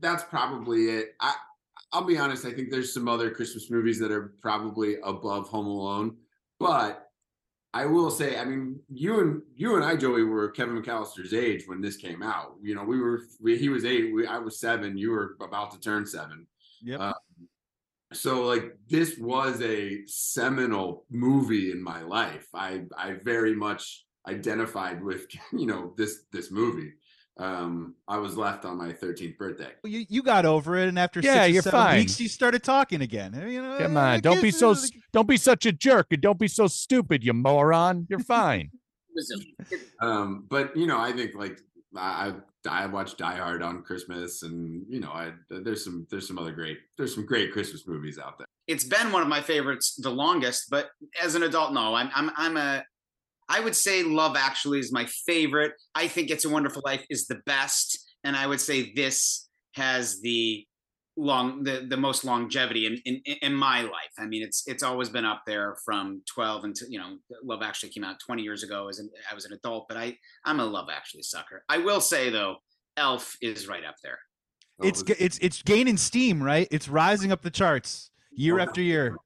that's 0.00 0.24
probably 0.24 0.88
it. 0.90 1.14
I 1.20 1.34
I'll 1.92 2.04
be 2.04 2.18
honest. 2.18 2.44
I 2.46 2.52
think 2.52 2.70
there's 2.70 2.92
some 2.92 3.08
other 3.08 3.30
Christmas 3.30 3.70
movies 3.70 3.98
that 4.00 4.10
are 4.10 4.34
probably 4.40 4.96
above 5.04 5.48
Home 5.48 5.66
Alone, 5.66 6.16
but 6.58 7.08
I 7.74 7.86
will 7.86 8.10
say, 8.10 8.38
I 8.38 8.44
mean, 8.44 8.80
you 8.88 9.20
and 9.20 9.42
you 9.54 9.76
and 9.76 9.84
I, 9.84 9.96
Joey, 9.96 10.24
were 10.24 10.50
Kevin 10.50 10.80
McCallister's 10.80 11.32
age 11.32 11.64
when 11.66 11.80
this 11.80 11.96
came 11.96 12.22
out. 12.22 12.54
You 12.62 12.74
know, 12.74 12.84
we 12.84 13.00
were 13.00 13.22
we, 13.40 13.56
he 13.56 13.68
was 13.70 13.84
eight, 13.84 14.12
we, 14.14 14.26
I 14.26 14.38
was 14.38 14.60
seven. 14.60 14.96
You 14.98 15.10
were 15.10 15.36
about 15.40 15.70
to 15.72 15.80
turn 15.80 16.04
seven. 16.06 16.46
Yep. 16.82 17.00
Uh, 17.00 17.12
So 18.12 18.44
like 18.44 18.76
this 18.88 19.16
was 19.18 19.62
a 19.62 20.04
seminal 20.06 21.06
movie 21.10 21.70
in 21.70 21.82
my 21.82 22.02
life. 22.02 22.46
I 22.54 22.82
I 22.96 23.16
very 23.24 23.54
much 23.54 24.04
identified 24.28 25.02
with 25.02 25.26
you 25.52 25.66
know 25.66 25.94
this 25.96 26.24
this 26.30 26.50
movie. 26.50 26.92
Um, 27.38 27.94
I 28.06 28.18
was 28.18 28.36
left 28.36 28.64
on 28.66 28.76
my 28.76 28.92
13th 28.92 29.38
birthday. 29.38 29.70
you 29.84 30.04
you 30.08 30.22
got 30.22 30.44
over 30.44 30.76
it, 30.76 30.88
and 30.88 30.98
after 30.98 31.20
Yeah, 31.20 31.44
six 31.44 31.54
you're 31.54 31.62
seven 31.62 31.80
fine. 31.80 31.98
weeks, 32.00 32.20
you 32.20 32.28
started 32.28 32.62
talking 32.62 33.00
again. 33.00 33.32
You 33.48 33.62
know, 33.62 33.78
Come 33.78 33.96
on, 33.96 34.20
don't 34.20 34.42
be 34.42 34.50
so 34.50 34.74
don't 35.12 35.26
be 35.26 35.38
such 35.38 35.64
a 35.64 35.72
jerk 35.72 36.08
and 36.10 36.20
don't 36.20 36.38
be 36.38 36.48
so 36.48 36.66
stupid, 36.66 37.24
you 37.24 37.32
moron. 37.32 38.06
You're 38.10 38.18
fine. 38.38 38.70
Um, 40.00 40.46
but 40.48 40.76
you 40.76 40.86
know, 40.86 40.98
I 41.00 41.12
think 41.12 41.34
like 41.34 41.58
I 41.96 42.34
I 42.66 42.82
I 42.84 42.86
watched 42.86 43.18
Die 43.18 43.36
Hard 43.36 43.62
on 43.62 43.82
Christmas, 43.82 44.42
and 44.42 44.84
you 44.88 45.00
know, 45.00 45.10
I 45.10 45.32
there's 45.48 45.84
some 45.84 46.06
there's 46.10 46.26
some 46.28 46.38
other 46.38 46.52
great 46.52 46.78
there's 46.98 47.14
some 47.14 47.24
great 47.26 47.52
Christmas 47.52 47.86
movies 47.86 48.18
out 48.18 48.38
there. 48.38 48.46
it's 48.66 48.84
been 48.84 49.10
one 49.12 49.22
of 49.22 49.28
my 49.28 49.40
favorites 49.40 49.94
the 50.02 50.10
longest, 50.10 50.66
but 50.70 50.90
as 51.22 51.34
an 51.34 51.42
adult, 51.42 51.72
no. 51.72 51.94
I'm 51.94 52.10
I'm 52.14 52.30
I'm 52.36 52.56
a 52.56 52.84
I 53.52 53.60
would 53.60 53.76
say 53.76 54.02
Love 54.02 54.34
Actually 54.36 54.78
is 54.80 54.90
my 54.92 55.06
favorite. 55.26 55.72
I 55.94 56.08
think 56.08 56.30
It's 56.30 56.44
a 56.46 56.48
Wonderful 56.48 56.82
Life 56.84 57.04
is 57.10 57.26
the 57.26 57.40
best, 57.46 57.98
and 58.24 58.34
I 58.34 58.46
would 58.46 58.60
say 58.60 58.92
this 58.94 59.48
has 59.74 60.20
the 60.22 60.66
long 61.18 61.62
the 61.62 61.86
the 61.88 61.96
most 61.98 62.24
longevity 62.24 62.86
in 62.86 62.96
in, 63.04 63.20
in 63.42 63.54
my 63.54 63.82
life. 63.82 64.14
I 64.18 64.24
mean, 64.26 64.42
it's 64.42 64.66
it's 64.66 64.82
always 64.82 65.10
been 65.10 65.26
up 65.26 65.42
there 65.46 65.76
from 65.84 66.22
12 66.34 66.64
until 66.64 66.88
you 66.88 66.98
know 66.98 67.18
Love 67.44 67.60
Actually 67.62 67.90
came 67.90 68.04
out 68.04 68.16
20 68.26 68.42
years 68.42 68.62
ago 68.62 68.88
as 68.88 68.98
an, 68.98 69.10
I 69.30 69.34
was 69.34 69.44
an 69.44 69.52
adult, 69.52 69.86
but 69.88 69.98
I 69.98 70.16
I'm 70.46 70.58
a 70.60 70.64
Love 70.64 70.88
Actually 70.90 71.22
sucker. 71.24 71.62
I 71.68 71.78
will 71.78 72.00
say 72.00 72.30
though, 72.30 72.56
Elf 72.96 73.36
is 73.42 73.68
right 73.68 73.84
up 73.84 73.96
there. 74.02 74.18
it's 74.82 75.02
it's 75.18 75.38
it's 75.38 75.62
gaining 75.62 75.98
steam, 75.98 76.42
right? 76.42 76.66
It's 76.70 76.88
rising 76.88 77.30
up 77.32 77.42
the 77.42 77.50
charts 77.50 78.10
year 78.34 78.58
Oh, 78.58 78.62
after 78.62 78.80
year. 78.80 79.16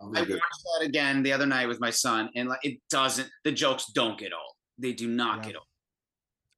Oh, 0.00 0.12
I 0.14 0.20
watched 0.20 0.28
that 0.30 0.86
again 0.86 1.22
the 1.22 1.32
other 1.32 1.46
night 1.46 1.68
with 1.68 1.80
my 1.80 1.90
son, 1.90 2.30
and 2.34 2.48
like 2.48 2.60
it 2.64 2.78
doesn't. 2.90 3.28
The 3.44 3.52
jokes 3.52 3.86
don't 3.94 4.18
get 4.18 4.32
old. 4.32 4.52
They 4.78 4.92
do 4.92 5.08
not 5.08 5.38
Yeah. 5.38 5.44
get 5.46 5.56
old. 5.56 5.66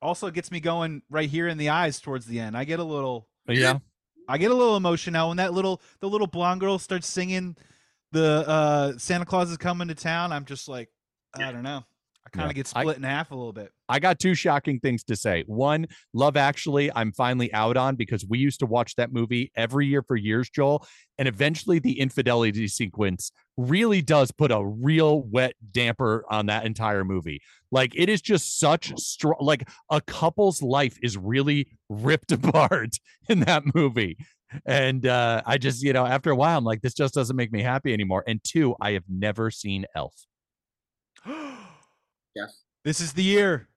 Also 0.02 0.30
gets 0.30 0.50
me 0.50 0.60
going 0.60 1.02
right 1.10 1.28
here 1.28 1.48
in 1.48 1.58
the 1.58 1.70
eyes 1.70 2.00
towards 2.00 2.26
the 2.26 2.38
end. 2.38 2.56
I 2.56 2.64
get 2.64 2.78
a 2.80 2.84
little 2.84 3.28
yeah. 3.48 3.78
I 4.28 4.38
get 4.38 4.50
a 4.50 4.54
little 4.54 4.76
emotional 4.76 5.28
when 5.28 5.36
that 5.38 5.52
little 5.54 5.80
the 6.00 6.08
little 6.08 6.26
blonde 6.26 6.60
girl 6.60 6.78
starts 6.78 7.06
singing 7.06 7.56
the 8.12 8.44
uh 8.46 8.98
Santa 8.98 9.24
Claus 9.24 9.50
is 9.50 9.56
coming 9.56 9.88
to 9.88 9.94
town. 9.94 10.32
I'm 10.32 10.44
just 10.44 10.68
like 10.68 10.90
I 11.34 11.52
don't 11.52 11.62
know. 11.62 11.84
I 12.36 12.38
kind 12.38 12.46
Yeah. 12.46 12.50
of 12.50 12.54
get 12.54 12.72
I- 12.76 12.80
split 12.82 12.96
in 12.98 13.02
half 13.02 13.30
a 13.30 13.34
little 13.34 13.52
bit. 13.52 13.72
I 13.88 13.98
got 13.98 14.18
two 14.18 14.34
shocking 14.34 14.80
things 14.80 15.04
to 15.04 15.16
say. 15.16 15.44
One, 15.46 15.86
Love 16.12 16.36
Actually, 16.36 16.90
I'm 16.94 17.12
finally 17.12 17.52
out 17.52 17.76
on 17.76 17.96
because 17.96 18.26
we 18.28 18.38
used 18.38 18.58
to 18.60 18.66
watch 18.66 18.96
that 18.96 19.12
movie 19.12 19.52
every 19.56 19.86
year 19.86 20.02
for 20.02 20.16
years, 20.16 20.50
Joel. 20.50 20.86
And 21.18 21.28
eventually 21.28 21.78
the 21.78 22.00
infidelity 22.00 22.66
sequence 22.68 23.30
really 23.56 24.02
does 24.02 24.30
put 24.32 24.50
a 24.50 24.62
real 24.64 25.22
wet 25.22 25.54
damper 25.70 26.24
on 26.28 26.46
that 26.46 26.66
entire 26.66 27.04
movie. 27.04 27.40
Like 27.70 27.92
it 27.94 28.08
is 28.08 28.20
just 28.20 28.58
such 28.58 28.92
strong, 28.98 29.36
like 29.40 29.68
a 29.90 30.00
couple's 30.00 30.60
life 30.62 30.98
is 31.02 31.16
really 31.16 31.68
ripped 31.88 32.32
apart 32.32 32.96
in 33.28 33.40
that 33.40 33.62
movie. 33.74 34.16
And 34.64 35.06
uh, 35.06 35.42
I 35.46 35.58
just, 35.58 35.82
you 35.82 35.92
know, 35.92 36.06
after 36.06 36.30
a 36.30 36.36
while, 36.36 36.58
I'm 36.58 36.64
like, 36.64 36.82
this 36.82 36.94
just 36.94 37.14
doesn't 37.14 37.34
make 37.36 37.52
me 37.52 37.62
happy 37.62 37.92
anymore. 37.92 38.24
And 38.26 38.42
two, 38.44 38.74
I 38.80 38.92
have 38.92 39.04
never 39.08 39.50
seen 39.50 39.86
Elf. 39.94 40.14
Yes. 42.36 42.62
This 42.84 43.00
is 43.00 43.12
the 43.14 43.22
year. 43.24 43.68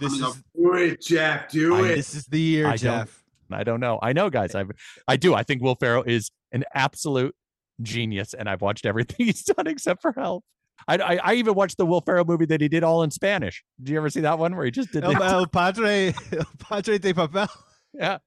This 0.00 0.12
Coming 0.18 0.28
is 0.30 0.36
up. 0.36 0.42
Do 0.56 0.74
it, 0.74 1.00
Jeff. 1.02 1.48
Do 1.50 1.74
I- 1.76 1.88
it. 1.90 1.94
this 1.96 2.14
is 2.14 2.24
the 2.26 2.40
year, 2.40 2.66
I 2.66 2.70
don't- 2.70 2.78
Jeff. 3.06 3.22
I 3.50 3.64
don't 3.64 3.80
know. 3.80 3.98
I 4.02 4.12
know, 4.12 4.28
guys. 4.30 4.54
I 4.54 4.64
I 5.06 5.16
do. 5.16 5.34
I 5.34 5.42
think 5.42 5.62
Will 5.62 5.74
Ferrell 5.74 6.02
is 6.02 6.30
an 6.52 6.64
absolute 6.74 7.34
genius, 7.80 8.34
and 8.34 8.46
I've 8.48 8.60
watched 8.60 8.84
everything 8.84 9.26
he's 9.26 9.42
done 9.44 9.66
except 9.66 10.02
for 10.02 10.18
Elf. 10.18 10.44
I, 10.86 10.96
I 10.98 11.16
I 11.22 11.34
even 11.34 11.54
watched 11.54 11.76
the 11.78 11.86
Will 11.86 12.00
Ferrell 12.02 12.24
movie 12.26 12.44
that 12.46 12.60
he 12.60 12.68
did 12.68 12.84
all 12.84 13.02
in 13.02 13.10
Spanish. 13.10 13.64
Did 13.82 13.88
you 13.90 13.96
ever 13.96 14.10
see 14.10 14.20
that 14.20 14.38
one 14.38 14.54
where 14.54 14.64
he 14.66 14.70
just 14.70 14.92
did? 14.92 15.02
El, 15.02 15.20
El 15.22 15.46
Padre, 15.58 16.14
El 16.32 16.44
Padre 16.58 16.98
de 16.98 17.14
Papel. 17.14 17.48
yeah, 17.94 18.18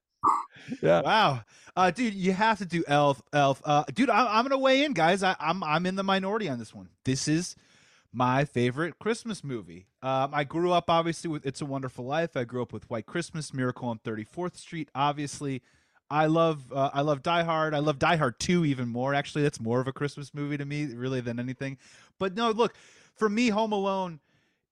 yeah. 0.82 1.02
Wow, 1.02 1.42
uh, 1.76 1.90
dude, 1.92 2.14
you 2.14 2.32
have 2.32 2.58
to 2.58 2.66
do 2.66 2.82
Elf. 2.88 3.22
Elf, 3.32 3.62
uh, 3.64 3.84
dude, 3.94 4.10
I'm, 4.10 4.26
I'm 4.28 4.44
gonna 4.44 4.58
weigh 4.58 4.84
in, 4.84 4.92
guys. 4.92 5.22
I, 5.22 5.36
I'm 5.38 5.62
I'm 5.62 5.86
in 5.86 5.94
the 5.94 6.02
minority 6.04 6.48
on 6.48 6.58
this 6.58 6.74
one. 6.74 6.88
This 7.04 7.28
is 7.28 7.54
my 8.12 8.44
favorite 8.44 8.98
Christmas 8.98 9.42
movie. 9.42 9.86
Um, 10.02 10.30
I 10.32 10.44
grew 10.44 10.72
up 10.72 10.90
obviously 10.90 11.30
with 11.30 11.46
It's 11.46 11.60
a 11.60 11.66
Wonderful 11.66 12.04
Life. 12.04 12.36
I 12.36 12.44
grew 12.44 12.62
up 12.62 12.72
with 12.72 12.88
White 12.90 13.06
Christmas, 13.06 13.54
Miracle 13.54 13.88
on 13.88 13.98
34th 14.00 14.56
Street. 14.56 14.90
Obviously, 14.94 15.62
I 16.10 16.26
love 16.26 16.72
uh, 16.72 16.90
I 16.92 17.00
love 17.00 17.22
Die 17.22 17.42
Hard. 17.42 17.74
I 17.74 17.78
love 17.78 17.98
Die 17.98 18.16
Hard 18.16 18.38
2 18.38 18.66
even 18.66 18.88
more. 18.88 19.14
Actually, 19.14 19.42
that's 19.42 19.60
more 19.60 19.80
of 19.80 19.88
a 19.88 19.92
Christmas 19.92 20.34
movie 20.34 20.58
to 20.58 20.64
me, 20.64 20.86
really, 20.86 21.20
than 21.20 21.38
anything. 21.38 21.78
But 22.18 22.34
no, 22.34 22.50
look, 22.50 22.74
for 23.14 23.28
me, 23.28 23.48
Home 23.48 23.72
Alone 23.72 24.20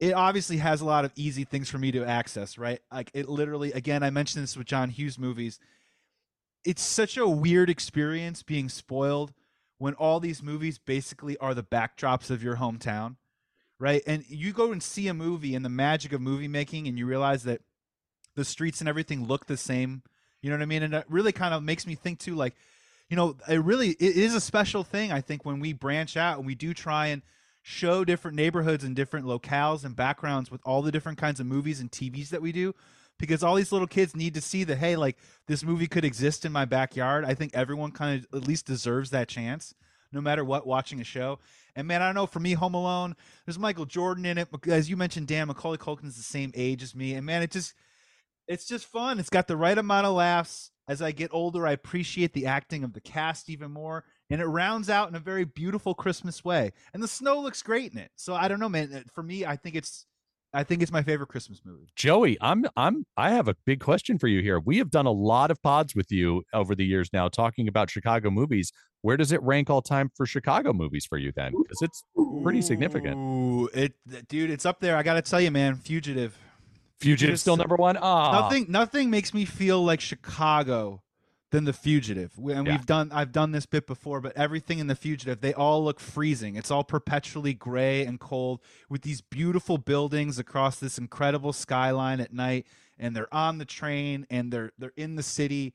it 0.01 0.15
obviously 0.15 0.57
has 0.57 0.81
a 0.81 0.87
lot 0.87 1.05
of 1.05 1.13
easy 1.15 1.45
things 1.45 1.69
for 1.69 1.79
me 1.79 1.93
to 1.93 2.05
access, 2.05 2.57
right? 2.57 2.81
Like 2.91 3.11
it 3.13 3.29
literally, 3.29 3.71
again, 3.73 4.03
I 4.03 4.09
mentioned 4.11 4.43
this 4.43 4.57
with 4.57 4.67
John 4.67 4.89
Hughes 4.89 5.19
movies. 5.19 5.61
It's 6.65 6.83
such 6.83 7.19
a 7.19 7.29
weird 7.29 7.69
experience 7.69 8.43
being 8.43 8.71
spoiled 8.71 9.33
when 9.79 9.95
all 9.95 10.19
these 10.19 10.43
movies 10.43 10.79
basically 10.79 11.37
are 11.39 11.55
the 11.55 11.63
backdrops 11.63 12.31
of 12.31 12.43
your 12.43 12.57
hometown, 12.57 13.17
right? 13.81 14.03
And 14.07 14.25
you 14.29 14.53
go 14.53 14.71
and 14.71 14.81
see 14.81 15.09
a 15.09 15.15
movie 15.15 15.57
and 15.57 15.65
the 15.65 15.71
magic 15.71 16.13
of 16.13 16.21
movie 16.21 16.47
making, 16.47 16.87
and 16.87 16.97
you 16.97 17.07
realize 17.07 17.43
that 17.45 17.63
the 18.37 18.45
streets 18.45 18.81
and 18.81 18.89
everything 18.89 19.27
look 19.27 19.47
the 19.47 19.57
same. 19.57 20.03
You 20.43 20.51
know 20.51 20.57
what 20.57 20.63
I 20.63 20.67
mean? 20.67 20.85
And 20.85 20.95
it 20.95 21.05
really 21.09 21.33
kind 21.33 21.53
of 21.53 21.63
makes 21.63 21.87
me 21.87 21.97
think 21.97 22.21
too, 22.21 22.37
like, 22.37 22.55
you 23.09 23.17
know, 23.17 23.37
it 23.49 23.63
really 23.63 23.89
it 23.89 24.17
is 24.17 24.35
a 24.35 24.41
special 24.41 24.85
thing. 24.85 25.11
I 25.11 25.21
think 25.21 25.45
when 25.45 25.59
we 25.59 25.73
branch 25.73 26.17
out 26.17 26.39
and 26.39 26.47
we 26.47 26.55
do 26.55 26.73
try 26.73 27.09
and 27.09 27.23
show 27.63 28.05
different 28.05 28.37
neighborhoods 28.37 28.85
and 28.85 28.95
different 28.95 29.27
locales 29.27 29.85
and 29.85 29.97
backgrounds 29.97 30.51
with 30.51 30.61
all 30.65 30.83
the 30.83 30.93
different 30.93 31.19
kinds 31.19 31.41
of 31.41 31.47
movies 31.47 31.81
and 31.81 31.91
TVs 31.91 32.29
that 32.29 32.41
we 32.41 32.53
do 32.53 32.75
because 33.19 33.43
all 33.43 33.55
these 33.55 33.71
little 33.71 33.87
kids 33.87 34.17
need 34.17 34.35
to 34.35 34.41
see 34.41 34.65
that 34.65 34.79
hey 34.79 34.97
like 34.97 35.19
this 35.47 35.63
movie 35.63 35.87
could 35.87 36.05
exist 36.05 36.45
in 36.45 36.51
my 36.51 36.65
backyard 36.65 37.25
i 37.25 37.35
think 37.35 37.55
everyone 37.55 37.93
kind 37.93 38.25
of 38.25 38.41
at 38.41 38.49
least 38.49 38.67
deserves 38.67 39.11
that 39.11 39.29
chance 39.29 39.75
no 40.13 40.21
matter 40.21 40.45
what 40.45 40.67
watching 40.67 41.01
a 41.01 41.05
show. 41.05 41.39
And 41.77 41.87
man 41.87 42.03
i 42.03 42.07
don't 42.07 42.15
know 42.15 42.27
for 42.27 42.41
me 42.41 42.55
home 42.55 42.75
alone 42.75 43.15
there's 43.47 43.59
michael 43.59 43.87
jordan 43.87 44.27
in 44.27 44.39
it 44.39 44.49
as 44.67 44.91
you 44.91 44.97
mentioned 44.97 45.29
dan 45.29 45.47
macaulay 45.47 45.79
culkin's 45.79 46.17
the 46.17 46.23
same 46.23 46.53
age 46.55 46.83
as 46.83 46.95
me. 46.95 47.15
And 47.15 47.25
man 47.25 47.43
it 47.43 47.51
just 47.51 47.75
it's 48.49 48.67
just 48.67 48.87
fun. 48.87 49.21
It's 49.21 49.31
got 49.31 49.47
the 49.47 49.57
right 49.57 49.79
amount 49.79 50.07
of 50.07 50.15
laughs. 50.15 50.73
As 50.89 51.01
i 51.01 51.13
get 51.13 51.31
older 51.33 51.67
i 51.67 51.73
appreciate 51.73 52.33
the 52.33 52.47
acting 52.47 52.83
of 52.83 52.93
the 52.93 53.01
cast 53.01 53.49
even 53.49 53.71
more. 53.71 54.05
And 54.29 54.41
it 54.41 54.47
rounds 54.47 54.91
out 54.91 55.09
in 55.09 55.15
a 55.15 55.21
very 55.21 55.45
beautiful 55.45 55.95
christmas 55.95 56.45
way. 56.45 56.73
And 56.93 57.03
the 57.03 57.09
snow 57.09 57.41
looks 57.41 57.63
great 57.63 57.93
in 57.93 57.99
it. 57.99 58.11
So 58.17 58.35
i 58.35 58.49
don't 58.49 58.61
know 58.61 58.69
man. 58.69 58.93
Uh, 58.93 59.01
for 59.15 59.23
me 59.23 59.47
i 59.47 59.57
think 59.57 59.77
it's 59.77 60.07
i 60.53 60.65
think 60.65 60.83
it's 60.83 60.91
my 60.91 61.05
favorite 61.05 61.29
christmas 61.29 61.63
movie. 61.65 61.87
Joey, 61.95 62.37
I'm 62.41 62.67
I'm 62.77 63.07
I 63.17 63.31
have 63.31 63.47
a 63.47 63.55
big 63.65 63.79
question 63.79 64.19
for 64.19 64.27
you 64.27 64.43
here. 64.43 64.59
We 64.59 64.79
have 64.79 64.91
done 64.91 65.07
a 65.07 65.13
lot 65.13 65.53
of 65.53 65.63
pods 65.63 65.95
with 65.95 66.11
you 66.11 66.43
over 66.53 66.75
the 66.75 66.85
years 66.85 67.11
now 67.13 67.29
talking 67.29 67.69
about 67.69 67.89
Chicago 67.89 68.31
movies. 68.31 68.73
Where 69.03 69.17
does 69.17 69.33
it 69.33 69.43
rank 69.43 69.71
all 69.71 69.81
time 69.83 70.11
for 70.15 70.27
Chicago 70.27 70.73
movies 70.73 71.07
for 71.07 71.17
you 71.19 71.33
then? 71.35 71.53
Because 71.53 71.81
it's 71.83 72.05
pretty 72.43 72.63
significant. 72.63 73.17
Ooh, 73.17 73.69
it, 73.73 73.95
dude, 74.29 74.51
it's 74.51 74.67
up 74.67 74.81
there. 74.81 74.97
I 74.97 75.03
gotta 75.03 75.23
tell 75.23 75.41
you, 75.41 75.51
man. 75.51 75.77
Fugitive. 75.77 76.37
Fugitive 76.99 77.41
still 77.41 77.57
number 77.57 77.77
one. 77.77 77.97
Ah, 78.01 78.43
Nothing, 78.43 78.67
nothing 78.69 79.11
makes 79.11 79.33
me 79.33 79.45
feel 79.47 79.83
like 79.83 80.01
Chicago 80.01 81.03
than 81.51 81.65
the 81.65 81.73
fugitive 81.73 82.31
and 82.37 82.65
Yeah. 82.65 82.75
we've 82.75 82.87
done 82.87 83.11
i've 83.11 83.33
done 83.33 83.51
this 83.51 83.67
bit 83.67 83.85
before 83.85 84.21
but 84.21 84.37
everything 84.37 84.79
in 84.79 84.87
the 84.87 84.95
fugitive 84.95 85.41
they 85.41 85.53
all 85.53 85.83
look 85.83 85.99
freezing 85.99 86.55
it's 86.55 86.71
all 86.71 86.85
perpetually 86.85 87.55
gray 87.55 88.05
and 88.07 88.21
cold 88.21 88.61
with 88.89 89.03
these 89.03 89.21
beautiful 89.21 89.77
buildings 89.77 90.39
across 90.39 90.79
this 90.79 90.97
incredible 90.97 91.53
skyline 91.53 92.21
at 92.21 92.33
night 92.33 92.69
and 93.01 93.17
they're 93.17 93.35
on 93.35 93.59
the 93.59 93.65
train 93.65 94.25
and 94.31 94.53
they're 94.53 94.71
they're 94.79 94.93
in 94.97 95.17
the 95.17 95.25
city 95.25 95.75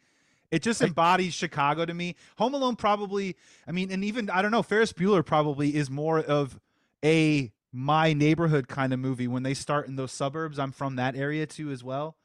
it 0.56 0.62
just 0.64 0.82
I- 0.82 0.86
embodies 0.88 1.34
chicago 1.34 1.86
to 1.86 1.94
me 1.94 2.16
home 2.38 2.54
alone 2.54 2.76
probably 2.76 3.36
i 3.68 3.72
mean 3.72 3.92
and 3.92 4.04
even 4.04 4.30
i 4.30 4.42
don't 4.42 4.52
know 4.52 4.64
ferris 4.64 4.94
bueller 4.94 5.26
probably 5.26 5.76
is 5.76 5.90
more 5.90 6.20
of 6.20 6.60
a 7.04 7.52
my 7.72 8.14
neighborhood 8.14 8.68
kind 8.68 8.94
of 8.94 9.00
movie 9.00 9.28
when 9.28 9.44
they 9.44 9.54
start 9.54 9.88
in 9.88 9.96
those 9.96 10.12
suburbs 10.12 10.58
i'm 10.58 10.72
from 10.72 10.96
that 10.96 11.16
area 11.16 11.46
too 11.46 11.72
as 11.72 11.84
well 11.84 12.16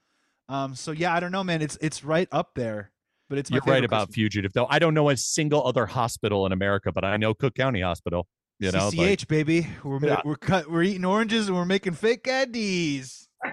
um 0.49 0.75
so 0.75 0.93
yeah 0.93 1.15
i 1.15 1.21
don't 1.21 1.33
know 1.33 1.43
man 1.45 1.61
it's 1.63 1.77
it's 1.81 2.05
right 2.05 2.29
up 2.33 2.55
there 2.55 2.91
but 3.29 3.39
it's 3.39 3.49
my 3.51 3.57
You're 3.65 3.75
right 3.75 3.85
about 3.85 4.09
Christmas- 4.09 4.15
Fugitive, 4.17 4.53
though. 4.55 4.67
I 4.69 4.81
don't 4.81 4.93
know 4.93 5.09
a 5.09 5.17
single 5.17 5.65
other 5.65 5.87
hospital 5.87 6.47
in 6.47 6.51
America, 6.53 6.91
but 6.91 7.05
I 7.05 7.17
know 7.17 7.33
Cook 7.33 7.55
County 7.55 7.81
Hospital. 7.81 8.27
You 8.59 8.73
know, 8.73 8.87
like- 8.89 9.21
CCH 9.21 9.29
baby. 9.29 9.69
We're 9.85 10.05
Yeah. 10.05 10.21
we're 10.25 10.35
cut. 10.35 10.69
We're 10.69 10.83
eating 10.83 11.05
oranges 11.05 11.47
and 11.47 11.57
we're 11.57 11.65
making 11.65 11.93
fake 11.93 12.27
IDs. 12.27 13.29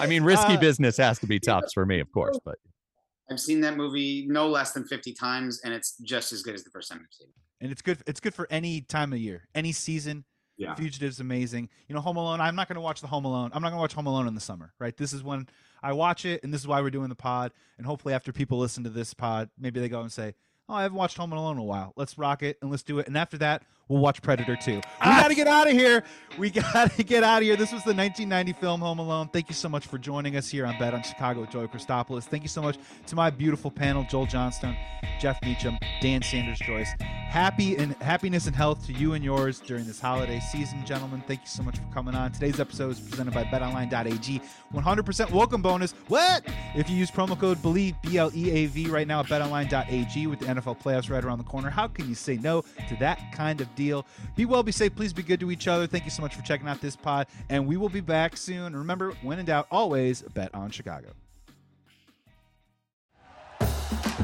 I 0.00 0.06
mean, 0.06 0.22
risky 0.24 0.54
Uh, 0.56 0.60
business 0.60 0.96
has 0.98 1.18
to 1.20 1.26
be 1.26 1.38
tops 1.40 1.72
for 1.72 1.86
me, 1.86 2.00
of 2.00 2.10
course. 2.12 2.38
But 2.44 2.56
I've 3.30 3.40
seen 3.40 3.60
that 3.60 3.76
movie 3.76 4.26
no 4.28 4.48
less 4.48 4.72
than 4.72 4.84
50 4.84 5.12
times, 5.12 5.60
and 5.64 5.72
it's 5.72 5.96
just 5.98 6.32
as 6.32 6.42
good 6.42 6.54
as 6.54 6.64
the 6.64 6.70
first 6.70 6.90
time 6.90 7.00
I've 7.02 7.14
seen 7.14 7.28
it. 7.28 7.34
And 7.62 7.70
it's 7.70 7.82
good. 7.82 7.98
It's 8.06 8.20
good 8.20 8.34
for 8.34 8.46
any 8.50 8.80
time 8.80 9.12
of 9.12 9.18
year, 9.18 9.46
any 9.54 9.72
season. 9.72 10.24
Yeah. 10.56 10.74
Fugitive's 10.74 11.20
amazing. 11.20 11.70
You 11.88 11.94
know, 11.94 12.02
Home 12.02 12.16
Alone. 12.16 12.40
I'm 12.40 12.54
not 12.54 12.68
going 12.68 12.74
to 12.74 12.82
watch 12.82 13.00
the 13.00 13.06
Home 13.06 13.24
Alone. 13.24 13.50
I'm 13.54 13.62
not 13.62 13.68
going 13.68 13.78
to 13.78 13.82
watch 13.82 13.94
Home 13.94 14.06
Alone 14.06 14.26
in 14.26 14.34
the 14.34 14.40
summer. 14.40 14.74
Right. 14.78 14.94
This 14.94 15.12
is 15.12 15.22
when 15.22 15.48
I 15.82 15.92
watch 15.92 16.26
it, 16.26 16.42
and 16.44 16.52
this 16.52 16.60
is 16.60 16.66
why 16.66 16.82
we're 16.82 16.90
doing 16.90 17.08
the 17.08 17.14
pod. 17.14 17.52
And 17.78 17.86
hopefully, 17.86 18.12
after 18.12 18.32
people 18.32 18.58
listen 18.58 18.84
to 18.84 18.90
this 18.90 19.14
pod, 19.14 19.48
maybe 19.58 19.80
they 19.80 19.88
go 19.88 20.02
and 20.02 20.12
say, 20.12 20.34
"Oh, 20.68 20.74
I 20.74 20.82
haven't 20.82 20.98
watched 20.98 21.16
Home 21.16 21.32
Alone 21.32 21.56
in 21.56 21.62
a 21.62 21.64
while. 21.64 21.92
Let's 21.96 22.18
rock 22.18 22.42
it 22.42 22.58
and 22.60 22.70
let's 22.70 22.82
do 22.82 22.98
it." 22.98 23.06
And 23.06 23.16
after 23.16 23.38
that, 23.38 23.62
we'll 23.90 24.00
watch 24.00 24.22
Predator 24.22 24.56
2. 24.56 24.72
We 24.72 24.82
ah. 25.00 25.20
got 25.20 25.28
to 25.28 25.34
get 25.34 25.48
out 25.48 25.66
of 25.66 25.74
here. 25.74 26.04
We 26.38 26.48
got 26.50 26.92
to 26.92 27.02
get 27.02 27.24
out 27.24 27.38
of 27.38 27.42
here. 27.42 27.56
This 27.56 27.72
was 27.72 27.82
the 27.82 27.92
1990 27.92 28.52
film 28.54 28.80
Home 28.80 29.00
Alone. 29.00 29.28
Thank 29.28 29.48
you 29.48 29.54
so 29.54 29.68
much 29.68 29.86
for 29.86 29.98
joining 29.98 30.36
us 30.36 30.48
here 30.48 30.64
on 30.64 30.78
Bet 30.78 30.94
on 30.94 31.02
Chicago 31.02 31.40
with 31.40 31.50
Joey 31.50 31.66
Christopoulos. 31.66 32.24
Thank 32.24 32.44
you 32.44 32.48
so 32.48 32.62
much 32.62 32.78
to 33.06 33.16
my 33.16 33.28
beautiful 33.28 33.70
panel, 33.70 34.06
Joel 34.08 34.26
Johnstone, 34.26 34.76
Jeff 35.20 35.42
Meacham, 35.42 35.76
Dan 36.00 36.22
Sanders 36.22 36.60
Joyce. 36.60 36.90
Happy 37.00 37.76
and 37.76 37.94
happiness 37.96 38.46
and 38.46 38.56
health 38.56 38.84
to 38.86 38.92
you 38.92 39.12
and 39.12 39.24
yours 39.24 39.60
during 39.60 39.84
this 39.84 40.00
holiday 40.00 40.40
season, 40.40 40.84
gentlemen. 40.84 41.22
Thank 41.26 41.42
you 41.42 41.46
so 41.46 41.62
much 41.62 41.76
for 41.76 41.84
coming 41.92 42.14
on. 42.14 42.32
Today's 42.32 42.58
episode 42.58 42.90
is 42.90 43.00
presented 43.00 43.34
by 43.34 43.44
BetOnline.ag. 43.44 44.40
100% 44.74 45.30
welcome 45.30 45.62
bonus. 45.62 45.92
What? 46.08 46.44
If 46.74 46.88
you 46.90 46.96
use 46.96 47.10
promo 47.10 47.38
code 47.38 47.58
BLEAV 47.58 48.02
B 48.02 48.18
L 48.18 48.30
E 48.34 48.50
A 48.50 48.66
V 48.66 48.88
right 48.88 49.06
now 49.06 49.20
at 49.20 49.26
BetOnline.ag 49.26 50.26
with 50.26 50.40
the 50.40 50.46
NFL 50.46 50.80
playoffs 50.80 51.10
right 51.10 51.24
around 51.24 51.38
the 51.38 51.44
corner, 51.44 51.70
how 51.70 51.86
can 51.86 52.08
you 52.08 52.14
say 52.14 52.36
no 52.36 52.62
to 52.88 52.96
that 52.98 53.20
kind 53.32 53.60
of 53.60 53.72
deal? 53.80 54.06
Be 54.36 54.44
well, 54.44 54.62
be 54.62 54.72
safe. 54.72 54.94
Please 54.94 55.12
be 55.12 55.22
good 55.22 55.40
to 55.40 55.50
each 55.50 55.68
other. 55.68 55.86
Thank 55.86 56.04
you 56.04 56.10
so 56.10 56.22
much 56.22 56.34
for 56.34 56.42
checking 56.42 56.68
out 56.68 56.80
this 56.80 56.96
pod, 56.96 57.26
and 57.48 57.66
we 57.66 57.76
will 57.76 57.88
be 57.88 58.00
back 58.00 58.36
soon. 58.36 58.76
Remember, 58.76 59.12
when 59.22 59.38
in 59.38 59.46
doubt, 59.46 59.66
always 59.70 60.22
bet 60.22 60.54
on 60.54 60.70
Chicago. 60.70 61.08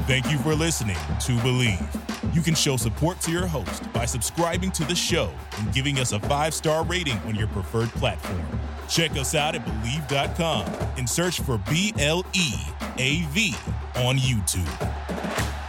Thank 0.07 0.31
you 0.31 0.37
for 0.37 0.55
listening 0.55 0.95
to 0.95 1.33
Bleav. 1.43 2.33
You 2.33 2.41
can 2.41 2.55
show 2.55 2.77
support 2.77 3.19
to 3.21 3.31
your 3.31 3.45
host 3.45 3.91
by 3.91 4.05
subscribing 4.05 4.71
to 4.71 4.85
the 4.85 4.95
show 4.95 5.29
and 5.57 5.73
giving 5.73 5.99
us 5.99 6.13
a 6.13 6.19
five 6.21 6.53
star 6.53 6.85
rating 6.85 7.17
on 7.19 7.35
your 7.35 7.47
preferred 7.47 7.89
platform. 7.89 8.45
Check 8.87 9.11
us 9.11 9.35
out 9.35 9.55
at 9.55 9.65
Bleav.com 9.65 10.65
and 10.97 11.09
search 11.09 11.41
for 11.41 11.57
B 11.69 11.93
L 11.99 12.23
E 12.33 12.53
A 12.97 13.23
V 13.31 13.53
on 13.97 14.17
YouTube. 14.17 15.66